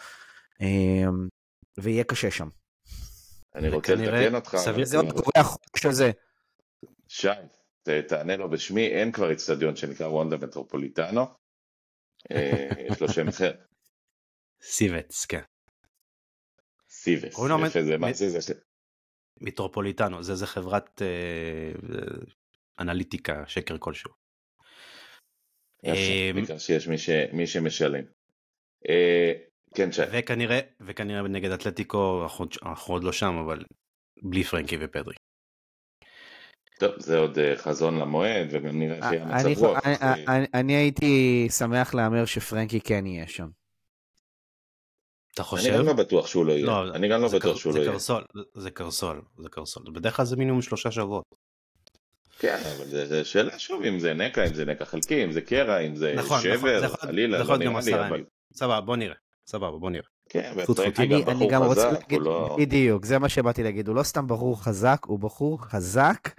אה, 0.62 1.08
ויהיה 1.78 2.04
קשה 2.04 2.32
שם. 2.32 2.48
אני 3.56 3.70
רוצה 3.70 3.96
לתקן 3.96 4.36
אותך, 4.36 4.58
סביר- 4.58 4.86
זה 4.86 4.98
עוד 4.98 5.12
קורה 5.12 5.32
החוק 5.36 5.78
של 5.78 5.92
זה. 5.92 6.12
שי, 7.08 7.28
תענה 8.08 8.38
לו 8.38 8.50
בשמי, 8.50 8.88
אין 8.88 9.12
כבר 9.12 9.30
איצטדיון 9.30 9.76
שנקרא 9.76 10.08
וונדה 10.08 10.38
מטרופוליטנו, 10.38 11.22
אה, 11.22 11.26
יש 12.90 13.02
לו 13.02 13.10
שם 13.10 13.28
אחר, 13.28 13.52
סיבץ, 14.62 15.26
כן. 15.26 15.42
סיבס, 16.90 17.40
לו 17.40 17.66
יפה, 17.66 17.84
זה 17.84 17.98
מה 17.98 18.14
זה, 18.14 18.54
מיטרופוליטנו, 19.42 20.24
זה, 20.24 20.36
זה 20.36 20.48
חברת 20.48 21.02
אה, 21.02 21.72
אנליטיקה, 22.80 23.44
שקר 23.48 23.78
כלשהו. 23.80 24.12
אה, 25.86 26.32
בעיקר 26.36 26.58
שיש 26.58 26.88
מי, 26.88 26.98
ש, 26.98 27.10
מי 27.34 27.48
שמשלם. 27.48 28.04
אה, 28.90 29.34
כן, 29.76 29.92
שי, 29.92 30.02
וכנראה, 30.12 30.60
וכנראה 30.82 31.22
נגד 31.22 31.52
אתלטיקו, 31.52 32.28
אנחנו 32.64 32.94
עוד 32.94 33.04
לא 33.04 33.12
שם, 33.12 33.36
אבל 33.46 33.64
בלי 34.24 34.44
פרנקי 34.44 34.78
ופדרי. 34.82 35.16
טוב, 36.80 36.92
זה 36.98 37.18
עוד 37.18 37.40
אה, 37.40 37.54
חזון 37.58 38.00
למועד, 38.00 38.48
וגם 38.52 38.80
נראה 38.80 38.96
איך 38.96 39.06
יהיה 39.12 39.24
אני, 39.24 39.34
המצב 39.52 39.62
רוח. 39.62 39.80
אני, 39.86 39.94
אחרי- 39.96 40.26
אני, 40.28 40.46
אני 40.54 40.74
הייתי 40.76 41.48
שמח 41.58 41.94
להמר 41.94 42.26
שפרנקי 42.26 42.82
כן 42.82 43.06
יהיה 43.06 43.28
שם. 43.28 43.48
אתה 45.34 45.42
אני 45.42 45.48
חושב? 45.50 45.74
גם 45.78 45.86
לא 45.86 45.94
בטוח 45.94 46.28
שהוא 46.28 46.46
לא 46.46 46.52
יהיה, 46.54 46.82
אני 46.96 47.08
גם 47.10 47.22
לא 47.22 47.28
זה 47.28 47.40
בטוח 47.40 47.52
קר- 47.54 47.58
שהוא 47.60 47.74
לא 47.74 47.80
יהיה. 47.80 47.92
קרסול, 47.92 48.24
זה 48.56 48.72
קרסול, 48.72 49.22
זה 49.38 49.50
קרסול. 49.50 49.84
בדרך 49.94 50.16
כלל 50.16 50.26
זה 50.26 50.36
מינימום 50.36 50.62
שלושה 50.62 50.92
שבועות. 50.92 51.24
כן, 52.40 52.58
אבל 52.78 52.86
זה 52.86 53.06
זה 53.06 53.26
שאלה 53.26 53.60
שוב, 53.60 53.82
אם 53.84 54.00
זה 54.00 54.14
נקע, 54.14 54.48
אם 54.48 54.54
זה 54.54 54.66
נקע 54.66 54.86
חלקי, 54.86 55.24
אם 55.24 55.32
זה 55.32 55.42
קרע, 55.42 55.78
אם 55.80 55.96
זה 55.96 56.14
נכון, 56.18 56.26
נכון, 56.26 56.42
זה 56.52 56.58
שבר, 56.60 56.88
חלילה, 56.88 57.38
זה 57.38 57.44
לא 57.44 57.44
יכול 57.44 57.58
להיות 57.58 57.74
גם 57.74 57.80
נראה 57.90 58.02
לי, 58.02 58.08
אבל... 58.08 58.24
סבבה, 58.54 58.82
בוא 58.82 58.96
נראה. 58.96 59.16
סבבה, 59.48 59.78
בוא 59.78 59.90
נראה. 59.90 60.06
כן, 60.30 60.54
ופרנקי 60.58 61.02
אני, 61.02 61.22
גם 61.24 61.30
אני 61.30 61.48
בחור 61.48 61.72
חזק, 61.74 61.90
להגיד, 61.92 62.18
הוא 62.20 62.26
לא... 62.26 62.56
בדיוק, 62.60 63.06
זה 63.06 63.20
מה 63.20 63.30
שבאתי 63.30 63.64
להגיד, 63.64 63.88
הוא 63.88 63.96
לא 63.96 64.04
סתם 64.04 64.28
בחור 64.28 64.64
חזק, 64.64 65.00
הוא 65.06 65.20
בחור 65.20 65.62
חזק, 65.62 66.30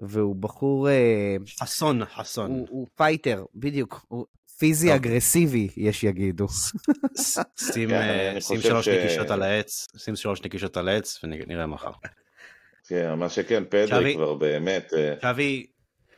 והוא 0.00 0.36
בחור, 0.36 0.88
אה, 0.88 1.36
חסון, 1.60 2.04
חסון. 2.04 2.50
הוא, 2.50 2.66
הוא 2.70 2.86
fighter, 2.96 3.44
בדיוק, 3.54 4.04
הוא 4.08 4.26
פיזי 4.58 4.86
טוב. 4.86 4.96
אגרסיבי, 4.96 5.68
יש 5.76 6.04
יגידו. 6.04 6.46
שים 7.72 7.88
כן, 7.88 7.94
אה, 7.94 8.40
שלוש 8.40 8.88
נקישות 8.88 9.30
על 9.30 9.42
העץ, 9.42 9.86
שים 9.96 10.16
שלוש 10.16 10.42
נקישות 10.42 10.76
על 10.76 10.88
העץ 10.88 11.20
ונראה 11.24 11.66
מחר. 11.66 11.90
כן, 12.88 13.14
מה 13.14 13.28
שכן, 13.28 13.64
פדרי 13.64 14.14
כבר 14.14 14.34
באמת... 14.34 14.92
אה, 14.94 15.14
שווי, 15.22 15.66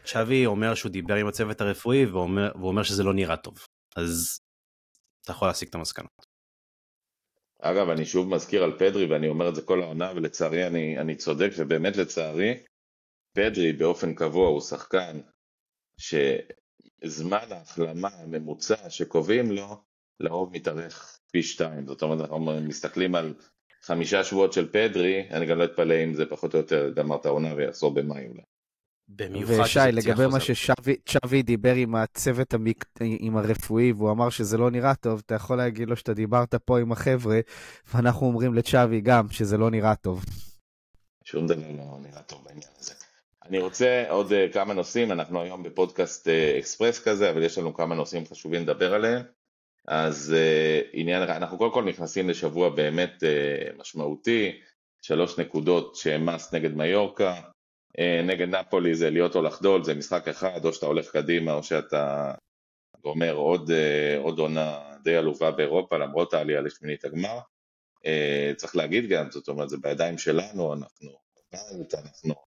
שווי 0.04 0.46
אומר 0.46 0.74
שהוא 0.74 0.92
דיבר 0.92 1.14
עם 1.14 1.26
הצוות 1.26 1.60
הרפואי 1.60 2.06
והוא 2.06 2.68
אומר 2.68 2.82
שזה 2.82 3.02
לא 3.02 3.14
נראה 3.14 3.36
טוב. 3.36 3.58
אז 3.96 4.40
אתה 5.22 5.32
יכול 5.32 5.48
להסיק 5.48 5.68
את 5.68 5.74
המסקנות. 5.74 6.26
אגב, 7.62 7.88
אני 7.88 8.04
שוב 8.04 8.28
מזכיר 8.28 8.64
על 8.64 8.72
פדרי, 8.78 9.06
ואני 9.06 9.28
אומר 9.28 9.48
את 9.48 9.54
זה 9.54 9.62
כל 9.62 9.82
העונה, 9.82 10.12
ולצערי 10.14 10.66
אני, 10.66 10.98
אני 10.98 11.16
צודק, 11.16 11.50
ובאמת 11.56 11.96
לצערי, 11.96 12.54
פדרי 13.32 13.72
באופן 13.72 14.14
קבוע 14.14 14.48
הוא 14.48 14.60
שחקן 14.60 15.20
שזמן 16.00 17.46
ההחלמה 17.50 18.08
הממוצע 18.08 18.90
שקובעים 18.90 19.52
לו, 19.52 19.82
לרוב 20.20 20.50
מתארך 20.52 21.18
פי 21.32 21.42
שתיים. 21.42 21.86
זאת 21.86 22.02
אומרת, 22.02 22.20
אנחנו 22.20 22.60
מסתכלים 22.60 23.14
על 23.14 23.34
חמישה 23.82 24.24
שבועות 24.24 24.52
של 24.52 24.72
פדרי, 24.72 25.28
אני 25.30 25.46
גם 25.46 25.58
לא 25.58 25.64
אתפלא 25.64 25.94
אם 26.04 26.14
זה 26.14 26.26
פחות 26.26 26.54
או 26.54 26.58
יותר 26.58 26.92
גמר 26.96 27.16
את 27.16 27.26
העונה 27.26 27.54
ויחזור 27.54 27.94
במאי 27.94 28.28
אולי. 28.28 28.42
במיוחד 29.08 29.52
ושי, 29.64 29.78
לגבי 29.92 30.26
מה. 30.26 30.40
ששווי 30.40 31.42
דיבר 31.42 31.74
עם 31.74 31.94
הצוות 31.94 32.54
המק... 32.54 32.84
עם 33.00 33.36
הרפואי, 33.36 33.92
והוא 33.92 34.10
אמר 34.10 34.30
שזה 34.30 34.58
לא 34.58 34.70
נראה 34.70 34.94
טוב, 34.94 35.22
אתה 35.26 35.34
יכול 35.34 35.56
להגיד 35.56 35.88
לו 35.88 35.96
שאתה 35.96 36.14
דיברת 36.14 36.54
פה 36.54 36.78
עם 36.78 36.92
החבר'ה, 36.92 37.40
ואנחנו 37.94 38.26
אומרים 38.26 38.54
לצ'אבי 38.54 39.00
גם 39.00 39.28
שזה 39.30 39.56
לא 39.56 39.70
נראה 39.70 39.94
טוב. 39.94 40.24
שום 41.24 41.46
דבר 41.46 41.70
לא 41.76 41.98
נראה 42.00 42.22
טוב 42.22 42.44
בעניין 42.44 42.70
הזה. 42.78 42.99
אני 43.50 43.58
רוצה 43.58 44.04
עוד 44.08 44.32
אה, 44.32 44.46
כמה 44.52 44.74
נושאים, 44.74 45.12
אנחנו 45.12 45.40
היום 45.40 45.62
בפודקאסט 45.62 46.28
אה, 46.28 46.58
אקספרס 46.58 47.00
כזה, 47.00 47.30
אבל 47.30 47.42
יש 47.42 47.58
לנו 47.58 47.74
כמה 47.74 47.94
נושאים 47.94 48.26
חשובים 48.26 48.62
לדבר 48.62 48.94
עליהם. 48.94 49.22
אז 49.88 50.34
אה, 50.36 50.80
עניין, 50.92 51.22
אנחנו 51.22 51.58
קודם 51.58 51.72
כל 51.72 51.84
נכנסים 51.84 52.28
לשבוע 52.28 52.68
באמת 52.68 53.22
משמעותי, 53.78 54.60
שלוש 55.02 55.38
נקודות 55.38 55.96
שהן 55.96 56.24
מס 56.24 56.54
נגד 56.54 56.74
מיורקה, 56.74 57.40
נגד 58.24 58.48
נפולי 58.48 58.94
זה 58.94 59.10
להיות 59.10 59.36
או 59.36 59.42
לחדול, 59.42 59.84
זה 59.84 59.94
משחק 59.94 60.28
אחד, 60.28 60.64
או 60.64 60.72
שאתה 60.72 60.86
הולך 60.86 61.10
קדימה 61.10 61.52
או 61.52 61.62
שאתה 61.62 62.32
גומר 63.00 63.34
עוד, 63.34 63.70
עוד 64.18 64.38
עונה 64.38 64.78
די 65.04 65.16
עלובה 65.16 65.50
באירופה, 65.50 65.98
למרות 65.98 66.34
העלייה 66.34 66.60
לשמינית 66.60 67.04
הגמר. 67.04 67.38
צריך 68.56 68.76
להגיד 68.76 69.08
גם, 69.08 69.30
זאת 69.30 69.48
אומרת, 69.48 69.68
זה 69.68 69.76
בידיים 69.76 70.18
שלנו, 70.18 70.74
אנחנו 70.74 71.10
בבית, 71.52 71.94
אנחנו 71.94 72.49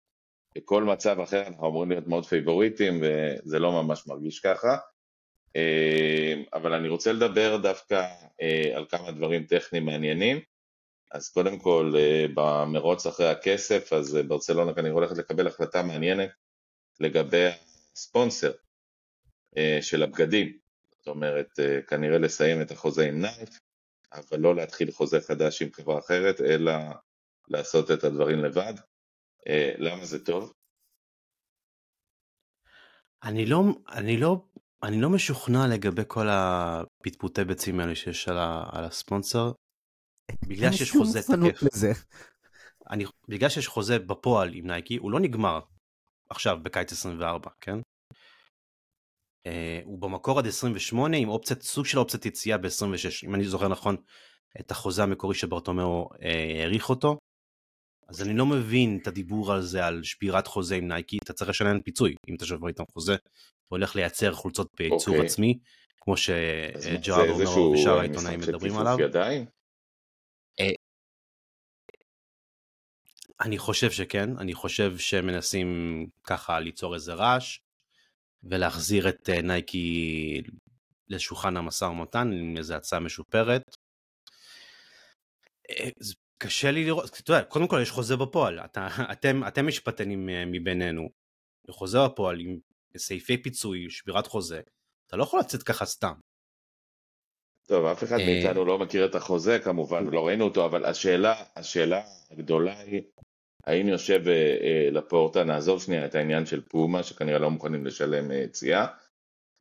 בכל 0.57 0.83
מצב 0.83 1.19
אחר 1.19 1.47
אנחנו 1.47 1.67
אמורים 1.67 1.89
להיות 1.89 2.07
מאוד 2.07 2.25
פייבוריטים, 2.25 3.01
וזה 3.01 3.59
לא 3.59 3.71
ממש 3.71 4.07
מרגיש 4.07 4.39
ככה. 4.39 4.77
אה, 5.55 6.33
אבל 6.53 6.73
אני 6.73 6.87
רוצה 6.87 7.13
לדבר 7.13 7.57
דווקא 7.57 8.07
אה, 8.41 8.71
על 8.75 8.85
כמה 8.89 9.11
דברים 9.11 9.43
טכניים 9.43 9.85
מעניינים. 9.85 10.39
אז 11.11 11.29
קודם 11.29 11.59
כל, 11.59 11.93
אה, 11.97 12.25
במרוץ 12.35 13.05
אחרי 13.05 13.29
הכסף, 13.29 13.93
אז 13.93 14.17
אה, 14.17 14.23
ברצלונה 14.23 14.73
כנראה 14.73 14.93
הולכת 14.93 15.17
לקבל 15.17 15.47
החלטה 15.47 15.83
מעניינת 15.83 16.29
לגבי 16.99 17.47
הספונסר 17.93 18.51
של 19.81 20.03
הבגדים. 20.03 20.57
זאת 21.07 21.07
אומרת, 21.07 21.59
אה, 21.59 21.81
כנראה 21.81 22.17
לסיים 22.17 22.61
את 22.61 22.71
החוזה 22.71 23.05
עם 23.05 23.21
נייף, 23.21 23.59
אבל 24.13 24.39
לא 24.39 24.55
להתחיל 24.55 24.91
חוזה 24.91 25.21
חדש 25.21 25.61
עם 25.61 25.69
חברה 25.73 25.99
אחרת, 25.99 26.41
אלא 26.41 26.71
לעשות 27.47 27.91
את 27.91 28.03
הדברים 28.03 28.39
לבד. 28.43 28.73
אה, 29.47 29.71
למה 29.77 30.05
זה 30.05 30.25
טוב? 30.25 30.53
אני 33.23 33.45
לא, 33.45 33.63
אני 33.91 34.17
לא, 34.17 34.45
אני 34.83 35.01
לא 35.01 35.09
משוכנע 35.09 35.67
לגבי 35.67 36.01
כל 36.07 36.27
הפטפוטי 36.29 37.43
ביצים 37.43 37.79
האלה 37.79 37.95
שיש 37.95 38.27
על, 38.27 38.37
ה, 38.37 38.63
על 38.71 38.85
הספונסר. 38.85 39.51
בגלל 40.47 40.71
שיש 40.71 40.91
חוזה 40.91 41.21
תקף. 41.21 41.63
לזה. 41.63 41.91
אני, 42.89 43.05
בגלל 43.27 43.49
שיש 43.49 43.67
חוזה 43.67 43.99
בפועל 43.99 44.53
עם 44.53 44.67
נייקי, 44.67 44.97
הוא 44.97 45.11
לא 45.11 45.19
נגמר 45.19 45.59
עכשיו 46.29 46.57
בקיץ 46.63 46.91
24, 46.91 47.49
כן? 47.61 47.79
Uh, 49.47 49.85
הוא 49.85 50.01
במקור 50.01 50.39
עד 50.39 50.47
28 50.47 51.17
עם 51.17 51.29
אופציית, 51.29 51.61
סוג 51.61 51.85
של 51.85 51.99
אופציית 51.99 52.25
יציאה 52.25 52.57
ב-26, 52.57 53.27
אם 53.27 53.35
אני 53.35 53.43
זוכר 53.43 53.67
נכון 53.67 53.95
את 54.59 54.71
החוזה 54.71 55.03
המקורי 55.03 55.35
שברטומיאו 55.35 56.09
uh, 56.13 56.17
העריך 56.61 56.89
אותו. 56.89 57.17
אז 58.09 58.21
אני 58.21 58.33
לא 58.33 58.45
מבין 58.45 58.99
את 59.01 59.07
הדיבור 59.07 59.53
על 59.53 59.61
זה, 59.61 59.85
על 59.85 60.03
שבירת 60.03 60.47
חוזה 60.47 60.75
עם 60.75 60.87
נייקי, 60.87 61.17
אתה 61.23 61.33
צריך 61.33 61.49
לשלם 61.49 61.81
פיצוי 61.81 62.15
אם 62.29 62.35
אתה 62.35 62.45
שובר 62.45 62.67
איתם 62.67 62.83
חוזה, 62.93 63.15
והולך 63.71 63.95
לייצר 63.95 64.33
חולצות 64.33 64.67
בייצור 64.77 65.13
okay. 65.13 65.17
אוקיי. 65.17 65.25
עצמי, 65.25 65.59
כמו 66.01 66.17
שג'רארד 66.17 67.29
אומר 67.29 67.59
ושאר 67.59 67.95
אה, 67.95 67.99
העיתונאים 67.99 68.39
מדברים 68.39 68.77
עליו. 68.77 68.97
ידיים? 68.99 69.45
אני 73.41 73.57
חושב 73.57 73.91
שכן, 73.91 74.37
אני 74.37 74.53
חושב 74.53 74.97
שמנסים 74.97 76.05
ככה 76.23 76.59
ליצור 76.59 76.95
איזה 76.95 77.13
רעש 77.13 77.59
ולהחזיר 78.43 79.09
את 79.09 79.29
אה, 79.29 79.41
נייקי 79.41 80.41
לשולחן 81.07 81.57
המשא 81.57 81.85
ומתן 81.85 82.31
עם 82.33 82.57
איזה 82.57 82.75
הצעה 82.75 82.99
משופרת. 82.99 83.61
אה, 86.43 86.47
קשה 86.47 86.71
לי 86.71 86.85
לראות, 86.85 87.19
אתה 87.21 87.31
יודע, 87.31 87.43
קודם 87.43 87.67
כל 87.67 87.79
יש 87.81 87.91
חוזה 87.91 88.15
בפועל, 88.15 88.59
אתה, 88.59 88.87
אתם, 89.11 89.47
אתם 89.47 89.67
משפטנים 89.67 90.29
אה, 90.29 90.43
מבינינו, 90.45 91.09
חוזה 91.69 91.97
בפועל 92.05 92.39
עם 92.39 92.59
סעיפי 92.97 93.43
פיצוי, 93.43 93.89
שבירת 93.89 94.27
חוזה, 94.27 94.61
אתה 95.07 95.17
לא 95.17 95.23
יכול 95.23 95.39
לצאת 95.39 95.63
ככה 95.63 95.85
סתם. 95.85 96.13
טוב, 97.67 97.85
אף 97.85 98.03
אחד 98.03 98.17
מאיתנו 98.17 98.65
לא 98.65 98.79
מכיר 98.79 99.05
את 99.05 99.15
החוזה 99.15 99.59
כמובן, 99.59 100.05
לא 100.07 100.27
ראינו 100.27 100.45
אותו, 100.45 100.65
אבל 100.65 100.85
השאלה, 100.85 101.43
השאלה 101.55 102.01
הגדולה 102.31 102.79
היא, 102.79 103.01
האם 103.65 103.87
יושב 103.87 104.27
אה, 104.27 104.57
אה, 104.61 104.89
לפורטה, 104.91 105.43
נעזוב 105.43 105.81
שנייה 105.81 106.05
את 106.05 106.15
העניין 106.15 106.45
של 106.45 106.61
פומה, 106.61 107.03
שכנראה 107.03 107.39
לא 107.39 107.51
מוכנים 107.51 107.85
לשלם 107.85 108.31
אה, 108.31 108.35
יציאה, 108.35 108.87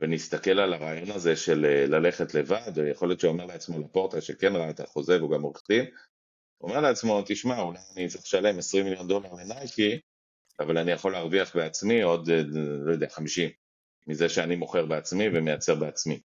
ונסתכל 0.00 0.58
על 0.58 0.74
הרעיון 0.74 1.10
הזה 1.10 1.36
של 1.36 1.66
ללכת 1.88 2.34
לבד, 2.34 2.78
או 2.78 2.84
יכול 2.84 3.08
להיות 3.08 3.20
שאומר 3.20 3.46
לעצמו 3.46 3.80
לפורטה 3.80 4.20
שכן 4.20 4.56
ראה 4.56 4.70
את 4.70 4.80
החוזה 4.80 5.18
והוא 5.18 5.30
גם 5.30 5.42
עורך 5.42 5.62
דין, 5.68 5.84
אומר 6.60 6.80
לעצמו, 6.80 7.22
תשמע, 7.26 7.60
אולי 7.60 7.78
אני 7.96 8.08
צריך 8.08 8.24
לשלם 8.24 8.58
20 8.58 8.84
מיליון 8.84 9.08
דולר 9.08 9.32
לנייקי, 9.32 10.00
אבל 10.60 10.78
אני 10.78 10.92
יכול 10.92 11.12
להרוויח 11.12 11.56
בעצמי 11.56 12.02
עוד, 12.02 12.28
לא 12.86 12.92
יודע, 12.92 13.08
50, 13.08 13.50
מזה 14.06 14.28
שאני 14.28 14.56
מוכר 14.56 14.86
בעצמי 14.86 15.24
ומייצר 15.34 15.74
בעצמי. 15.74 16.20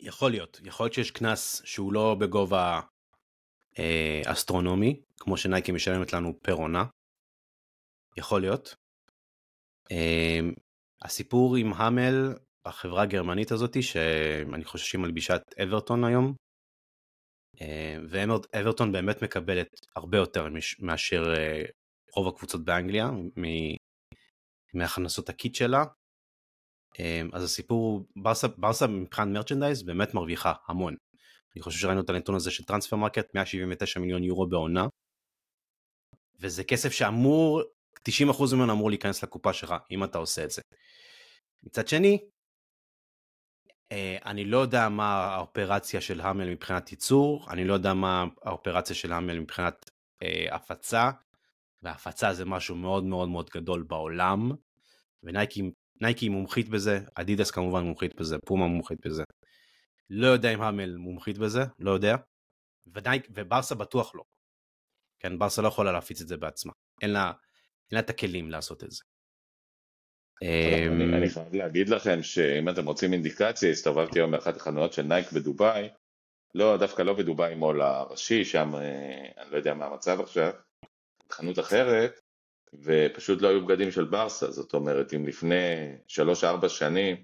יכול 0.00 0.30
להיות, 0.30 0.60
יכול 0.64 0.84
להיות 0.84 0.94
שיש 0.94 1.10
קנס 1.10 1.62
שהוא 1.64 1.92
לא 1.92 2.16
בגובה 2.20 2.80
אה, 3.78 4.22
אסטרונומי, 4.26 5.00
כמו 5.16 5.36
שנייקי 5.36 5.72
משלמת 5.72 6.12
לנו 6.12 6.32
פר 6.42 6.52
עונה. 6.52 6.84
יכול 8.16 8.40
להיות. 8.40 8.74
אה, 9.90 10.40
הסיפור 11.02 11.56
עם 11.56 11.72
המל, 11.72 12.34
החברה 12.64 13.02
הגרמנית 13.02 13.52
הזאתי, 13.52 13.82
שאני 13.82 14.64
חושב 14.64 14.84
שהיא 14.84 15.00
מלבישה 15.00 15.36
את 15.36 15.54
אברטון 15.62 16.04
היום, 16.04 16.26
אה, 16.26 16.43
ואברטון 18.08 18.92
באמת 18.92 19.22
מקבלת 19.22 19.80
הרבה 19.96 20.18
יותר 20.18 20.46
מאשר 20.78 21.34
אה, 21.34 21.62
רוב 22.16 22.28
הקבוצות 22.34 22.64
באנגליה, 22.64 23.10
מהכנסות 24.74 25.28
ה 25.28 25.34
kit 25.34 25.54
שלה. 25.54 25.84
אה, 27.00 27.22
אז 27.32 27.44
הסיפור 27.44 28.06
ברסה, 28.16 28.48
ברסה 28.48 28.86
מבחינת 28.86 29.28
merchandise 29.28 29.82
באמת 29.82 30.14
מרוויחה 30.14 30.52
המון. 30.68 30.96
אני 31.56 31.62
חושב 31.62 31.78
שראינו 31.78 32.00
את 32.00 32.10
הנתון 32.10 32.34
הזה 32.34 32.50
של 32.50 32.64
טרנספרמרקט, 32.64 33.34
179 33.34 34.00
מיליון 34.00 34.24
יורו 34.24 34.46
בעונה, 34.48 34.86
וזה 36.40 36.64
כסף 36.64 36.92
שאמור, 36.92 37.62
90% 38.08 38.54
ממנו 38.56 38.72
אמור 38.72 38.90
להיכנס 38.90 39.22
לקופה 39.22 39.52
שלך, 39.52 39.74
אם 39.90 40.04
אתה 40.04 40.18
עושה 40.18 40.44
את 40.44 40.50
זה. 40.50 40.62
מצד 41.62 41.88
שני, 41.88 42.18
אה, 42.18 42.28
אני 44.24 44.44
לא 44.44 44.58
יודע 44.58 44.88
מה 44.88 45.14
האופרציה 45.14 46.00
של 46.00 46.20
המל 46.20 46.50
מבחינת 46.50 46.92
ייצור, 46.92 47.46
אני 47.50 47.64
לא 47.64 47.74
יודע 47.74 47.94
מה 47.94 48.24
האופרציה 48.42 48.96
של 48.96 49.12
המל 49.12 49.38
מבחינת 49.38 49.90
אה, 50.22 50.46
הפצה, 50.50 51.10
והפצה 51.82 52.34
זה 52.34 52.44
משהו 52.44 52.76
מאוד 52.76 53.04
מאוד 53.04 53.28
מאוד 53.28 53.50
גדול 53.54 53.82
בעולם, 53.82 54.50
ונייקי 55.22 56.28
מומחית 56.28 56.68
בזה, 56.68 57.00
אדידס 57.14 57.50
כמובן 57.50 57.82
מומחית 57.82 58.14
בזה, 58.20 58.36
פומה 58.46 58.66
מומחית 58.66 59.06
בזה. 59.06 59.24
לא 60.10 60.26
יודע 60.26 60.54
אם 60.54 60.62
המל 60.62 60.96
מומחית 60.96 61.38
בזה, 61.38 61.64
לא 61.78 61.90
יודע. 61.90 62.16
ודאי, 62.86 63.20
וברסה 63.30 63.74
בטוח 63.74 64.14
לא. 64.14 64.22
כן, 65.20 65.38
ברסה 65.38 65.62
לא 65.62 65.68
יכולה 65.68 65.92
להפיץ 65.92 66.20
את 66.20 66.28
זה 66.28 66.36
בעצמה. 66.36 66.72
אין 67.02 67.10
לה, 67.10 67.24
אין 67.26 67.32
לה 67.92 68.00
את 68.00 68.10
הכלים 68.10 68.50
לעשות 68.50 68.84
את 68.84 68.90
זה. 68.90 69.02
אני, 70.42 71.16
אני 71.16 71.28
חייב 71.28 71.54
להגיד 71.54 71.88
לכם 71.88 72.22
שאם 72.22 72.68
אתם 72.68 72.86
רוצים 72.86 73.12
אינדיקציה, 73.12 73.70
הסתובבתי 73.70 74.18
היום 74.18 74.30
באחת 74.30 74.56
החנויות 74.56 74.92
של 74.92 75.02
נייק 75.02 75.32
בדובאי, 75.32 75.88
לא, 76.54 76.76
דווקא 76.76 77.02
לא 77.02 77.12
בדובאי 77.12 77.54
מול 77.54 77.82
הראשי, 77.82 78.44
שם 78.44 78.74
אה, 78.74 79.42
אני 79.42 79.50
לא 79.50 79.56
יודע 79.56 79.74
מה 79.74 79.86
המצב 79.86 80.20
עכשיו, 80.20 80.50
חנות 81.32 81.58
אחרת, 81.58 82.20
ופשוט 82.82 83.42
לא 83.42 83.48
היו 83.48 83.66
בגדים 83.66 83.90
של 83.90 84.04
ברסה, 84.04 84.50
זאת 84.50 84.74
אומרת, 84.74 85.14
אם 85.14 85.26
לפני 85.26 85.92
3-4 86.08 86.68
שנים 86.68 87.16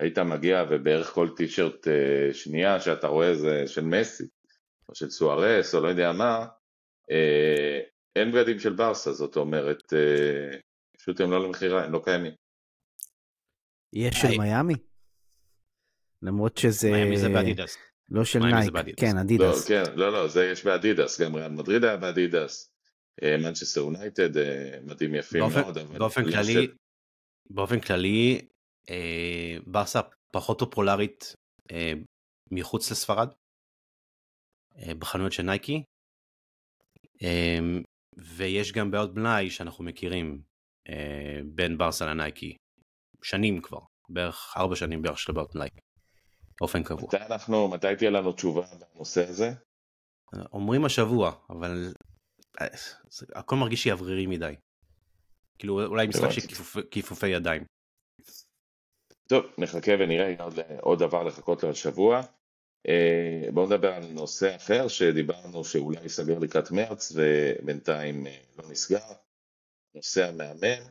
היית 0.00 0.18
מגיע 0.18 0.64
ובערך 0.70 1.06
כל 1.06 1.28
טישרט 1.36 1.88
אה, 1.88 2.34
שנייה 2.34 2.80
שאתה 2.80 3.06
רואה 3.06 3.34
זה 3.34 3.66
של 3.66 3.84
מסי, 3.84 4.24
או 4.88 4.94
של 4.94 5.10
סוארס, 5.10 5.74
או 5.74 5.80
לא 5.80 5.88
יודע 5.88 6.12
מה, 6.12 6.46
אה, 7.10 7.80
אין 8.16 8.32
בגדים 8.32 8.58
של 8.58 8.72
ברסה, 8.72 9.12
זאת 9.12 9.36
אומרת, 9.36 9.92
פשוט 11.04 11.20
הם 11.20 11.30
לא 11.30 11.44
למכירה, 11.44 11.84
הם 11.84 11.92
לא 11.92 12.00
קיימים. 12.04 12.32
יש 13.92 14.14
של 14.14 14.38
מיאמי? 14.38 14.74
למרות 16.22 16.56
שזה... 16.56 16.90
מיאמי 16.92 17.16
זה 17.18 17.28
באדידס. 17.28 17.76
לא 18.08 18.24
של 18.24 18.38
נייק, 18.38 19.00
כן, 19.00 19.18
אדידס. 19.18 19.70
לא, 19.70 19.84
כן, 19.84 19.92
לא, 19.96 20.12
לא, 20.12 20.28
זה 20.28 20.44
יש 20.44 20.64
באדידס, 20.64 21.20
גם 21.20 21.34
ריאל 21.34 21.50
מדריד 21.50 21.84
היה 21.84 21.96
באדידס, 21.96 22.74
מנצ'סטר 23.22 23.80
יונייטד, 23.80 24.30
מדהים 24.82 25.14
יפים 25.14 25.40
מאוד, 25.40 25.78
אבל... 25.78 25.98
באופן 25.98 26.24
כללי, 26.30 26.68
באופן 27.50 27.80
כללי, 27.80 28.48
אה, 28.90 29.56
ברסה 29.66 30.00
פחות 30.30 30.58
פופולרית 30.58 31.34
אה, 31.70 31.92
מחוץ 32.50 32.90
לספרד, 32.90 33.28
אה, 34.78 34.94
בחנויות 34.94 35.32
של 35.32 35.42
נייקי, 35.42 35.82
אה, 37.22 37.58
ויש 38.16 38.72
גם 38.72 38.90
בעיות 38.90 39.14
בלאי 39.14 39.50
שאנחנו 39.50 39.84
מכירים 39.84 40.38
אה, 40.38 40.53
בין 41.44 41.78
ברסה 41.78 42.06
לנייקי, 42.06 42.56
שנים 43.22 43.62
כבר, 43.62 43.78
בערך 44.08 44.54
ארבע 44.56 44.76
שנים 44.76 45.02
בערך 45.02 45.18
של 45.18 45.32
בעיות 45.32 45.54
בלאי, 45.54 45.68
באופן 46.60 46.82
קבוע. 46.82 47.08
מתי 47.08 47.16
אנחנו, 47.16 47.68
מתי 47.68 47.96
תהיה 47.98 48.10
לנו 48.10 48.32
תשובה 48.32 48.66
בנושא 48.94 49.28
הזה? 49.28 49.52
אומרים 50.52 50.84
השבוע, 50.84 51.32
אבל 51.50 51.92
אה, 52.60 52.66
הכל 53.34 53.56
מרגיש 53.56 53.84
שברירי 53.84 54.26
מדי. 54.26 54.54
כאילו 55.58 55.86
אולי 55.86 56.06
משחק 56.06 56.30
של 56.30 56.40
כיפופי 56.90 57.28
ידיים. 57.28 57.64
טוב, 59.28 59.44
נחכה 59.58 59.92
ונראה 60.00 60.34
עוד, 60.38 60.58
עוד 60.80 60.98
דבר 60.98 61.22
לחכות 61.22 61.62
לו 61.62 61.70
השבוע. 61.70 62.20
אה, 62.88 63.50
בואו 63.52 63.66
נדבר 63.66 63.92
על 63.92 64.06
נושא 64.12 64.56
אחר 64.56 64.88
שדיברנו 64.88 65.64
שאולי 65.64 66.00
ייסגר 66.02 66.38
לקראת 66.38 66.70
מרץ 66.70 67.12
ובינתיים 67.14 68.26
אה, 68.26 68.38
לא 68.58 68.70
נסגר, 68.70 68.98
נושא 69.94 70.28
המאמן. 70.28 70.82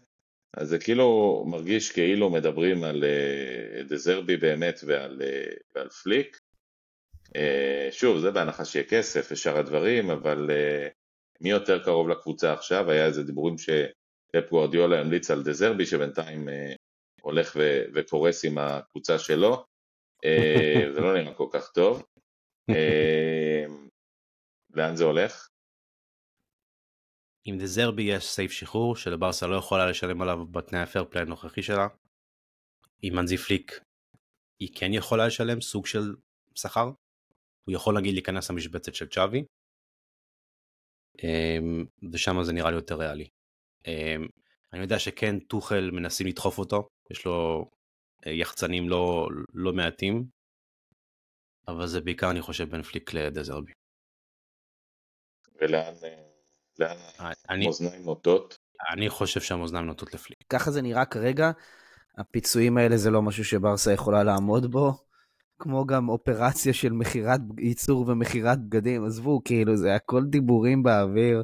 אז 0.58 0.70
זה 0.70 0.80
כאילו 0.80 1.44
מרגיש 1.48 1.92
כאילו 1.92 2.30
מדברים 2.30 2.84
על 2.84 3.04
אה, 3.04 3.84
דזרבי 3.84 4.38
באמת 4.38 4.80
ועל, 4.86 5.22
ועל 5.76 5.90
פליק. 5.90 6.38
שוב, 7.92 8.20
זה 8.20 8.32
בהנחה 8.32 8.66
שיהיה 8.66 8.86
כסף 8.90 9.28
ושאר 9.32 9.58
הדברים, 9.58 10.10
אבל 10.10 10.50
מי 11.42 11.50
יותר 11.50 11.84
קרוב 11.84 12.10
לקבוצה 12.10 12.54
עכשיו? 12.54 12.92
היה 12.92 13.06
איזה 13.06 13.24
דיבורים 13.24 13.58
שפפ 13.58 14.50
גוארדיולה 14.50 15.00
המליץ 15.00 15.32
על 15.32 15.44
דזרבי 15.44 15.86
שבינתיים 15.86 16.48
הולך 17.24 17.56
ו- 17.60 17.84
וקורס 17.94 18.46
עם 18.46 18.58
הקבוצה 18.58 19.20
שלו, 19.20 19.66
אה, 20.26 20.84
זה 20.94 21.00
לא 21.00 21.14
נראה 21.14 21.34
כל 21.34 21.48
כך 21.52 21.72
טוב. 21.72 22.04
אה, 22.70 23.66
לאן 24.74 24.96
זה 24.96 25.04
הולך? 25.04 25.50
עם 27.46 27.58
דזרבי 27.58 28.04
יש 28.04 28.26
סעיף 28.26 28.52
שחרור 28.52 28.96
שלברסה 28.96 29.48
לא 29.48 29.56
יכולה 29.56 29.90
לשלם 29.90 30.22
עליו 30.22 30.46
בתנאי 30.46 30.82
הפייר 30.82 31.06
פליי 31.10 31.24
הנוכחי 31.24 31.64
שלה. 31.64 31.88
עם 33.02 33.16
מנזי 33.16 33.38
פליק 33.38 33.80
היא 34.60 34.70
כן 34.76 34.94
יכולה 34.94 35.28
לשלם 35.28 35.62
סוג 35.62 35.86
של 35.86 36.16
שכר. 36.56 36.92
הוא 37.66 37.76
יכול 37.76 37.98
נגיד 37.98 38.14
להיכנס 38.14 38.52
למשבצת 38.52 38.96
של 38.96 39.10
צ'אבי. 39.10 39.44
אה, 41.24 41.58
ושם 42.14 42.44
זה 42.44 42.54
נראה 42.54 42.70
לי 42.70 42.76
יותר 42.76 42.96
ריאלי. 43.00 43.28
אני 44.74 44.82
יודע 44.82 45.00
שכן 45.00 45.40
טוחל 45.40 45.90
מנסים 45.92 46.28
לדחוף 46.28 46.58
אותו 46.58 46.88
יש 47.12 47.26
לו 47.26 47.70
אה, 48.28 48.32
יחצנים 48.32 48.90
לא, 48.90 49.28
לא 49.54 49.74
מעטים. 49.74 50.26
אבל 51.68 51.88
זה 51.88 52.02
בעיקר 52.02 52.32
אני 52.32 52.42
חושב 52.42 52.70
בין 52.70 52.84
פליק 52.84 53.14
לדזרבי. 53.14 53.72
ולאן 55.62 55.94
אה, 56.82 57.32
המאזניים 57.50 58.04
נוטות? 58.04 58.58
אני 58.92 59.10
חושב 59.10 59.42
שהמאזניים 59.42 59.86
נוטות 59.86 60.14
לפליק. 60.14 60.38
ככה 60.50 60.72
זה 60.72 60.82
נראה 60.82 61.06
כרגע. 61.06 61.52
הפיצויים 62.18 62.78
האלה 62.78 62.98
זה 62.98 63.12
לא 63.12 63.22
משהו 63.22 63.46
שברסה 63.46 63.94
יכולה 63.94 64.24
לעמוד 64.24 64.72
בו. 64.72 64.94
כמו 65.60 65.86
גם 65.86 66.10
אופרציה 66.10 66.74
של 66.74 66.92
מכירת 66.92 67.40
ייצור 67.58 68.08
ומכירת 68.08 68.60
בגדים, 68.60 69.06
עזבו, 69.06 69.42
כאילו 69.46 69.78
זה 69.78 69.96
הכל 69.96 70.24
דיבורים 70.24 70.84
באוויר, 70.84 71.44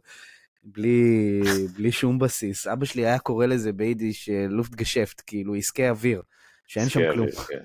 בלי, 0.64 1.42
בלי 1.76 1.92
שום 1.92 2.20
בסיס. 2.20 2.68
אבא 2.68 2.86
שלי 2.86 3.06
היה 3.06 3.20
קורא 3.20 3.46
לזה 3.46 3.74
ביידיש 3.74 4.30
לופט 4.50 4.76
גשפט, 4.76 5.22
כאילו 5.28 5.56
עסקי 5.56 5.90
אוויר, 5.90 6.22
שאין 6.68 6.90
שם 6.90 7.00
כלום. 7.14 7.28
כן. 7.32 7.64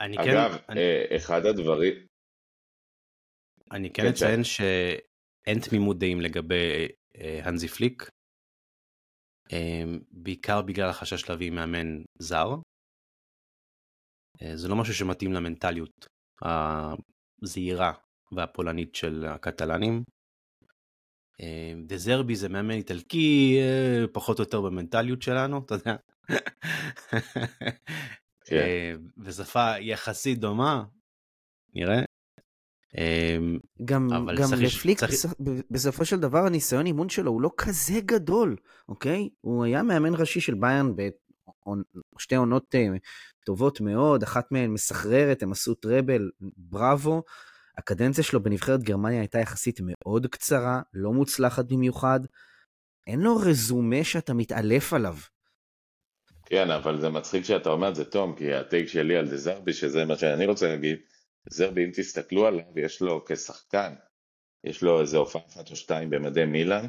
אני 0.00 0.16
אגב, 0.16 0.52
כן, 0.52 0.64
אני, 0.68 0.80
אה, 0.80 1.16
אחד 1.16 1.46
הדברים... 1.46 1.94
אני 3.72 3.92
כן 3.92 4.02
כן, 4.02 4.08
אציין 4.08 4.44
שאין 5.50 5.60
תמימות 5.60 5.98
דעים 5.98 6.20
לגבי 6.20 6.88
אה, 7.16 7.40
הנזי 7.44 7.68
פליק, 7.68 8.08
אה, 9.52 9.84
בעיקר 10.10 10.62
בגלל 10.62 10.88
החשש 10.90 11.28
להביא 11.28 11.50
מאמן 11.50 12.02
זר. 12.18 12.48
אה, 14.42 14.56
זה 14.56 14.68
לא 14.68 14.76
משהו 14.76 14.94
שמתאים 14.94 15.32
למנטליות 15.32 16.06
הזהירה 16.42 17.92
והפולנית 18.32 18.94
של 18.94 19.24
הקטלנים. 19.26 20.02
אה, 21.40 21.72
דזרבי 21.86 22.36
זה 22.36 22.48
מאמן 22.48 22.74
איטלקי 22.74 23.58
אה, 23.60 24.04
פחות 24.12 24.38
או 24.38 24.44
יותר 24.44 24.60
במנטליות 24.60 25.22
שלנו, 25.22 25.58
אתה 25.58 25.74
יודע. 25.74 25.96
כן. 28.46 28.56
אה, 28.56 28.92
ושפה 29.18 29.78
יחסית 29.78 30.38
דומה, 30.38 30.84
נראה. 31.74 32.09
אה, 32.98 33.36
גם, 33.84 34.08
גם 34.36 34.48
צריך- 34.48 34.74
לפליק, 34.76 34.98
צריך- 34.98 35.12
בסופ- 35.12 35.40
בסופו 35.70 36.04
של 36.04 36.20
דבר 36.20 36.46
הניסיון 36.46 36.86
אימון 36.86 37.08
שלו 37.08 37.30
הוא 37.30 37.42
לא 37.42 37.50
כזה 37.56 38.00
גדול, 38.04 38.56
אוקיי? 38.88 39.28
הוא 39.40 39.64
היה 39.64 39.82
מאמן 39.82 40.14
ראשי 40.14 40.40
של 40.40 40.54
ביירן 40.54 40.92
בשתי 42.16 42.34
עונות 42.34 42.74
אה, 42.74 42.86
טובות 43.44 43.80
מאוד, 43.80 44.22
אחת 44.22 44.52
מהן 44.52 44.70
מסחררת, 44.70 45.42
הם 45.42 45.52
עשו 45.52 45.74
טראבל, 45.74 46.30
בראבו. 46.56 47.22
הקדנציה 47.78 48.24
שלו 48.24 48.42
בנבחרת 48.42 48.82
גרמניה 48.82 49.20
הייתה 49.20 49.38
יחסית 49.38 49.80
מאוד 49.82 50.26
קצרה, 50.26 50.82
לא 50.94 51.12
מוצלחת 51.12 51.64
במיוחד. 51.64 52.20
אין 53.06 53.20
לו 53.20 53.36
רזומה 53.36 54.04
שאתה 54.04 54.34
מתעלף 54.34 54.92
עליו. 54.92 55.16
כן, 56.46 56.70
אבל 56.70 57.00
זה 57.00 57.08
מצחיק 57.08 57.44
שאתה 57.44 57.68
אומר 57.68 57.88
את 57.88 57.94
זה, 57.94 58.04
תום, 58.04 58.34
כי 58.36 58.54
הטייק 58.54 58.88
שלי 58.88 59.16
על 59.16 59.28
דזרבי, 59.30 59.72
שזה 59.72 60.04
מה 60.04 60.16
שאני 60.16 60.46
רוצה 60.46 60.68
להגיד, 60.68 60.96
דזרבי, 61.50 61.84
אם 61.84 61.90
תסתכלו 61.94 62.46
עליו, 62.46 62.78
יש 62.78 63.02
לו 63.02 63.24
כשחקן, 63.28 63.94
יש 64.64 64.82
לו 64.82 65.00
איזה 65.00 65.16
הופעה 65.16 65.42
אחת 65.48 65.70
או 65.70 65.76
שתיים 65.76 66.10
במדי 66.10 66.44
מילאן, 66.44 66.86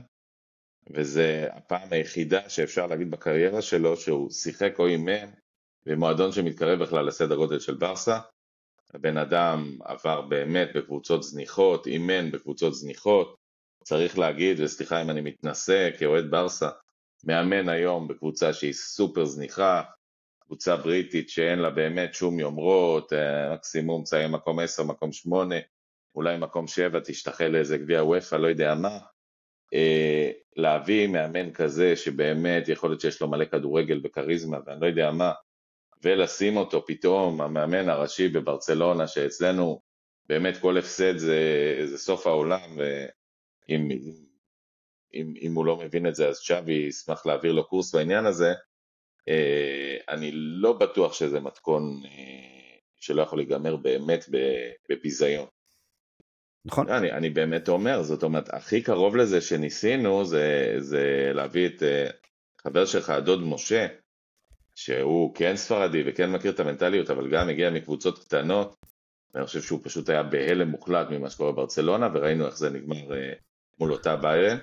וזה 0.90 1.48
הפעם 1.52 1.94
היחידה 1.94 2.50
שאפשר 2.50 2.88
להגיד 2.88 3.12
בקריירה 3.12 3.62
שלו 3.62 3.98
שהוא 3.98 4.32
שיחק 4.32 4.80
או 4.80 4.88
אימן 4.88 5.30
במועדון 5.86 6.32
שמתקרב 6.32 6.84
בכלל 6.84 7.06
לסדר 7.06 7.36
גודל 7.36 7.60
של 7.60 7.76
ברסה. 7.76 8.20
הבן 8.94 9.18
אדם 9.18 9.78
עבר 9.84 10.22
באמת 10.22 10.70
בקבוצות 10.76 11.24
זניחות, 11.24 11.88
אימן 11.88 12.32
בקבוצות 12.32 12.76
זניחות, 12.76 13.36
צריך 13.84 14.18
להגיד, 14.18 14.60
וסליחה 14.60 15.02
אם 15.02 15.10
אני 15.10 15.22
מתנשא 15.22 15.90
כאוהד 16.00 16.32
ברסה, 16.32 16.70
מאמן 17.24 17.70
היום 17.70 18.08
בקבוצה 18.08 18.54
שהיא 18.54 18.74
סופר 18.74 19.26
זניחה, 19.26 19.84
קבוצה 20.52 20.76
בריטית 20.76 21.30
שאין 21.30 21.60
לה 21.60 21.70
באמת 21.70 22.14
שום 22.14 22.40
יומרות, 22.40 23.14
אה, 23.14 23.54
מקסימום 23.54 24.04
תסיים 24.04 24.32
מקום 24.32 24.60
10, 24.60 24.84
מקום 24.84 25.12
8, 25.12 25.56
אולי 26.16 26.38
מקום 26.38 26.68
7, 26.68 27.00
תשתחל 27.00 27.48
לאיזה 27.48 27.78
גביע 27.78 28.04
וופא, 28.04 28.36
לא 28.36 28.48
יודע 28.48 28.76
מה. 28.76 29.00
אה, 29.74 30.32
להביא 30.56 31.08
מאמן 31.08 31.54
כזה 31.54 31.96
שבאמת 31.96 32.68
יכול 32.68 32.90
להיות 32.90 33.02
שיש 33.02 33.22
לו 33.22 33.28
מלא 33.28 33.46
כדורגל 33.46 34.02
וכריזמה 34.04 34.58
ואני 34.66 34.82
לא 34.82 34.86
יודע 34.86 35.12
מה, 35.12 35.32
ולשים 36.04 36.58
אותו 36.58 36.86
פתאום, 36.86 37.42
המאמן 37.42 37.90
הראשי 37.90 38.28
בברצלונה, 38.28 39.08
שאצלנו 39.08 39.82
באמת 40.28 40.58
כל 40.58 40.78
הפסד 40.78 41.18
זה, 41.18 41.40
זה 41.86 41.98
סוף 41.98 42.28
העולם, 42.28 42.78
ואם 42.78 43.90
אם, 45.14 45.34
אם 45.42 45.56
הוא 45.56 45.66
לא 45.66 45.78
מבין 45.78 46.08
את 46.08 46.16
זה 46.16 46.28
אז 46.28 46.42
צ'אבי 46.42 46.74
ישמח 46.74 47.26
להעביר 47.26 47.52
לו 47.52 47.68
קורס 47.68 47.96
בעניין 47.96 48.26
הזה, 48.26 48.54
אני 50.10 50.32
לא 50.34 50.74
בטוח 50.74 51.14
שזה 51.14 51.40
מתכון 51.40 52.02
אה, 52.06 52.78
שלא 53.00 53.22
יכול 53.22 53.40
להיגמר 53.40 53.76
באמת 53.76 54.26
בביזיון. 54.90 55.48
נכון? 56.66 56.90
אני, 56.90 57.12
אני 57.12 57.30
באמת 57.30 57.70
אומר, 57.70 58.04
זאת 58.04 58.24
אומרת, 58.24 58.54
הכי 58.54 58.82
קרוב 58.82 59.16
לזה 59.16 59.42
שניסינו 59.42 60.26
זה, 60.26 60.76
זה 60.80 61.32
להביא 61.34 61.68
את 61.68 61.84
אה, 61.84 62.10
חבר 62.64 62.86
שלך, 62.86 63.10
הדוד 63.10 63.44
משה, 63.44 63.88
שהוא 64.76 65.36
כן 65.36 65.56
ספרדי 65.56 66.04
וכן 66.06 66.32
מכיר 66.32 66.52
את 66.52 66.60
המנטליות, 66.60 67.10
אבל 67.10 67.30
גם 67.30 67.50
הגיע 67.50 67.70
מקבוצות 67.70 68.20
קטנות, 68.20 68.76
ואני 69.34 69.46
חושב 69.46 69.62
שהוא 69.62 69.80
פשוט 69.84 70.10
היה 70.10 70.24
בהלם 70.24 70.68
מוחלט 70.68 71.08
ממה 71.10 71.30
שקורה 71.30 71.52
בברצלונה, 71.52 72.10
וראינו 72.14 72.46
איך 72.46 72.58
זה 72.58 72.70
נגמר 72.70 73.14
אה, 73.14 73.34
מול 73.80 73.92
אותה 73.92 74.16
ביירן. 74.16 74.58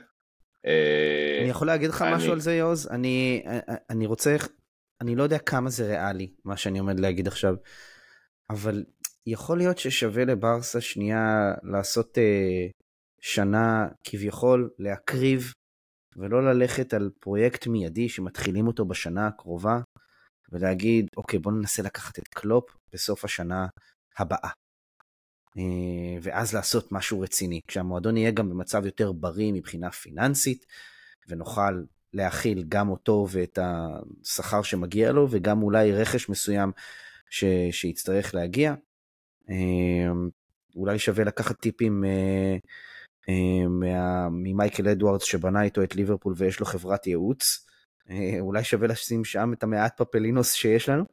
אה, 0.68 1.38
אני 1.40 1.50
יכול 1.50 1.66
להגיד 1.66 1.90
לך 1.90 2.02
אני- 2.02 2.14
משהו 2.16 2.32
על 2.32 2.40
זה, 2.40 2.54
יוז? 2.54 2.88
אני, 2.90 3.42
אני 3.90 4.06
רוצה, 4.06 4.36
אני 5.00 5.16
לא 5.16 5.22
יודע 5.22 5.38
כמה 5.38 5.70
זה 5.70 5.86
ריאלי, 5.86 6.32
מה 6.44 6.56
שאני 6.56 6.78
עומד 6.78 7.00
להגיד 7.00 7.26
עכשיו, 7.26 7.54
אבל 8.50 8.84
יכול 9.26 9.58
להיות 9.58 9.78
ששווה 9.78 10.24
לברסה 10.24 10.80
שנייה 10.80 11.52
לעשות 11.62 12.18
אה, 12.18 12.66
שנה 13.20 13.88
כביכול 14.04 14.70
להקריב, 14.78 15.52
ולא 16.16 16.44
ללכת 16.52 16.94
על 16.94 17.10
פרויקט 17.20 17.66
מיידי 17.66 18.08
שמתחילים 18.08 18.66
אותו 18.66 18.84
בשנה 18.84 19.26
הקרובה, 19.26 19.78
ולהגיד, 20.52 21.06
אוקיי, 21.16 21.38
בוא 21.38 21.52
ננסה 21.52 21.82
לקחת 21.82 22.18
את 22.18 22.28
קלופ 22.28 22.64
בסוף 22.92 23.24
השנה 23.24 23.66
הבאה. 24.18 24.50
אה, 25.58 26.18
ואז 26.22 26.54
לעשות 26.54 26.92
משהו 26.92 27.20
רציני, 27.20 27.60
כשהמועדון 27.66 28.16
יהיה 28.16 28.30
גם 28.30 28.50
במצב 28.50 28.86
יותר 28.86 29.12
בריא 29.12 29.52
מבחינה 29.52 29.90
פיננסית, 29.90 30.66
ונוכל 31.28 31.82
להכיל 32.12 32.64
גם 32.68 32.88
אותו 32.88 33.26
ואת 33.30 33.58
השכר 33.62 34.62
שמגיע 34.62 35.12
לו, 35.12 35.26
וגם 35.30 35.62
אולי 35.62 35.92
רכש 35.92 36.28
מסוים 36.28 36.72
ש... 37.30 37.44
שיצטרך 37.70 38.34
להגיע. 38.34 38.74
אה, 39.50 40.10
אולי 40.76 40.98
שווה 40.98 41.24
לקחת 41.24 41.60
טיפים 41.60 42.04
אה, 42.04 42.56
אה, 43.28 43.68
מה... 43.68 44.28
ממייקל 44.30 44.88
אדוארדס 44.88 45.24
שבנה 45.24 45.62
איתו 45.62 45.82
את 45.82 45.96
ליברפול 45.96 46.34
ויש 46.36 46.60
לו 46.60 46.66
חברת 46.66 47.06
ייעוץ. 47.06 47.66
אה, 48.10 48.36
אולי 48.40 48.64
שווה 48.64 48.88
לשים 48.88 49.24
שם 49.24 49.52
את 49.52 49.62
המעט 49.62 50.02
פפלינוס 50.02 50.52
שיש 50.52 50.88
לנו. 50.88 51.04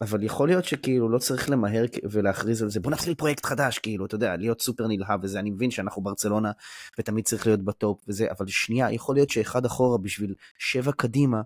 אבל 0.00 0.22
יכול 0.22 0.48
להיות 0.48 0.64
שכאילו 0.64 1.08
לא 1.08 1.18
צריך 1.18 1.50
למהר 1.50 1.84
ולהכריז 2.10 2.62
על 2.62 2.70
זה 2.70 2.80
בוא 2.80 2.90
נתחיל 2.90 3.14
פרויקט 3.14 3.46
חדש 3.46 3.78
כאילו 3.78 4.06
אתה 4.06 4.14
יודע 4.14 4.36
להיות 4.36 4.62
סופר 4.62 4.86
נלהב 4.86 5.24
וזה 5.24 5.38
אני 5.38 5.50
מבין 5.50 5.70
שאנחנו 5.70 6.02
ברצלונה 6.02 6.52
ותמיד 6.98 7.24
צריך 7.24 7.46
להיות 7.46 7.64
בטופ 7.64 8.04
וזה 8.08 8.26
אבל 8.38 8.46
שנייה 8.46 8.92
יכול 8.92 9.14
להיות 9.14 9.30
שאחד 9.30 9.64
אחורה 9.64 9.98
בשביל 9.98 10.34
שבע 10.58 10.92
קדימה 10.92 11.40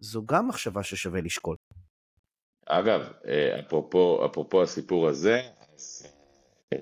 זו 0.00 0.22
גם 0.26 0.48
מחשבה 0.48 0.82
ששווה 0.82 1.20
לשקול. 1.20 1.56
אגב, 2.66 3.00
אה, 3.26 3.60
אפרופו, 3.60 4.26
אפרופו 4.26 4.62
הסיפור 4.62 5.08
הזה, 5.08 5.40
אז 5.74 6.06
אה, 6.72 6.78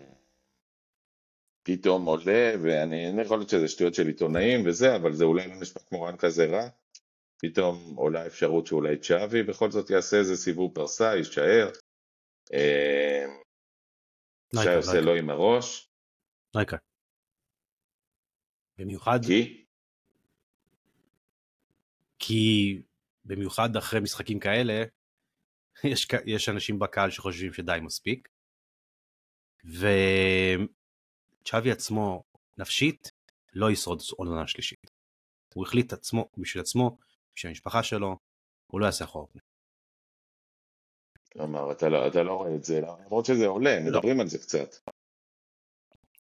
פתאום 1.63 2.05
עולה, 2.05 2.53
ואני 2.63 3.11
אני 3.11 3.23
יכול 3.23 3.39
להיות 3.39 3.51
שזה 3.51 3.69
שטויות 3.69 3.95
של 3.95 4.07
עיתונאים 4.07 4.63
וזה, 4.67 4.97
אבל 4.97 5.13
זה 5.13 5.25
אולי 5.25 5.49
לא 5.49 5.55
נשמע 5.61 5.83
כמו 5.89 6.03
רן 6.03 6.17
כזה 6.17 6.47
רע, 6.47 6.69
פתאום 7.43 7.95
עולה 7.97 8.27
אפשרות 8.27 8.67
שאולי 8.67 8.99
צ'אבי 8.99 9.43
בכל 9.43 9.71
זאת 9.71 9.91
יעשה 9.91 10.17
איזה 10.17 10.37
סיבוב 10.37 10.75
פרסה, 10.75 11.15
יישאר. 11.17 11.71
אה, 12.53 13.25
שי 14.63 14.75
עושה 14.75 15.01
לא 15.01 15.17
עם 15.17 15.31
הראש, 15.31 15.89
יקרה. 16.63 16.79
במיוחד 18.79 19.19
כי 19.27 19.65
כי 22.19 22.83
במיוחד 23.25 23.77
אחרי 23.77 24.01
משחקים 24.01 24.41
כאלה 24.41 24.85
יש, 25.93 26.09
יש 26.27 26.49
אנשים 26.49 26.79
בקהל 26.79 27.11
שחושבים 27.11 27.53
שדי 27.53 27.79
מספיק. 27.83 28.29
וצ'אבי 31.45 31.71
עצמו 31.71 32.25
נפשית 32.59 33.13
לא 33.53 33.71
ישרוד 33.71 34.01
עונה 34.17 34.47
שלישית. 34.47 34.91
הוא 35.55 35.67
החליט 35.67 35.93
עצמו 35.93 36.29
בשביל 36.39 36.61
עצמו, 36.61 36.99
בשביל 37.37 37.51
המשפחה 37.51 37.83
שלו, 37.83 38.17
הוא 38.67 38.81
לא 38.81 38.87
יעשה 38.87 39.05
אחורה. 39.05 39.27
פנה. 39.27 39.43
כלומר, 41.33 41.73
אתה 41.73 41.89
לא, 41.89 42.09
אתה 42.09 42.23
לא 42.23 42.33
רואה 42.33 42.57
את 42.57 42.65
זה, 42.65 42.81
למרות 42.81 43.25
שזה 43.27 43.47
עולה, 43.47 43.81
לא. 43.81 43.91
מדברים 43.91 44.21
על 44.21 44.27
זה 44.27 44.39
קצת. 44.39 44.77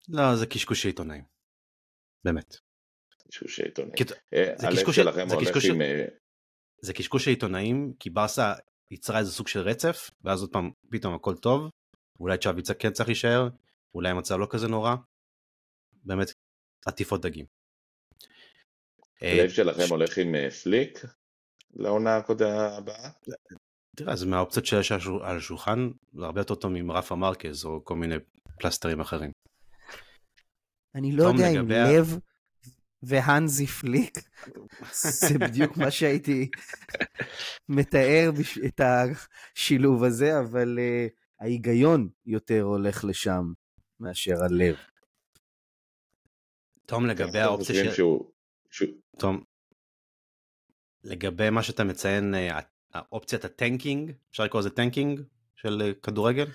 לא, 0.09 0.37
זה 0.37 0.47
קשקושי 0.47 0.89
עיתונאים. 0.89 1.25
באמת. 2.25 2.57
קשקושי 3.29 3.63
עיתונאים. 3.63 3.95
קיצור, 3.97 4.17
אה, 4.35 4.55
זה 4.59 4.67
קשקוש- 4.73 4.97
שלכם 4.97 5.29
זה 5.29 5.37
קשקוש- 5.45 5.65
עם... 5.65 5.81
אה, 5.83 6.05
זה 6.83 6.93
קשקוש 6.93 7.29
העיתונאים, 7.29 7.93
כי 8.01 8.11
ברסה 8.11 8.53
יצרה 8.91 9.19
איזה 9.19 9.33
סוג 9.33 9.49
של 9.49 9.61
רצף, 9.61 10.11
ואז 10.25 10.41
עוד 10.41 10.53
פעם, 10.53 10.71
פתאום 10.91 11.15
הכל 11.15 11.37
טוב, 11.37 11.71
אולי 12.21 12.39
צ'אבי 12.39 12.63
כן 12.79 12.93
צריך 12.93 13.09
להישאר, 13.09 13.49
אולי 13.95 14.09
המצב 14.11 14.35
לא 14.39 14.47
כזה 14.51 14.69
נורא, 14.69 14.95
באמת 15.93 16.29
עטיפות 16.87 17.21
דגים. 17.27 17.47
הלב 19.21 19.51
שלכם 19.51 19.83
הולך 19.91 20.19
עם 20.19 20.35
פליק 20.62 21.05
לעונה 21.75 22.21
הבאה? 22.77 23.11
תראה, 23.97 24.17
זה 24.17 24.27
מהאופציות 24.27 24.67
שיש 24.67 24.93
על 25.23 25.37
השולחן, 25.37 25.91
זה 26.14 26.25
הרבה 26.25 26.41
יותר 26.41 26.55
טוב 26.55 26.73
ממרפה 26.73 27.14
מרקז 27.14 27.64
או 27.64 27.85
כל 27.85 27.97
מיני 27.97 28.14
פלסטרים 28.59 29.01
אחרים. 29.01 29.31
אני 30.95 31.12
לא 31.12 31.25
יודע 31.25 31.49
אם 31.49 31.71
לב 31.71 32.19
והנזי 33.03 33.67
פליק, 33.67 34.19
זה 34.93 35.39
בדיוק 35.39 35.77
מה 35.77 35.91
שהייתי 35.91 36.51
מתאר 37.69 38.31
את 38.67 38.81
השילוב 38.81 40.05
הזה, 40.05 40.41
אבל 40.41 40.79
uh, 40.79 41.11
ההיגיון 41.41 42.09
יותר 42.27 42.62
הולך 42.62 43.05
לשם 43.05 43.53
מאשר 44.01 44.35
הלב. 44.45 44.77
תום, 46.87 47.07
לגבי 47.07 47.39
האופציה 47.39 47.95
ש... 47.95 48.01
תום, 49.19 49.45
לגבי 51.05 51.51
מה 51.51 51.62
שאתה 51.62 51.85
מציין, 51.85 52.35
אה, 52.35 52.61
האופציית 52.95 53.45
ה 53.45 53.52
tanking, 53.52 54.12
אפשר 54.31 54.45
לקרוא 54.45 54.61
לזה 54.61 54.71
tanking 54.71 55.21
של 55.57 55.83
אה, 55.83 55.95
כדורגל? 55.95 56.47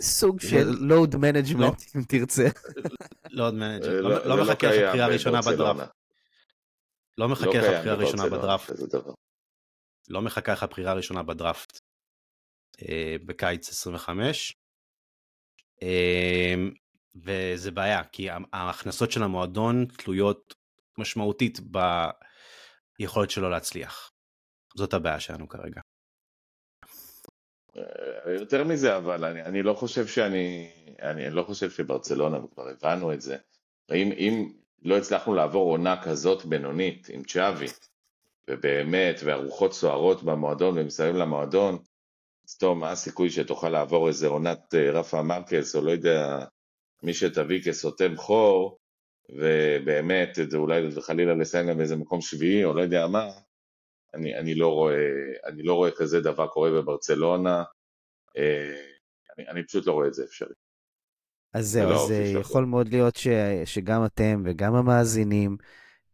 סוג 0.00 0.40
של 0.40 0.68
load 0.80 1.16
management 1.16 1.82
אם 1.96 2.02
תרצה. 2.08 2.48
load 3.30 3.54
management, 3.54 3.84
לא, 3.86 4.26
לא 4.26 4.42
מחכה 4.44 4.66
לך 4.66 4.92
קריאה 4.92 5.06
ראשונה 5.06 5.40
בדראפט. 5.40 5.90
לא 7.18 7.28
מחכה 7.28 7.58
לך 7.58 7.80
בחירה 7.80 7.94
ראשונה 7.94 8.26
בדראפט. 8.26 8.72
לא 10.08 10.22
מחכה 10.22 10.52
לך 10.52 10.64
בחירה 10.64 10.94
ראשונה 10.94 11.22
בדראפט 11.22 11.80
בקיץ 13.26 13.68
25. 13.68 14.52
אה, 15.82 16.54
וזה 17.14 17.70
בעיה, 17.70 18.04
כי 18.04 18.28
ההכנסות 18.52 19.12
של 19.12 19.22
המועדון 19.22 19.86
תלויות 19.86 20.54
משמעותית 20.98 21.58
ביכולת 22.98 23.30
שלו 23.30 23.50
להצליח. 23.50 24.10
זאת 24.76 24.94
הבעיה 24.94 25.20
שלנו 25.20 25.48
כרגע. 25.48 25.80
אה, 27.76 28.32
יותר 28.32 28.64
מזה, 28.64 28.96
אבל 28.96 29.24
אני, 29.24 29.42
אני 29.42 29.62
לא 29.62 29.74
חושב 29.74 30.06
שאני, 30.06 30.70
אני 31.02 31.30
לא 31.30 31.42
חושב 31.42 31.70
שברצלונה, 31.70 32.44
וכבר 32.44 32.68
הבנו 32.68 33.12
את 33.12 33.20
זה, 33.20 33.36
אם, 33.94 34.12
אם 34.12 34.52
לא 34.82 34.98
הצלחנו 34.98 35.34
לעבור 35.34 35.70
עונה 35.70 36.02
כזאת 36.02 36.44
בינונית 36.44 37.08
עם 37.08 37.24
צ'אבי, 37.24 37.66
ובאמת, 38.50 39.20
והרוחות 39.24 39.72
סוערות 39.72 40.22
במועדון 40.22 40.78
ומסביב 40.78 41.16
למועדון, 41.16 41.78
אז 42.48 42.56
טוב, 42.58 42.78
מה 42.78 42.90
הסיכוי 42.90 43.30
שתוכל 43.30 43.68
לעבור 43.68 44.08
איזה 44.08 44.28
עונת 44.28 44.74
אה, 44.74 44.90
רפה 44.90 45.22
מרקס, 45.22 45.76
או 45.76 45.80
לא 45.80 45.90
יודע, 45.90 46.44
מי 47.02 47.14
שתביא 47.14 47.62
כסותם 47.62 48.16
חור, 48.16 48.78
ובאמת, 49.28 50.38
זה 50.50 50.56
אולי 50.56 50.82
חלילה 51.00 51.34
לסיים 51.34 51.68
גם 51.68 51.78
באיזה 51.78 51.96
מקום 51.96 52.20
שביעי, 52.20 52.64
או 52.64 52.74
לא 52.74 52.80
יודע 52.80 53.06
מה, 53.06 53.30
אני, 54.14 54.34
אני, 54.38 54.54
לא 54.54 54.68
רואה, 54.68 54.94
אני 55.46 55.62
לא 55.62 55.74
רואה 55.74 55.90
כזה 55.90 56.20
דבר 56.20 56.46
קורה 56.46 56.70
בברצלונה, 56.70 57.64
אה, 58.36 58.82
אני, 59.38 59.48
אני 59.48 59.66
פשוט 59.66 59.86
לא 59.86 59.92
רואה 59.92 60.08
את 60.08 60.14
זה 60.14 60.24
אפשרי. 60.24 60.54
אז 61.54 61.66
זהו, 61.68 61.90
לא 61.90 62.02
אז 62.02 62.08
זה 62.08 62.24
יכול 62.40 62.64
מאוד 62.64 62.88
להיות 62.88 63.16
ש, 63.16 63.28
שגם 63.64 64.04
אתם 64.04 64.42
וגם 64.46 64.74
המאזינים 64.74 65.56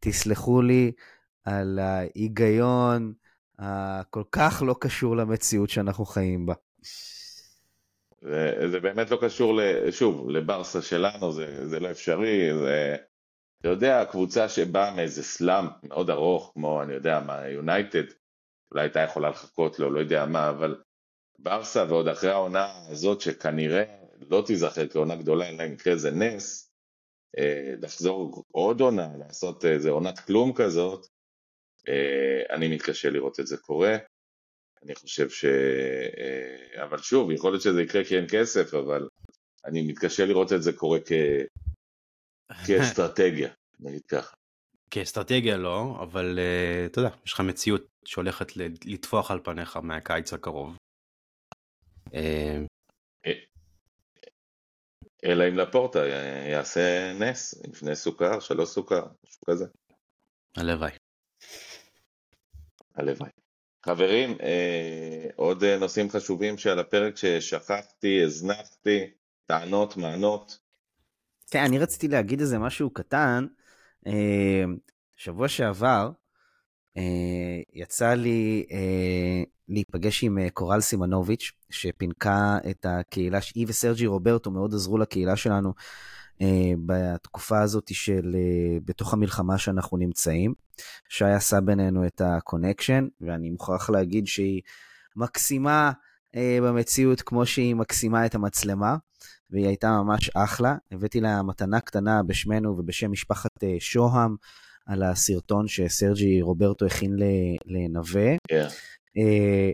תסלחו 0.00 0.62
לי 0.62 0.92
על 1.44 1.78
ההיגיון 1.78 3.14
הכל 3.58 4.22
כך 4.32 4.62
לא 4.66 4.74
קשור 4.80 5.16
למציאות 5.16 5.70
שאנחנו 5.70 6.04
חיים 6.04 6.46
בה. 6.46 6.54
זה, 8.20 8.68
זה 8.70 8.80
באמת 8.80 9.10
לא 9.10 9.18
קשור, 9.22 9.60
שוב, 9.90 10.30
לברסה 10.30 10.82
שלנו, 10.82 11.32
זה, 11.32 11.68
זה 11.68 11.80
לא 11.80 11.90
אפשרי, 11.90 12.58
זה, 12.58 12.96
אתה 13.60 13.68
יודע, 13.68 14.04
קבוצה 14.04 14.48
שבאה 14.48 14.94
מאיזה 14.94 15.22
סלאם 15.22 15.64
מאוד 15.82 16.10
ארוך, 16.10 16.50
כמו, 16.54 16.82
אני 16.82 16.94
יודע 16.94 17.20
מה, 17.20 17.48
יונייטד, 17.48 18.04
אולי 18.72 18.82
הייתה 18.82 19.00
יכולה 19.00 19.30
לחכות 19.30 19.78
לו, 19.78 19.90
לא 19.90 20.00
יודע 20.00 20.26
מה, 20.26 20.48
אבל 20.48 20.82
ברסה 21.38 21.84
ועוד 21.88 22.08
אחרי 22.08 22.30
העונה 22.30 22.88
הזאת, 22.88 23.20
שכנראה 23.20 23.84
לא 24.30 24.42
תיזכר 24.46 24.88
כעונה 24.88 25.16
גדולה, 25.16 25.48
אלא 25.48 25.62
אם 25.66 25.72
יקרה 25.72 25.92
איזה 25.92 26.10
נס, 26.10 26.72
אה, 27.38 27.74
לחזור 27.82 28.44
עוד 28.52 28.80
עונה, 28.80 29.08
לעשות 29.18 29.64
איזה 29.64 29.90
עונת 29.90 30.18
כלום 30.18 30.52
כזאת, 30.54 31.06
אה, 31.88 32.54
אני 32.54 32.68
מתקשה 32.74 33.10
לראות 33.10 33.40
את 33.40 33.46
זה 33.46 33.56
קורה. 33.56 33.96
אני 34.88 34.94
חושב 34.94 35.30
ש... 35.30 35.44
אה, 35.44 36.84
אבל 36.84 36.98
שוב, 36.98 37.30
יכול 37.30 37.52
להיות 37.52 37.62
שזה 37.62 37.82
יקרה 37.82 38.04
כי 38.04 38.16
אין 38.16 38.26
כסף, 38.30 38.74
אבל 38.74 39.08
אני 39.64 39.82
מתקשה 39.82 40.24
לראות 40.24 40.52
את 40.52 40.62
זה 40.62 40.72
קורה 40.72 40.98
כ... 41.00 41.12
כאסטרטגיה, 42.66 43.48
נגיד 43.80 44.06
ככה. 44.08 44.36
כאסטרטגיה 44.90 45.56
לא, 45.56 45.98
אבל 46.02 46.38
uh, 46.38 46.86
אתה 46.86 46.98
יודע, 46.98 47.10
יש 47.26 47.32
לך 47.32 47.40
מציאות 47.40 47.86
שהולכת 48.04 48.56
לטפוח 48.84 49.30
על 49.30 49.40
פניך 49.44 49.76
מהקיץ 49.76 50.32
הקרוב. 50.32 50.76
אה, 52.14 52.58
אלא 55.24 55.48
אם 55.48 55.56
לפורטה 55.56 55.98
יעשה 56.50 57.12
נס, 57.12 57.54
לפני 57.66 57.96
סוכר, 57.96 58.40
שלוש 58.40 58.68
סוכר, 58.68 59.06
משהו 59.26 59.40
כזה. 59.50 59.64
הלוואי. 60.56 60.92
הלוואי. 62.94 63.30
חברים, 63.84 64.36
אה, 64.42 65.30
עוד 65.36 65.64
נושאים 65.64 66.10
חשובים 66.10 66.58
שעל 66.58 66.78
הפרק 66.78 67.16
ששכחתי, 67.16 68.22
הזנחתי, 68.22 69.10
טענות, 69.46 69.96
מענות. 69.96 70.58
כן, 71.50 71.64
אני 71.64 71.78
רציתי 71.78 72.08
להגיד 72.08 72.40
איזה 72.40 72.58
משהו 72.58 72.90
קטן. 72.90 73.46
אה, 74.06 74.64
שבוע 75.16 75.48
שעבר 75.48 76.10
אה, 76.96 77.02
יצא 77.72 78.14
לי 78.14 78.66
אה, 78.72 79.42
להיפגש 79.68 80.24
עם 80.24 80.48
קורל 80.48 80.80
סימנוביץ', 80.80 81.52
שפינקה 81.70 82.58
את 82.70 82.86
הקהילה, 82.88 83.38
היא 83.54 83.66
וסרג'י 83.68 84.06
רוברטו 84.06 84.50
מאוד 84.50 84.74
עזרו 84.74 84.98
לקהילה 84.98 85.36
שלנו 85.36 85.74
בתקופה 86.86 87.62
הזאת 87.62 87.94
של 87.94 88.36
בתוך 88.84 89.12
המלחמה 89.12 89.58
שאנחנו 89.58 89.96
נמצאים. 89.96 90.54
שי 91.08 91.24
עשה 91.24 91.60
בינינו 91.60 92.06
את 92.06 92.20
ה 92.24 92.31
connection, 92.31 93.06
ואני 93.20 93.50
מוכרח 93.50 93.90
להגיד 93.90 94.26
שהיא 94.26 94.62
מקסימה 95.16 95.92
במציאות 96.36 97.22
כמו 97.22 97.46
שהיא 97.46 97.74
מקסימה 97.74 98.26
את 98.26 98.34
המצלמה. 98.34 98.96
והיא 99.50 99.66
הייתה 99.66 99.90
ממש 99.90 100.30
אחלה. 100.34 100.76
הבאתי 100.92 101.20
לה 101.20 101.42
מתנה 101.42 101.80
קטנה 101.80 102.22
בשמנו 102.22 102.78
ובשם 102.78 103.12
משפחת 103.12 103.64
אה, 103.64 103.76
שוהם 103.78 104.36
על 104.86 105.02
הסרטון 105.02 105.68
שסרג'י 105.68 106.42
רוברטו 106.42 106.86
הכין 106.86 107.16
לנווה. 107.66 108.34
Yeah. 108.34 108.38
כן. 108.48 108.66
אה, 109.16 109.70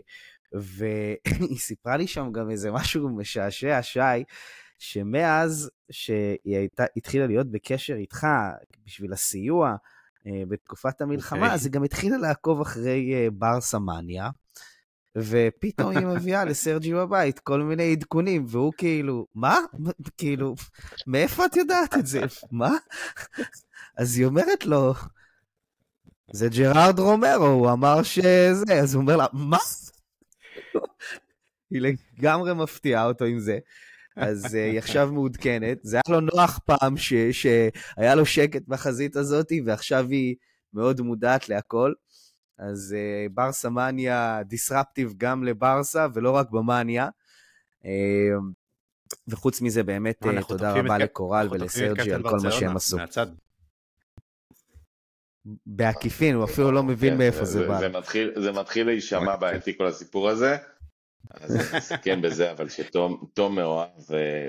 והיא 0.53 1.57
סיפרה 1.67 1.97
לי 1.97 2.07
שם 2.07 2.31
גם 2.31 2.51
איזה 2.51 2.71
משהו 2.71 3.09
משעשע, 3.09 3.81
שי, 3.81 3.99
שמאז 4.77 5.69
שהיא 5.91 6.57
הייתה, 6.57 6.85
התחילה 6.97 7.27
להיות 7.27 7.51
בקשר 7.51 7.95
איתך 7.95 8.27
בשביל 8.85 9.13
הסיוע 9.13 9.75
אה, 10.27 10.43
בתקופת 10.47 11.01
המלחמה, 11.01 11.39
okay. 11.39 11.41
אוקיי. 11.41 11.53
אז 11.53 11.65
היא 11.65 11.73
גם 11.73 11.83
התחילה 11.83 12.17
לעקוב 12.17 12.61
אחרי 12.61 13.29
בר 13.29 13.61
סמניה. 13.61 14.29
ופתאום 15.17 15.97
היא 15.97 16.07
מביאה 16.07 16.45
לסרג'י 16.45 16.93
בבית 16.93 17.39
כל 17.39 17.61
מיני 17.61 17.91
עדכונים, 17.91 18.45
והוא 18.47 18.73
כאילו, 18.77 19.27
מה? 19.35 19.57
כאילו, 20.17 20.55
מאיפה 21.07 21.45
את 21.45 21.55
יודעת 21.55 21.93
את 21.93 22.05
זה? 22.05 22.21
מה? 22.51 22.71
אז 23.97 24.17
היא 24.17 24.25
אומרת 24.25 24.65
לו, 24.65 24.93
זה 26.31 26.49
ג'רארד 26.49 26.99
רומרו, 26.99 27.45
הוא 27.45 27.71
אמר 27.71 28.03
שזה, 28.03 28.73
אז 28.81 28.95
הוא 28.95 29.01
אומר 29.01 29.17
לה, 29.17 29.25
מה? 29.33 29.57
היא 31.71 31.81
לגמרי 31.81 32.53
מפתיעה 32.53 33.05
אותו 33.05 33.25
עם 33.25 33.39
זה. 33.39 33.59
אז 34.15 34.45
uh, 34.45 34.57
היא 34.57 34.77
עכשיו 34.77 35.09
מעודכנת. 35.11 35.77
זה 35.81 35.97
היה 35.97 36.15
לו 36.15 36.19
נוח 36.19 36.59
פעם 36.65 36.97
ש, 36.97 37.13
שהיה 37.31 38.15
לו 38.15 38.25
שקט 38.25 38.61
בחזית 38.67 39.15
הזאת, 39.15 39.51
ועכשיו 39.65 40.07
היא 40.09 40.35
מאוד 40.73 41.01
מודעת 41.01 41.49
להכל. 41.49 41.93
אז 42.59 42.95
uh, 42.97 43.33
ברסה 43.33 43.69
מניה 43.69 44.41
דיסרפטיב 44.47 45.13
גם 45.17 45.43
לברסה, 45.43 46.07
ולא 46.13 46.31
רק 46.31 46.49
במאניה. 46.49 47.09
Uh, 47.83 47.87
וחוץ 49.27 49.61
מזה, 49.61 49.83
באמת 49.83 50.25
uh, 50.25 50.47
תודה 50.47 50.73
רבה 50.73 50.97
לקורל 50.97 51.47
ולסרג'י 51.51 52.13
על 52.13 52.23
כל 52.23 52.37
מה 52.43 52.51
שהם 52.51 52.75
עשו. 52.75 52.97
בעקיפין, 55.65 56.35
הוא 56.35 56.43
אפילו 56.43 56.71
לא 56.71 56.83
מבין 56.83 57.13
כן, 57.13 57.17
מאיפה 57.17 57.45
זה 57.45 57.67
בא. 57.67 57.79
זה 58.35 58.51
מתחיל 58.51 58.85
להישמע 58.85 59.35
בעייתי 59.35 59.77
כל 59.77 59.85
הסיפור 59.85 60.29
הזה. 60.29 60.57
אז 61.31 61.55
נסכם 61.75 62.21
בזה, 62.21 62.51
אבל 62.51 62.69
שתום 62.69 63.55
מאוהב 63.55 63.89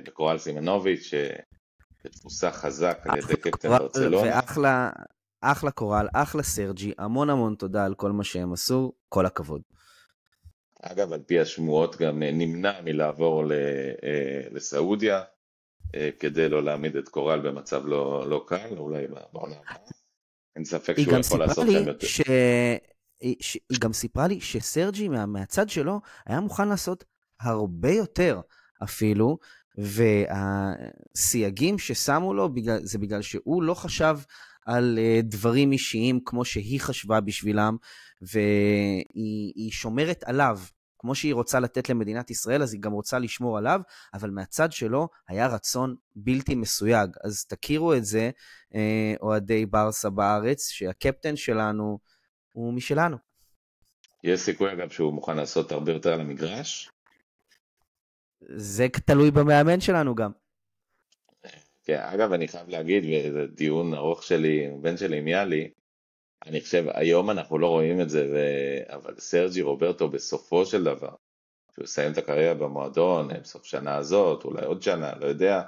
וקורל 0.07 0.39
סימנוביץ', 0.39 1.11
שתפוסה 2.07 2.53
חזק 2.53 2.99
על 3.05 3.19
ידי 3.19 3.37
קפטן 3.37 3.69
ברצלונה. 3.69 4.17
ואחלה, 4.17 4.91
אחלה 5.41 5.71
קורל, 5.71 6.09
אחלה 6.15 6.43
סרג'י, 6.43 6.93
המון 6.99 7.31
המון 7.31 7.55
תודה 7.55 7.85
על 7.85 7.95
כל 7.95 8.13
מה 8.13 8.25
שהם 8.25 8.53
עשו, 8.53 8.93
כל 9.09 9.27
הכבוד. 9.27 9.63
אגב, 10.83 11.13
על 11.13 11.23
פי 11.27 11.41
השמועות 11.41 11.97
גם 11.97 12.23
נמנע 12.23 12.81
מלעבור 12.85 13.45
לסעודיה, 14.51 15.23
כדי 16.21 16.49
לא 16.49 16.63
להעמיד 16.63 16.97
את 16.97 17.09
קורל 17.09 17.41
במצב 17.41 17.87
לא, 17.87 18.29
לא 18.29 18.45
קל, 18.47 18.79
אולי 18.79 19.07
בעונה 19.33 19.55
הבאה. 19.57 19.77
אין 20.57 20.65
ספק 20.65 20.99
שהוא 20.99 21.19
יכול 21.19 21.41
לעשות 21.41 21.67
שם 21.71 21.89
יותר. 21.89 22.07
היא, 22.07 22.09
ש... 22.09 22.21
היא 23.21 23.79
גם 23.81 23.93
סיפרה 23.93 24.27
לי 24.27 24.41
שסרג'י 24.41 25.09
מה... 25.09 25.27
מהצד 25.27 25.69
שלו 25.69 26.01
היה 26.27 26.41
מוכן 26.41 26.69
לעשות 26.69 27.05
הרבה 27.41 27.91
יותר 27.91 28.41
אפילו, 28.85 29.39
והסייגים 29.79 31.79
ששמו 31.79 32.35
לו 32.35 32.55
בגלל, 32.55 32.79
זה 32.83 32.99
בגלל 32.99 33.23
שהוא 33.23 33.63
לא 33.63 33.75
חשב 33.75 34.19
על 34.67 34.99
uh, 34.99 35.23
דברים 35.23 35.73
אישיים 35.73 36.21
כמו 36.25 36.45
שהיא 36.45 36.81
חשבה 36.81 37.21
בשבילם, 37.21 37.77
והיא 38.23 39.71
שומרת 39.71 40.25
עליו. 40.25 40.61
כמו 40.99 41.15
שהיא 41.15 41.35
רוצה 41.35 41.61
לתת 41.61 41.89
למדינת 41.89 42.31
ישראל, 42.31 42.63
אז 42.63 42.75
היא 42.75 42.81
גם 42.81 42.93
רוצה 42.93 43.19
לשמור 43.19 43.59
עליו, 43.59 43.81
אבל 44.15 44.31
מהצד 44.31 44.73
שלו 44.73 45.09
היה 45.29 45.47
רצון 45.47 45.95
בלתי 46.17 46.55
מסויג. 46.55 47.11
אז 47.25 47.45
תכירו 47.45 47.95
את 47.95 48.05
זה, 48.05 48.31
אה, 48.75 49.15
אוהדי 49.23 49.67
ברסה 49.67 50.11
בארץ, 50.11 50.69
שהקפטן 50.69 51.37
שלנו 51.37 51.99
הוא 52.57 52.73
משלנו. 52.73 53.17
יש 54.25 54.41
סיכוי 54.41 54.73
אגב 54.73 54.91
שהוא 54.91 55.13
מוכן 55.13 55.37
לעשות 55.37 55.73
הרבה 55.73 55.93
יותר 55.93 56.13
על 56.13 56.21
המגרש? 56.21 56.91
זה 58.41 58.87
תלוי 59.07 59.31
במאמן 59.31 59.81
שלנו 59.81 60.15
גם. 60.15 60.31
כן, 61.85 61.99
אגב, 61.99 62.33
אני 62.33 62.49
חייב 62.49 62.69
להגיד, 62.69 63.05
וזה 63.05 63.47
דיון 63.47 63.95
ארוך 63.95 64.23
שלי, 64.23 64.69
בן 64.81 64.97
שלי 64.97 65.19
עם 65.19 65.29
יאלי, 65.29 65.71
אני 66.47 66.61
חושב, 66.61 66.85
היום 66.95 67.31
אנחנו 67.31 67.59
לא 67.59 67.67
רואים 67.67 68.01
את 68.01 68.11
זה, 68.11 68.29
ו... 68.33 68.37
אבל 68.95 69.15
סרג'י 69.19 69.63
רוברטו 69.63 70.09
בסופו 70.09 70.67
של 70.67 70.85
דבר, 70.85 71.15
כשהוא 71.73 71.85
יסיים 71.85 72.13
את 72.13 72.19
הקריירה 72.19 72.55
במועדון, 72.55 73.29
בסוף 73.41 73.65
שנה 73.65 73.97
הזאת, 73.97 74.45
אולי 74.45 74.65
עוד 74.65 74.83
שנה, 74.83 75.15
לא 75.21 75.27
יודע, 75.27 75.63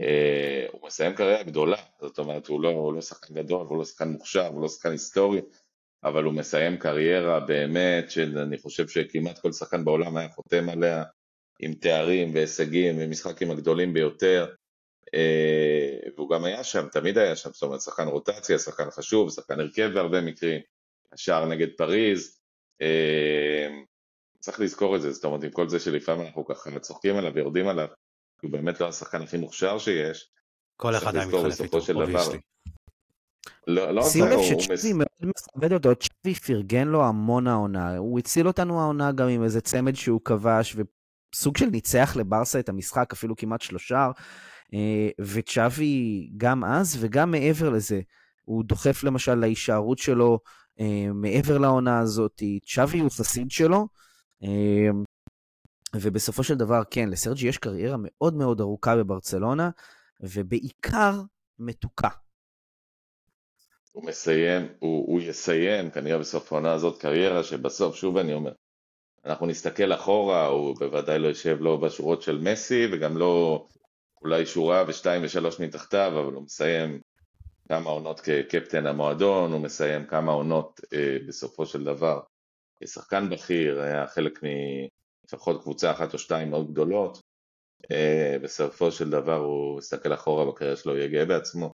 אה, 0.00 0.66
הוא 0.72 0.86
מסיים 0.86 1.14
קריירה 1.14 1.42
גדולה, 1.42 1.82
זאת 2.00 2.18
אומרת, 2.18 2.46
הוא 2.46 2.60
לא, 2.60 2.68
הוא 2.68 2.92
לא 2.92 3.00
שחקן 3.00 3.34
גדול, 3.34 3.66
הוא 3.66 3.78
לא 3.78 3.84
שחקן 3.84 4.08
מוכשר, 4.08 4.46
הוא 4.46 4.62
לא 4.62 4.68
שחקן 4.68 4.90
היסטורי, 4.90 5.40
אבל 6.04 6.24
הוא 6.24 6.34
מסיים 6.34 6.76
קריירה 6.76 7.40
באמת, 7.40 8.10
שאני 8.10 8.58
חושב 8.58 8.88
שכמעט 8.88 9.38
כל 9.38 9.52
שחקן 9.52 9.84
בעולם 9.84 10.16
היה 10.16 10.28
חותם 10.28 10.68
עליה, 10.68 11.04
עם 11.60 11.74
תארים 11.74 12.34
והישגים 12.34 12.96
ומשחקים 12.98 13.50
הגדולים 13.50 13.94
ביותר, 13.94 14.46
אה, 15.14 16.10
והוא 16.16 16.30
גם 16.30 16.44
היה 16.44 16.64
שם, 16.64 16.88
תמיד 16.92 17.18
היה 17.18 17.36
שם, 17.36 17.50
זאת 17.52 17.62
אומרת, 17.62 17.80
שחקן 17.80 18.08
רוטציה, 18.08 18.58
שחקן 18.58 18.90
חשוב, 18.90 19.30
שחקן 19.30 19.60
הרכב 19.60 19.90
בהרבה 19.94 20.20
מקרים, 20.20 20.60
השער 21.12 21.46
נגד 21.46 21.68
פריז, 21.76 22.40
אה, 22.82 23.68
צריך 24.40 24.60
לזכור 24.60 24.96
את 24.96 25.02
זה, 25.02 25.12
זאת 25.12 25.24
אומרת, 25.24 25.44
עם 25.44 25.50
כל 25.50 25.68
זה 25.68 25.80
שלפעמים 25.80 26.26
אנחנו 26.26 26.46
ככה 26.46 26.78
צוחקים 26.78 27.16
עליו 27.16 27.34
ויורדים 27.34 27.68
עליו, 27.68 27.88
הוא 28.42 28.50
באמת 28.50 28.80
לא 28.80 28.88
השחקן 28.88 29.22
הכי 29.22 29.36
מוכשר 29.36 29.78
שיש, 29.78 30.30
כל 30.76 30.96
אחד 30.96 31.16
היה 31.16 31.26
מתחלף 31.26 31.60
איתו, 31.60 31.78
אובייסטי. 31.94 32.38
לא, 33.66 33.90
לא 33.90 34.02
שים 34.02 34.24
לב 34.24 34.38
שצ'אבי 34.42 34.92
מאוד 34.92 35.08
מכבד 35.22 35.72
אותו, 35.72 35.90
צ'אבי 35.94 36.34
פרגן 36.34 36.88
לו 36.88 37.04
המון 37.04 37.46
העונה, 37.46 37.96
הוא 37.96 38.18
הציל 38.18 38.46
אותנו 38.46 38.80
העונה 38.80 39.12
גם 39.12 39.28
עם 39.28 39.44
איזה 39.44 39.60
צמד 39.60 39.94
שהוא 39.94 40.20
כבש, 40.24 40.76
וסוג 41.34 41.56
של 41.56 41.66
ניצח 41.66 42.16
לברסה 42.16 42.60
את 42.60 42.68
המשחק, 42.68 43.12
אפילו 43.12 43.36
כמעט 43.36 43.60
שלושה, 43.60 44.10
אה, 44.74 45.08
וצ'אבי 45.20 46.30
גם 46.36 46.64
אז 46.64 46.96
וגם 47.00 47.30
מעבר 47.30 47.70
לזה, 47.70 48.00
הוא 48.44 48.64
דוחף 48.64 49.04
למשל 49.04 49.34
להישארות 49.34 49.98
שלו 49.98 50.38
אה, 50.80 51.06
מעבר 51.14 51.58
לעונה 51.58 51.98
הזאת, 51.98 52.42
צ'אבי 52.66 52.98
הוא 52.98 53.10
חסיד 53.10 53.50
שלו, 53.50 53.88
אה, 54.42 54.88
ובסופו 55.96 56.44
של 56.44 56.54
דבר, 56.54 56.82
כן, 56.90 57.08
לסרג'י 57.08 57.48
יש 57.48 57.58
קריירה 57.58 57.96
מאוד 58.00 58.34
מאוד 58.34 58.60
ארוכה 58.60 58.96
בברצלונה, 58.96 59.70
ובעיקר 60.20 61.22
מתוקה. 61.58 62.08
הוא 63.98 64.06
מסיים, 64.06 64.68
הוא, 64.78 65.06
הוא 65.06 65.20
יסיים 65.20 65.90
כנראה 65.90 66.18
בסוף 66.18 66.52
העונה 66.52 66.72
הזאת 66.72 67.00
קריירה 67.00 67.44
שבסוף, 67.44 67.96
שוב 67.96 68.16
אני 68.16 68.32
אומר, 68.34 68.52
אנחנו 69.24 69.46
נסתכל 69.46 69.92
אחורה, 69.92 70.46
הוא 70.46 70.76
בוודאי 70.78 71.18
לא 71.18 71.28
יושב 71.28 71.56
לא 71.60 71.76
בשורות 71.76 72.22
של 72.22 72.38
מסי 72.38 72.86
וגם 72.92 73.16
לא 73.16 73.66
אולי 74.22 74.46
שורה 74.46 74.84
ושתיים 74.88 75.22
ושלוש 75.24 75.60
מתחתיו, 75.60 76.12
אבל 76.14 76.32
הוא 76.32 76.42
מסיים 76.42 77.00
כמה 77.68 77.90
עונות 77.90 78.20
כקפטן 78.20 78.86
המועדון, 78.86 79.52
הוא 79.52 79.60
מסיים 79.60 80.06
כמה 80.06 80.32
עונות 80.32 80.80
אה, 80.92 81.16
בסופו 81.28 81.66
של 81.66 81.84
דבר 81.84 82.20
כשחקן 82.82 83.30
בכיר, 83.30 83.80
היה 83.80 84.06
חלק 84.06 84.40
מלפחות 84.42 85.62
קבוצה 85.62 85.90
אחת 85.90 86.12
או 86.12 86.18
שתיים 86.18 86.50
מאוד 86.50 86.72
גדולות, 86.72 87.20
אה, 87.90 88.36
בסופו 88.42 88.92
של 88.92 89.10
דבר 89.10 89.36
הוא 89.36 89.78
יסתכל 89.78 90.14
אחורה 90.14 90.44
בקריירה 90.44 90.76
שלו, 90.76 90.96
יהיה 90.96 91.08
גאה 91.08 91.24
בעצמו, 91.24 91.72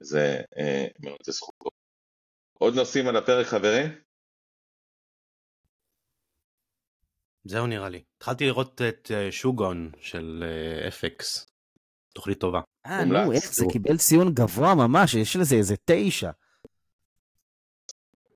זה 0.00 0.40
אה, 0.58 0.86
מאוד 1.00 1.18
לזכותו. 1.28 1.70
עוד 2.58 2.74
נושאים 2.74 3.08
על 3.08 3.16
הפרק 3.16 3.46
חברים? 3.46 3.90
זהו 7.44 7.66
נראה 7.66 7.88
לי. 7.88 8.04
התחלתי 8.16 8.46
לראות 8.46 8.82
את 8.88 9.10
אה, 9.14 9.32
שוגון 9.32 9.90
של 10.00 10.44
אפקס. 10.88 11.46
תוכנית 12.14 12.40
טובה. 12.40 12.60
אה, 12.86 13.04
נו, 13.04 13.32
איך 13.32 13.52
זה 13.54 13.64
קיבל 13.72 13.96
ציון 13.96 14.34
גבוה 14.34 14.74
ממש, 14.74 15.14
יש 15.14 15.36
לזה 15.36 15.56
איזה 15.56 15.74
תשע. 15.84 16.30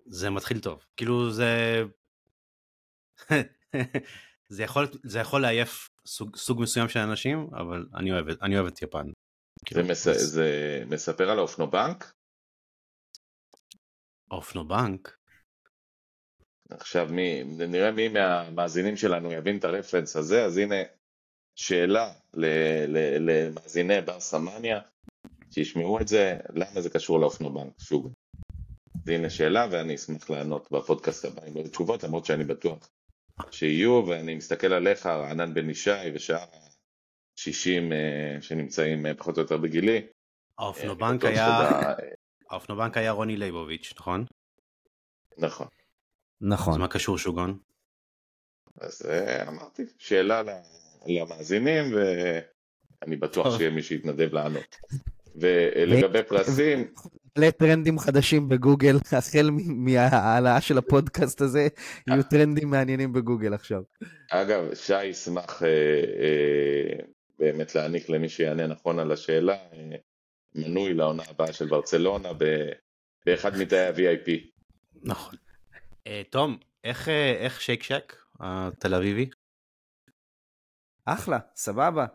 זה 0.06 0.30
מתחיל 0.30 0.60
טוב. 0.60 0.84
כאילו 0.96 1.30
זה... 1.30 1.82
זה 4.48 4.62
יכול, 4.62 4.88
זה 5.04 5.18
יכול 5.18 5.42
לעייף 5.42 5.88
סוג, 6.06 6.36
סוג 6.36 6.60
מסוים 6.62 6.88
של 6.88 7.00
אנשים, 7.00 7.50
אבל 7.52 7.86
אני 7.94 8.12
אוהב, 8.12 8.26
אני 8.42 8.58
אוהב 8.58 8.66
את 8.66 8.82
יפן. 8.82 9.06
זה, 9.70 9.82
מס, 9.82 10.08
זה 10.08 10.82
מספר 10.86 11.30
על 11.30 11.38
האופנובנק? 11.38 12.12
האופנובנק? 14.30 15.16
עכשיו 16.70 17.08
מי, 17.10 17.44
נראה 17.44 17.90
מי 17.90 18.08
מהמאזינים 18.08 18.96
שלנו 18.96 19.32
יבין 19.32 19.58
את 19.58 19.64
הרפרנס 19.64 20.16
הזה, 20.16 20.44
אז 20.44 20.58
הנה 20.58 20.74
שאלה 21.56 22.12
למאזיני 23.18 24.00
בר 24.00 24.20
סמניה, 24.20 24.80
שישמעו 25.50 26.00
את 26.00 26.08
זה, 26.08 26.38
למה 26.54 26.80
זה 26.80 26.90
קשור 26.90 27.20
לאופנובנק, 27.20 27.72
שוב. 27.80 28.12
אז 29.02 29.08
הנה 29.08 29.30
שאלה 29.30 29.66
ואני 29.70 29.94
אשמח 29.94 30.30
לענות 30.30 30.72
בפודקאסט 30.72 31.24
הבא 31.24 31.42
עם 31.46 31.54
עוד 31.54 31.66
תשובות, 31.66 32.02
למרות 32.02 32.24
שאני 32.24 32.44
בטוח 32.44 32.88
שיהיו, 33.50 34.04
ואני 34.08 34.34
מסתכל 34.34 34.72
עליך, 34.72 35.06
רענן 35.06 35.54
בן 35.54 35.70
ישי 35.70 36.10
ושאר 36.14 36.44
ה-60 37.38 37.92
אה, 37.92 38.42
שנמצאים 38.42 39.06
אה, 39.06 39.14
פחות 39.14 39.36
או 39.36 39.42
יותר 39.42 39.56
בגילי. 39.56 40.06
האופנובנק 40.58 41.24
היה... 41.24 41.70
האופנובנק 42.50 42.96
היה 42.96 43.10
רוני 43.10 43.36
ליבוביץ', 43.36 43.92
נכון? 43.98 44.24
נכון. 45.38 45.66
נכון. 46.40 46.72
אז 46.72 46.78
מה 46.78 46.88
קשור 46.88 47.18
שוגון? 47.18 47.58
אז 48.80 49.02
אה, 49.10 49.48
אמרתי, 49.48 49.82
שאלה 49.98 50.42
למאזינים, 51.06 51.84
ואני 51.94 53.16
בטוח 53.16 53.56
שיהיה 53.56 53.70
מי 53.70 53.82
שיתנדב 53.82 54.34
לענות. 54.34 54.76
ולגבי 55.36 56.22
פרסים... 56.22 56.92
לטרנדים 57.38 57.98
חדשים 57.98 58.48
בגוגל, 58.48 58.96
החל 59.12 59.50
מההעלאה 59.66 60.60
של 60.60 60.78
הפודקאסט 60.78 61.40
הזה, 61.40 61.68
יהיו 62.06 62.22
טרנדים 62.22 62.70
מעניינים 62.70 63.12
בגוגל 63.12 63.54
עכשיו. 63.54 63.82
אגב, 64.30 64.74
שי 64.74 65.04
ישמח 65.04 65.62
אה, 65.62 65.68
אה, 65.68 67.04
באמת 67.38 67.74
להעניק 67.74 68.08
למי 68.08 68.28
שיענה 68.28 68.66
נכון 68.66 68.98
על 68.98 69.12
השאלה, 69.12 69.54
אה, 69.54 69.96
מנוי 70.54 70.94
לעונה 70.94 71.22
הבאה 71.28 71.52
של 71.52 71.66
ברצלונה 71.66 72.28
באחד 73.26 73.56
מתאי 73.58 73.86
ה-VIP. 73.86 74.30
נכון. 75.02 75.34
תום, 76.30 76.58
איך 76.84 77.60
Shake 77.60 77.82
Shack, 77.82 78.16
התל 78.40 78.94
אביבי? 78.94 79.30
אחלה, 81.04 81.38
סבבה. 81.54 82.06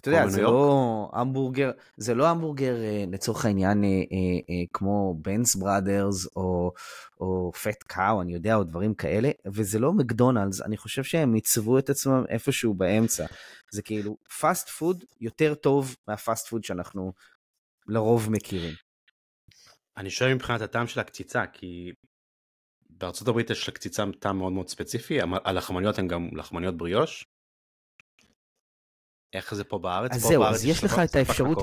אתה 0.00 0.08
יודע, 0.10 0.28
זה 0.28 0.42
לא 0.42 1.10
המבורגר, 1.12 1.70
זה 1.96 2.14
לא 2.14 2.28
המבורגר 2.28 2.74
אה, 2.74 3.04
לצורך 3.12 3.44
העניין 3.44 3.84
אה, 3.84 3.88
אה, 3.88 4.64
כמו 4.72 5.14
Buns 5.22 5.54
Brothers 5.56 6.26
או 6.36 7.52
Fat 7.62 7.82
Cow, 7.82 8.22
אני 8.22 8.34
יודע, 8.34 8.54
או 8.54 8.64
דברים 8.64 8.94
כאלה, 8.94 9.30
וזה 9.46 9.78
לא 9.78 9.92
מקדונלדס, 9.92 10.62
אני 10.62 10.76
חושב 10.76 11.04
שהם 11.04 11.34
עיצבו 11.34 11.78
את 11.78 11.90
עצמם 11.90 12.24
איפשהו 12.28 12.74
באמצע. 12.74 13.26
זה 13.70 13.82
כאילו 13.82 14.16
fast 14.40 14.68
food 14.68 15.04
יותר 15.20 15.54
טוב 15.54 15.96
מהפאסט 16.08 16.48
פוד 16.48 16.64
שאנחנו 16.64 17.12
לרוב 17.88 18.30
מכירים. 18.30 18.74
אני 19.96 20.10
שואל 20.10 20.34
מבחינת 20.34 20.60
הטעם 20.60 20.86
של 20.86 21.00
הקציצה, 21.00 21.46
כי 21.46 21.92
בארצות 22.90 23.28
הברית 23.28 23.50
יש 23.50 23.68
לקציצה 23.68 24.04
טעם 24.20 24.38
מאוד 24.38 24.52
מאוד 24.52 24.68
ספציפי, 24.68 25.18
הלחמניות 25.44 25.98
הן 25.98 26.08
גם 26.08 26.28
לחמניות 26.32 26.76
בריאוש. 26.76 27.24
איך 29.32 29.54
זה 29.54 29.64
פה 29.64 29.78
בארץ? 29.78 30.10
אז 30.12 30.20
זהו, 30.20 30.44
אז 30.44 30.64
יש 30.64 30.84
לך 30.84 31.00
את 31.04 31.16
האפשרות... 31.16 31.58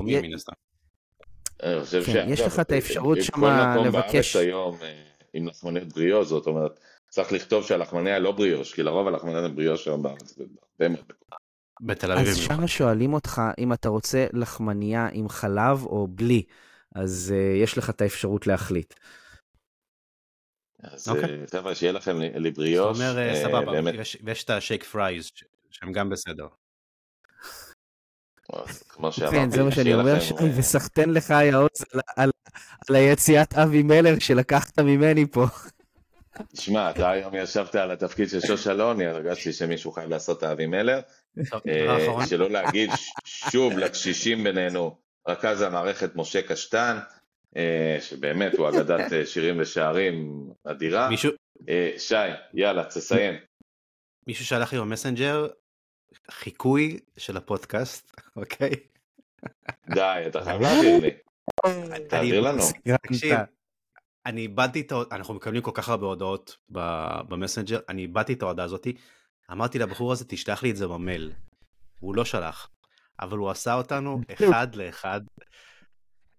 כן, 2.06 2.26
יש 2.28 2.40
לך 2.40 2.60
את 2.60 2.72
האפשרות 2.72 3.18
שם 3.22 3.32
לבקש... 3.32 3.40
כל 3.40 3.50
מקום 3.50 3.92
בארץ 3.92 4.36
היום 4.36 4.78
אה, 4.82 5.02
עם 5.34 5.48
לחמניות 5.48 5.92
בריאות, 5.92 6.26
זאת 6.26 6.46
אומרת, 6.46 6.80
צריך 7.08 7.32
לכתוב 7.32 7.66
שהלחמניה 7.66 8.18
לא 8.18 8.32
בריאוש, 8.32 8.74
כי 8.74 8.82
לרוב 8.82 9.08
הלחמניה 9.08 9.42
זה 9.42 9.48
בריאוש 9.48 9.88
היום 9.88 10.02
בארץ. 10.02 10.38
בתל 11.80 12.12
אביב 12.12 12.28
אז 12.28 12.36
שם 12.36 12.66
שואלים 12.66 13.14
אותך 13.14 13.42
אם 13.58 13.72
אתה 13.72 13.88
רוצה 13.88 14.26
לחמניה 14.32 15.08
עם 15.12 15.28
חלב 15.28 15.84
או 15.84 16.08
בלי, 16.10 16.42
אז 16.94 17.34
יש 17.62 17.78
לך 17.78 17.90
את 17.90 18.00
האפשרות 18.00 18.46
להחליט. 18.46 18.94
אז 20.82 21.08
אוקיי. 21.08 21.46
חבר'ה, 21.52 21.74
שיהיה 21.74 21.92
לכם 21.92 22.20
לבריאוש. 22.20 22.98
זאת 22.98 23.06
אומרת, 23.16 23.36
סבבה, 23.36 23.72
ויש 24.24 24.44
את 24.44 24.50
ה 24.50 24.56
shake 24.56 24.84
fries, 24.84 25.30
שהם 25.70 25.92
גם 25.92 26.10
בסדר. 26.10 26.46
כמו 28.88 29.12
שאמרתי, 29.12 29.36
כן, 29.36 29.50
זה 29.50 29.62
מה 29.62 29.70
שאני 29.70 29.94
אומר 29.94 30.20
שם, 30.20 30.34
וסחטיין 30.56 31.12
לך 31.12 31.30
יעוז 31.30 31.84
על 32.88 32.94
היציאת 32.94 33.54
אבי 33.54 33.82
מלר 33.82 34.18
שלקחת 34.18 34.78
ממני 34.78 35.26
פה. 35.26 35.46
תשמע, 36.52 36.90
אתה 36.90 37.10
היום 37.10 37.34
ישבת 37.34 37.74
על 37.74 37.90
התפקיד 37.90 38.28
של 38.28 38.40
שוש 38.40 38.66
אלוני, 38.66 39.06
הרגשתי 39.06 39.52
שמישהו 39.52 39.92
חייב 39.92 40.10
לעשות 40.10 40.38
את 40.38 40.42
האבי 40.42 40.66
מלר. 40.66 41.00
אה, 41.68 42.26
שלא 42.26 42.50
להגיד 42.50 42.90
שוב 43.24 43.78
לקשישים 43.78 44.44
בינינו, 44.44 44.96
רכז 45.28 45.62
המערכת 45.62 46.16
משה 46.16 46.42
קשטן, 46.42 46.98
אה, 47.56 47.98
שבאמת 48.00 48.54
הוא 48.54 48.68
אגדת 48.68 49.12
אה, 49.12 49.26
שירים 49.26 49.56
ושערים 49.60 50.46
אדירה. 50.64 51.08
שי, 51.98 52.14
יאללה, 52.54 52.84
תסיים. 52.84 53.34
מישהו 54.26 54.46
שלח 54.46 54.72
לי 54.72 54.78
במסנג'ר 54.78 55.46
חיקוי 56.30 56.98
של 57.16 57.36
הפודקאסט, 57.36 58.20
אוקיי? 58.36 58.70
די, 59.94 60.24
אתה 60.26 60.44
חייב 60.44 60.60
להעביר 60.60 61.00
לי. 61.00 61.10
תעביר 62.08 62.40
לנו. 62.40 62.62
תקשיב, 63.02 63.38
אני 64.26 64.40
איבדתי 64.40 64.80
את 64.80 64.92
ההודעה, 64.92 65.18
אנחנו 65.18 65.34
מקבלים 65.34 65.62
כל 65.62 65.70
כך 65.74 65.88
הרבה 65.88 66.06
הודעות 66.06 66.56
במסנג'ר, 67.28 67.78
אני 67.88 68.02
איבדתי 68.02 68.32
את 68.32 68.42
ההודעה 68.42 68.66
הזאתי, 68.66 68.96
אמרתי 69.52 69.78
לבחור 69.78 70.12
הזה 70.12 70.24
תשלח 70.28 70.62
לי 70.62 70.70
את 70.70 70.76
זה 70.76 70.88
במייל. 70.88 71.32
הוא 72.00 72.16
לא 72.16 72.24
שלח, 72.24 72.70
אבל 73.20 73.38
הוא 73.38 73.50
עשה 73.50 73.74
אותנו 73.74 74.20
אחד 74.32 74.74
לאחד. 74.74 75.20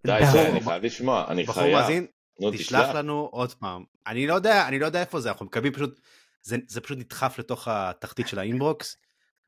די, 0.06 0.20
שי, 0.32 0.48
אני 0.50 0.60
חייב 0.60 0.84
לשמוע, 0.84 1.24
אני 1.28 1.46
חייב. 1.46 1.58
בחור 1.58 1.72
מאזין, 1.72 2.06
תשלח 2.52 2.88
לנו 2.94 3.28
עוד 3.32 3.54
פעם. 3.54 3.84
אני 4.06 4.26
לא 4.26 4.34
יודע, 4.34 4.68
אני 4.68 4.78
לא 4.78 4.86
יודע 4.86 5.00
איפה 5.00 5.20
זה, 5.20 5.28
אנחנו 5.28 5.46
מקבלים 5.46 5.72
פשוט, 5.72 6.00
זה 6.42 6.80
פשוט 6.80 6.98
נדחף 6.98 7.38
לתוך 7.38 7.68
התחתית 7.68 8.28
של 8.28 8.38
האינבוקס. 8.38 8.96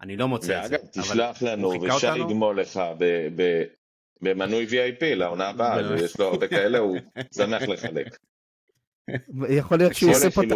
אני 0.03 0.17
לא 0.17 0.29
מוצא 0.29 0.65
את 0.65 0.69
זה. 0.69 0.77
ואגב, 0.77 0.87
תשלח 0.93 1.43
לנו, 1.43 1.69
ושי 1.83 2.17
יגמול 2.17 2.61
לך 2.61 2.81
במנוי 4.21 4.67
VIP 4.67 5.05
לעונה 5.05 5.49
הבאה, 5.49 5.91
ויש 5.91 6.19
לו 6.19 6.27
הרבה 6.27 6.49
כאלה, 6.57 6.79
הוא 6.79 6.99
שמח 7.35 7.63
לחלק. 7.63 8.17
יכול 9.49 9.79
להיות 9.79 9.95
שהוא 9.95 10.11
עושה 10.11 10.31
פה 10.31 10.43
את 10.43 10.53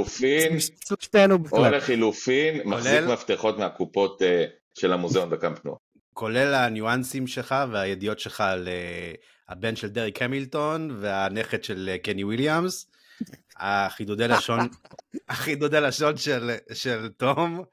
או 1.53 1.70
לחילופין, 1.70 2.61
מחזיק 2.64 3.03
מפתחות 3.12 3.59
מהקופות 3.59 4.22
אה, 4.22 4.44
של 4.78 4.92
המוזיאון 4.92 5.30
בקמפנוע. 5.30 5.76
כולל 6.12 6.55
הניואנסים 6.55 7.26
שלך 7.26 7.55
והידיעות 7.72 8.18
שלך 8.18 8.40
על 8.40 8.68
אה, 8.68 9.12
הבן 9.49 9.76
של 9.76 9.88
דריק 9.88 10.22
המילטון 10.22 10.97
והנכד 11.01 11.64
של 11.64 11.88
אה, 11.92 11.99
קני 11.99 12.24
וויליאמס. 12.24 12.90
החידודי 13.57 14.28
לשון, 14.28 14.61
החידודי 15.28 15.80
לשון 15.80 16.16
של, 16.16 16.51
של 16.72 17.09
תום, 17.09 17.64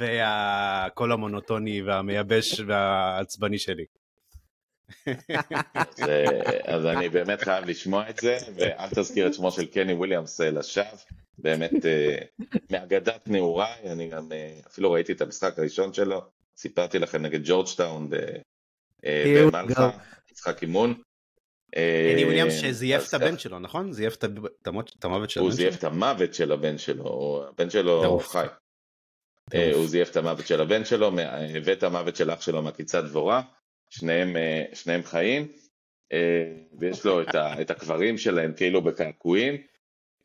והקול 0.00 1.12
המונוטוני 1.12 1.82
והמייבש 1.82 2.60
והעצבני 2.60 3.58
שלי. 3.58 3.84
אז 6.74 6.86
אני 6.86 7.08
באמת 7.08 7.42
חייב 7.42 7.64
לשמוע 7.64 8.10
את 8.10 8.18
זה, 8.18 8.38
ואל 8.56 8.88
תזכיר 8.94 9.26
את 9.26 9.34
שמו 9.34 9.50
של 9.50 9.66
קני 9.66 9.92
וויליאמס 9.92 10.40
אה, 10.40 10.50
לשווא, 10.50 10.84
באמת 11.38 11.86
אה, 11.86 12.18
מאגדת 12.70 13.28
נעוריי, 13.28 13.92
אני 13.92 14.08
גם 14.08 14.32
אה, 14.32 14.60
אפילו 14.66 14.92
ראיתי 14.92 15.12
את 15.12 15.20
המשחק 15.20 15.58
הראשון 15.58 15.92
שלו, 15.92 16.22
סיפרתי 16.56 16.98
לכם 16.98 17.22
נגד 17.22 17.40
ג'ורג'טאון 17.44 18.10
במלחה, 19.02 19.90
משחק 20.32 20.62
אימון. 20.62 20.94
קני 22.14 22.24
וויליאמס 22.24 22.54
שזייף 22.60 23.08
את 23.08 23.14
הבן 23.14 23.38
שלו, 23.38 23.58
נכון? 23.58 23.92
זייף 23.92 24.16
את 24.16 24.66
המוות 24.66 24.90
של 24.90 25.08
הבן 25.08 25.28
שלו? 25.28 25.42
הוא 25.42 25.52
זייף 25.52 25.78
את 25.78 25.84
המוות 25.84 26.34
של 26.34 26.52
הבן 26.52 26.78
שלו, 26.78 27.44
הבן 27.48 27.70
שלו 27.70 28.18
חי. 28.20 28.46
הוא 29.74 29.86
זייף 29.86 30.10
את 30.10 30.16
המוות 30.16 30.46
של 30.46 30.60
הבן 30.60 30.84
שלו, 30.84 31.10
ואת 31.64 31.82
המוות 31.82 32.16
של 32.16 32.30
אח 32.30 32.40
שלו 32.40 32.62
מהקיצת 32.62 33.04
דבורה. 33.04 33.42
שניהם, 33.90 34.36
אה, 34.36 34.64
שניהם 34.74 35.02
חיים, 35.02 35.52
אה, 36.12 36.52
ויש 36.78 37.04
לו 37.04 37.22
את, 37.22 37.34
ה, 37.34 37.52
את 37.62 37.70
הקברים 37.70 38.18
שלהם 38.18 38.52
כאילו 38.56 38.82
בקעקועים. 38.82 39.54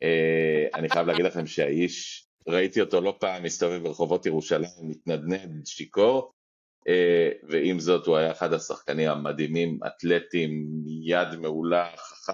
אה, 0.02 0.66
אני 0.74 0.88
חייב 0.88 1.06
להגיד 1.06 1.24
לכם 1.24 1.46
שהאיש, 1.46 2.26
ראיתי 2.48 2.80
אותו 2.80 3.00
לא 3.00 3.16
פעם 3.20 3.42
מסתובב 3.42 3.82
ברחובות 3.82 4.26
ירושלים, 4.26 4.70
מתנדנד, 4.82 5.66
שיכור, 5.66 6.32
ועם 7.48 7.80
זאת 7.80 8.06
הוא 8.06 8.16
היה 8.16 8.30
אחד 8.30 8.52
השחקנים 8.52 9.10
המדהימים, 9.10 9.78
אתלטים, 9.86 10.66
יד 11.02 11.28
מעולה, 11.40 11.90
חכם, 11.96 12.32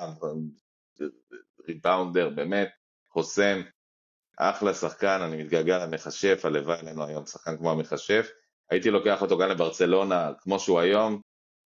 ריבאונדר, 1.69 2.29
באמת, 2.29 2.69
חוסם, 3.09 3.63
אחלה 4.51 4.75
שחקן, 4.75 5.21
אני 5.23 5.43
מתגעגע 5.45 5.87
למכשף, 5.87 6.41
הלוואי 6.45 6.79
עלינו 6.79 7.07
היום 7.07 7.27
שחקן 7.27 7.57
כמו 7.57 7.71
המכשף. 7.71 8.31
הייתי 8.71 8.91
לוקח 8.91 9.23
אותו 9.23 9.39
גם 9.39 9.49
לברצלונה 9.49 10.33
כמו 10.41 10.59
שהוא 10.59 10.81
היום, 10.81 11.21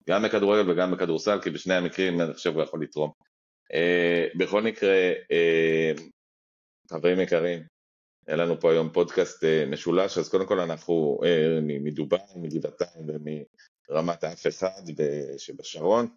גם 0.08 0.22
בכדורגל 0.22 0.70
וגם 0.70 0.90
בכדורסל, 0.90 1.40
כי 1.40 1.50
בשני 1.50 1.74
המקרים 1.74 2.20
אני 2.20 2.34
חושב 2.34 2.54
הוא 2.54 2.62
יכול 2.62 2.82
לתרום. 2.82 3.10
Uh, 3.72 4.38
בכל 4.38 4.62
מקרה, 4.62 5.12
uh, 5.12 6.00
חברים 6.90 7.20
יקרים, 7.20 7.62
היה 8.26 8.36
לנו 8.36 8.60
פה 8.60 8.72
היום 8.72 8.90
פודקאסט 8.92 9.44
uh, 9.44 9.70
משולש, 9.70 10.18
אז 10.18 10.28
קודם 10.28 10.46
כל 10.46 10.60
אנחנו 10.60 11.18
uh, 11.22 11.26
מדובאי, 11.62 12.20
מגבעתיים 12.36 13.06
ומרמת 13.88 14.24
האף 14.24 14.46
אחד 14.46 14.82
שבשרון. 15.38 16.08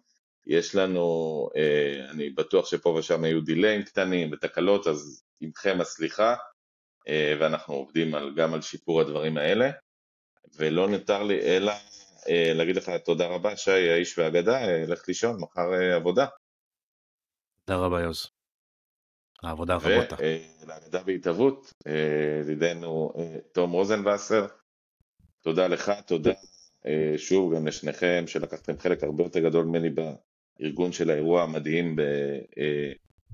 יש 0.46 0.74
לנו, 0.74 1.48
uh, 1.54 2.10
אני 2.10 2.30
בטוח 2.30 2.66
שפה 2.66 2.88
ושם 2.88 3.24
היו 3.24 3.40
דיליים 3.40 3.82
קטנים 3.82 4.32
ותקלות, 4.32 4.86
אז 4.86 5.22
עמכם 5.40 5.80
הסליחה, 5.80 6.34
uh, 6.34 7.40
ואנחנו 7.40 7.74
עובדים 7.74 8.14
על, 8.14 8.34
גם 8.36 8.54
על 8.54 8.62
שיפור 8.62 9.00
הדברים 9.00 9.36
האלה. 9.36 9.70
ולא 10.56 10.88
נותר 10.88 11.22
לי 11.22 11.40
אלא 11.40 11.72
אה, 12.28 12.52
להגיד 12.54 12.76
לך 12.76 12.90
תודה 13.04 13.26
רבה, 13.26 13.56
שי, 13.56 13.90
האיש 13.90 14.18
והאגדה, 14.18 14.68
אה, 14.68 14.84
לך 14.86 15.08
לישון, 15.08 15.40
מחר 15.40 15.74
אה, 15.74 15.96
עבודה. 15.96 16.26
תודה 17.64 17.78
רבה, 17.78 18.00
יוז. 18.00 18.26
העבודה 19.42 19.74
רבותה. 19.76 20.16
ולאגדה 20.62 21.02
בהתהוות, 21.02 21.72
ידידנו 22.40 23.12
תום 23.52 23.72
רוזנבסר, 23.72 24.46
תודה 25.42 25.66
לך, 25.66 25.92
תודה 26.06 26.32
שוב 27.16 27.54
גם 27.54 27.66
לשניכם, 27.66 28.24
שלקחתם 28.26 28.78
חלק 28.78 29.02
הרבה 29.02 29.24
יותר 29.24 29.40
גדול 29.40 29.64
ממני 29.64 29.88
בארגון 29.90 30.92
של 30.92 31.10
האירוע 31.10 31.42
המדהים 31.42 31.96
ב, 31.96 32.02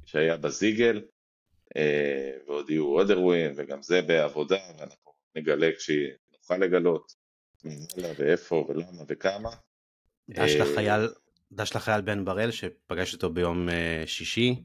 שהיה 0.05 0.37
בזיגל, 0.37 1.03
ועוד 2.47 2.71
יהיו 2.71 2.85
עוד 2.85 3.11
אירועים, 3.11 3.53
וגם 3.57 3.83
זה 3.83 4.03
בעבודה, 4.03 4.59
ואנחנו 4.79 5.13
נגלה 5.37 5.71
כשהיא 5.79 6.09
נוכל 6.33 6.57
לגלות 6.57 7.13
ואיפה 8.17 8.67
ולמה 8.69 9.03
וכמה. 9.09 9.51
דש 10.31 10.55
אה, 10.57 10.59
לחייל, 10.59 11.09
דש 11.53 11.77
לחייל 11.77 12.01
בן 12.01 12.25
בראל 12.25 12.51
שפגש 12.51 13.15
אותו 13.15 13.31
ביום 13.31 13.69
אה, 13.69 14.03
שישי. 14.07 14.65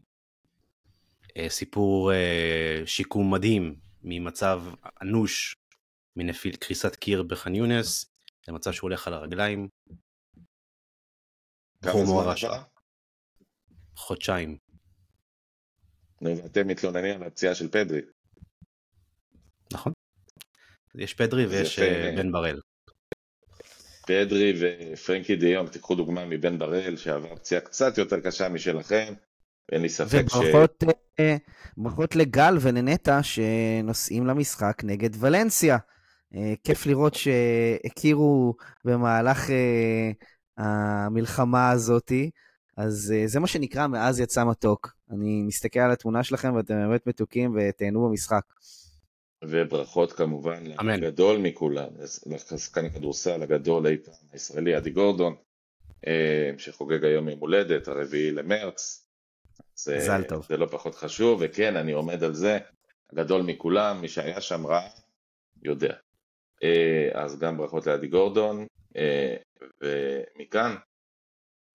אה, 1.37 1.49
סיפור 1.49 2.11
שיקום 2.85 3.33
מדהים 3.33 3.75
ממצב 4.01 4.63
אנוש 5.01 5.55
מנפיל 6.15 6.55
קריסת 6.55 6.95
קיר 6.95 7.23
בח'אן 7.23 7.55
יונס 7.55 8.13
למצב 8.47 8.71
שהוא 8.71 8.87
הולך 8.87 9.07
על 9.07 9.13
הרגליים. 9.13 9.67
כמה 11.81 12.05
זמן 12.05 12.47
עבר? 12.47 12.63
חודשיים. 13.95 14.57
ואתם 16.21 16.67
מתלוננים 16.67 17.21
על 17.21 17.27
הפציעה 17.27 17.55
של 17.55 17.67
פדרי. 17.67 18.01
נכון. 19.73 19.93
יש 20.95 21.13
פדרי 21.13 21.45
ויש 21.45 21.79
אה, 21.79 22.13
בן 22.17 22.31
בראל. 22.31 22.59
פדרי 24.07 24.53
ופרנקי 24.59 25.35
דיום, 25.35 25.67
תיקחו 25.67 25.95
דוגמה 25.95 26.25
מבן 26.25 26.59
בראל 26.59 26.97
שעבר 26.97 27.35
פציעה 27.35 27.61
קצת 27.61 27.97
יותר 27.97 28.19
קשה 28.19 28.49
משלכם, 28.49 29.13
אין 29.71 29.81
לי 29.81 29.89
ספק 29.89 30.25
ש... 30.29 30.35
וברכות 31.77 32.15
לגל 32.15 32.57
וננטה 32.61 33.23
שנוסעים 33.23 34.27
למשחק 34.27 34.81
נגד 34.83 35.09
ולנסיה. 35.19 35.77
אה, 36.35 36.53
כיף 36.63 36.85
לראות 36.85 37.13
שהכירו 37.13 38.55
במהלך 38.85 39.49
אה, 39.49 40.11
המלחמה 40.57 41.71
הזאתי. 41.71 42.29
אז 42.81 43.13
זה 43.25 43.39
מה 43.39 43.47
שנקרא 43.47 43.87
מאז 43.87 44.19
יצא 44.19 44.45
מתוק. 44.45 44.93
אני 45.11 45.43
מסתכל 45.43 45.79
על 45.79 45.91
התמונה 45.91 46.23
שלכם 46.23 46.55
ואתם 46.55 46.73
באמת 46.73 47.07
מתוקים 47.07 47.55
ותהנו 47.55 48.07
במשחק. 48.07 48.41
וברכות 49.43 50.11
כמובן 50.11 50.63
לגדול 50.65 51.37
מכולם, 51.37 51.87
לשחקן 52.25 52.85
הכדורסל 52.85 53.43
הגדול 53.43 53.87
אי 53.87 53.97
פעם 53.97 54.13
הישראלי, 54.33 54.77
אדי 54.77 54.89
גורדון, 54.89 55.35
אה, 56.07 56.51
שחוגג 56.57 57.05
היום 57.05 57.29
יום 57.29 57.39
הולדת, 57.39 57.87
הרביעי 57.87 58.31
למרץ. 58.31 59.07
זה, 59.75 60.07
זה 60.47 60.57
לא 60.57 60.65
פחות 60.65 60.95
חשוב, 60.95 61.41
וכן, 61.43 61.75
אני 61.75 61.91
עומד 61.91 62.23
על 62.23 62.33
זה, 62.33 62.57
הגדול 63.11 63.41
מכולם, 63.41 64.01
מי 64.01 64.07
שהיה 64.07 64.41
שם 64.41 64.67
ראה, 64.67 64.89
יודע. 65.63 65.93
אה, 66.63 67.09
אז 67.13 67.39
גם 67.39 67.57
ברכות 67.57 67.87
לאדי 67.87 68.07
גורדון, 68.07 68.65
אה, 68.95 69.35
ומכאן 69.81 70.75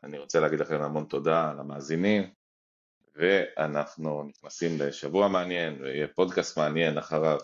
אני 0.04 0.18
רוצה 0.18 0.40
להגיד 0.40 0.60
לכם 0.60 0.82
המון 0.82 1.04
תודה 1.04 1.52
למאזינים, 1.58 2.30
ואנחנו 3.14 4.22
נכנסים 4.24 4.80
לשבוע 4.80 5.28
מעניין, 5.28 5.82
ויהיה 5.82 6.08
פודקאסט 6.08 6.58
מעניין 6.58 6.98
אחריו, 6.98 7.38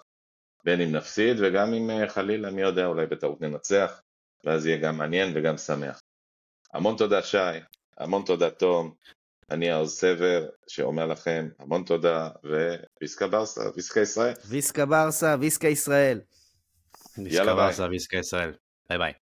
בין 0.64 0.80
אם 0.80 0.92
נפסיד 0.92 1.36
וגם 1.40 1.74
אם 1.74 1.90
אה, 1.90 2.08
חלילה, 2.08 2.50
מי 2.50 2.62
יודע, 2.62 2.86
אולי 2.86 3.06
בטעות 3.06 3.40
ננצח, 3.40 4.00
ואז 4.44 4.66
יהיה 4.66 4.78
גם 4.78 4.96
מעניין 4.96 5.32
וגם 5.34 5.58
שמח. 5.58 6.00
המון 6.72 6.96
תודה 6.96 7.22
שי, 7.22 7.38
המון 7.98 8.22
תודה 8.26 8.50
תום, 8.50 8.94
אני 9.50 9.70
העוז 9.70 9.92
סבר 9.92 10.48
שאומר 10.68 11.06
לכם 11.06 11.48
המון 11.58 11.84
תודה, 11.84 12.28
וויסקה 13.00 13.28
ברסה, 13.28 13.60
ויסקה 13.74 14.00
ישראל. 14.00 14.34
ויסקה 14.48 14.86
ברסה, 14.86 15.36
ויסקה 15.40 15.68
ישראל. 15.68 16.20
ויסקה 17.18 17.54
ברסה, 17.54 17.86
ויסקה 17.90 18.16
ישראל. 18.16 18.52
ביי 18.88 18.98
ביי. 18.98 19.21